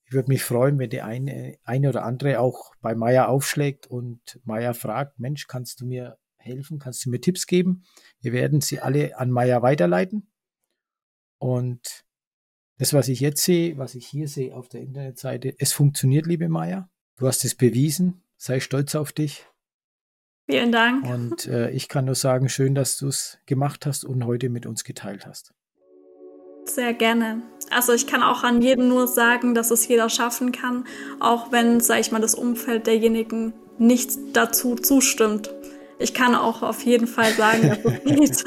ich 0.06 0.12
würde 0.12 0.28
mich 0.28 0.44
freuen, 0.44 0.78
wenn 0.78 0.90
die 0.90 1.00
eine, 1.00 1.56
eine 1.64 1.88
oder 1.88 2.04
andere 2.04 2.38
auch 2.38 2.74
bei 2.80 2.94
Maya 2.94 3.26
aufschlägt 3.26 3.86
und 3.86 4.38
Maya 4.44 4.74
fragt, 4.74 5.18
Mensch, 5.18 5.46
kannst 5.46 5.80
du 5.80 5.86
mir 5.86 6.18
helfen? 6.36 6.78
Kannst 6.78 7.04
du 7.04 7.10
mir 7.10 7.20
Tipps 7.20 7.46
geben? 7.46 7.84
Wir 8.20 8.32
werden 8.32 8.60
sie 8.60 8.80
alle 8.80 9.18
an 9.18 9.30
Maya 9.30 9.62
weiterleiten. 9.62 10.30
Und 11.38 12.04
das, 12.78 12.92
was 12.92 13.08
ich 13.08 13.20
jetzt 13.20 13.42
sehe, 13.44 13.78
was 13.78 13.94
ich 13.94 14.06
hier 14.06 14.28
sehe 14.28 14.54
auf 14.54 14.68
der 14.68 14.80
Internetseite, 14.80 15.54
es 15.58 15.72
funktioniert, 15.72 16.26
liebe 16.26 16.48
Maya. 16.48 16.88
Du 17.16 17.26
hast 17.26 17.44
es 17.44 17.54
bewiesen. 17.54 18.22
Sei 18.36 18.60
stolz 18.60 18.94
auf 18.94 19.12
dich. 19.12 19.46
Vielen 20.46 20.72
Dank. 20.72 21.06
Und 21.06 21.46
äh, 21.46 21.70
ich 21.70 21.88
kann 21.88 22.06
nur 22.06 22.16
sagen, 22.16 22.48
schön, 22.48 22.74
dass 22.74 22.98
du 22.98 23.08
es 23.08 23.38
gemacht 23.46 23.86
hast 23.86 24.04
und 24.04 24.26
heute 24.26 24.48
mit 24.48 24.66
uns 24.66 24.84
geteilt 24.84 25.26
hast. 25.26 25.54
Sehr 26.66 26.94
gerne. 26.94 27.42
Also 27.70 27.92
ich 27.92 28.06
kann 28.06 28.22
auch 28.22 28.42
an 28.42 28.62
jeden 28.62 28.88
nur 28.88 29.06
sagen, 29.06 29.54
dass 29.54 29.70
es 29.70 29.86
jeder 29.86 30.08
schaffen 30.08 30.50
kann, 30.50 30.84
auch 31.20 31.52
wenn, 31.52 31.80
sage 31.80 32.00
ich 32.00 32.10
mal, 32.10 32.20
das 32.20 32.34
Umfeld 32.34 32.86
derjenigen 32.86 33.52
nicht 33.78 34.10
dazu 34.32 34.74
zustimmt. 34.74 35.54
Ich 35.98 36.14
kann 36.14 36.34
auch 36.34 36.62
auf 36.62 36.82
jeden 36.82 37.06
Fall 37.06 37.32
sagen, 37.32 37.68
dass 37.68 37.78
es 37.84 38.04
geht. 38.04 38.44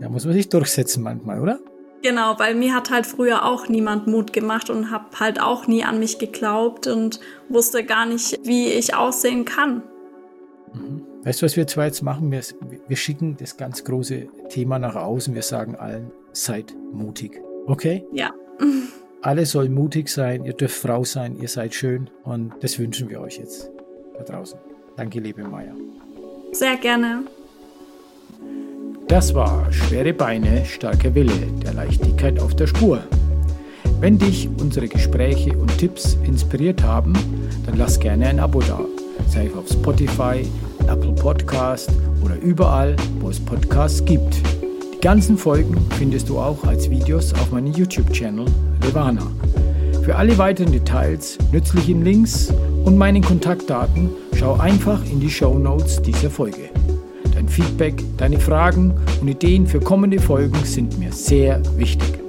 Da 0.00 0.08
muss 0.08 0.24
man 0.24 0.34
sich 0.34 0.48
durchsetzen 0.48 1.02
manchmal, 1.02 1.40
oder? 1.40 1.60
Genau, 2.02 2.38
weil 2.38 2.54
mir 2.54 2.74
hat 2.74 2.90
halt 2.90 3.06
früher 3.06 3.44
auch 3.44 3.68
niemand 3.68 4.08
Mut 4.08 4.32
gemacht 4.32 4.70
und 4.70 4.90
habe 4.90 5.04
halt 5.18 5.40
auch 5.40 5.68
nie 5.68 5.84
an 5.84 6.00
mich 6.00 6.18
geglaubt 6.18 6.88
und 6.88 7.20
wusste 7.48 7.84
gar 7.84 8.06
nicht, 8.06 8.40
wie 8.42 8.68
ich 8.68 8.94
aussehen 8.94 9.44
kann. 9.44 9.82
Mhm. 10.74 11.06
Weißt 11.24 11.40
du, 11.40 11.46
was 11.46 11.56
wir 11.56 11.68
zwei 11.68 11.86
jetzt 11.86 12.02
machen? 12.02 12.32
Wir, 12.32 12.42
wir 12.88 12.96
schicken 12.96 13.36
das 13.38 13.56
ganz 13.56 13.84
große 13.84 14.26
Thema 14.48 14.80
nach 14.80 14.96
außen. 14.96 15.34
Wir 15.34 15.42
sagen 15.42 15.76
allen, 15.76 16.10
seid 16.32 16.74
mutig. 16.92 17.40
Okay? 17.66 18.04
Ja. 18.12 18.32
Alle 19.22 19.46
sollen 19.46 19.72
mutig 19.72 20.08
sein, 20.08 20.44
ihr 20.44 20.52
dürft 20.52 20.76
Frau 20.76 21.04
sein, 21.04 21.36
ihr 21.36 21.46
seid 21.46 21.74
schön 21.74 22.10
und 22.24 22.54
das 22.60 22.80
wünschen 22.80 23.08
wir 23.08 23.20
euch 23.20 23.38
jetzt 23.38 23.70
da 24.18 24.24
draußen. 24.24 24.58
Danke, 24.96 25.20
liebe 25.20 25.44
Maya. 25.44 25.72
Sehr 26.50 26.76
gerne. 26.76 27.22
Das 29.12 29.34
war 29.34 29.70
Schwere 29.70 30.14
Beine, 30.14 30.64
starker 30.64 31.14
Wille, 31.14 31.34
der 31.62 31.74
Leichtigkeit 31.74 32.40
auf 32.40 32.56
der 32.56 32.66
Spur. 32.66 32.98
Wenn 34.00 34.18
dich 34.18 34.48
unsere 34.58 34.88
Gespräche 34.88 35.54
und 35.54 35.76
Tipps 35.76 36.16
inspiriert 36.24 36.82
haben, 36.82 37.12
dann 37.66 37.76
lass 37.76 38.00
gerne 38.00 38.28
ein 38.28 38.40
Abo 38.40 38.60
da, 38.60 38.80
sei 39.28 39.50
auf 39.54 39.68
Spotify, 39.68 40.48
Apple 40.88 41.12
Podcast 41.12 41.90
oder 42.24 42.36
überall, 42.36 42.96
wo 43.20 43.28
es 43.28 43.38
Podcasts 43.38 44.02
gibt. 44.02 44.40
Die 44.94 45.00
ganzen 45.02 45.36
Folgen 45.36 45.76
findest 45.98 46.30
du 46.30 46.38
auch 46.38 46.64
als 46.64 46.88
Videos 46.88 47.34
auf 47.34 47.52
meinem 47.52 47.74
YouTube-Channel 47.74 48.46
Levana. 48.82 49.30
Für 50.04 50.16
alle 50.16 50.38
weiteren 50.38 50.72
Details, 50.72 51.36
nützlichen 51.52 52.02
Links 52.02 52.50
und 52.86 52.96
meinen 52.96 53.22
Kontaktdaten 53.22 54.08
schau 54.38 54.56
einfach 54.58 55.04
in 55.04 55.20
die 55.20 55.30
Show 55.30 55.58
Notes 55.58 56.00
dieser 56.00 56.30
Folge. 56.30 56.71
Dein 57.42 57.48
Feedback, 57.48 58.04
deine 58.18 58.38
Fragen 58.38 58.94
und 59.20 59.26
Ideen 59.26 59.66
für 59.66 59.80
kommende 59.80 60.20
Folgen 60.20 60.64
sind 60.64 60.96
mir 61.00 61.10
sehr 61.10 61.60
wichtig. 61.76 62.20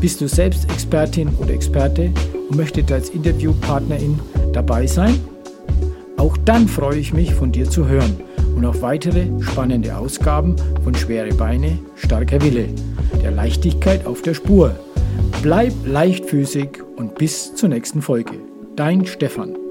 Bist 0.00 0.22
du 0.22 0.26
selbst 0.26 0.64
Expertin 0.70 1.28
oder 1.38 1.50
Experte 1.50 2.10
und 2.48 2.56
möchtest 2.56 2.90
als 2.90 3.10
Interviewpartnerin 3.10 4.18
dabei 4.54 4.86
sein? 4.86 5.20
Auch 6.16 6.38
dann 6.46 6.66
freue 6.66 6.96
ich 6.96 7.12
mich, 7.12 7.34
von 7.34 7.52
dir 7.52 7.68
zu 7.68 7.86
hören 7.86 8.16
und 8.56 8.64
auf 8.64 8.80
weitere 8.80 9.26
spannende 9.42 9.94
Ausgaben 9.98 10.56
von 10.82 10.94
Schwere 10.94 11.34
Beine, 11.34 11.78
starker 11.96 12.40
Wille, 12.40 12.68
der 13.22 13.32
Leichtigkeit 13.32 14.06
auf 14.06 14.22
der 14.22 14.32
Spur. 14.32 14.74
Bleib 15.42 15.74
leichtfüßig 15.84 16.70
und 16.96 17.16
bis 17.16 17.54
zur 17.54 17.68
nächsten 17.68 18.00
Folge. 18.00 18.32
Dein 18.76 19.04
Stefan. 19.04 19.63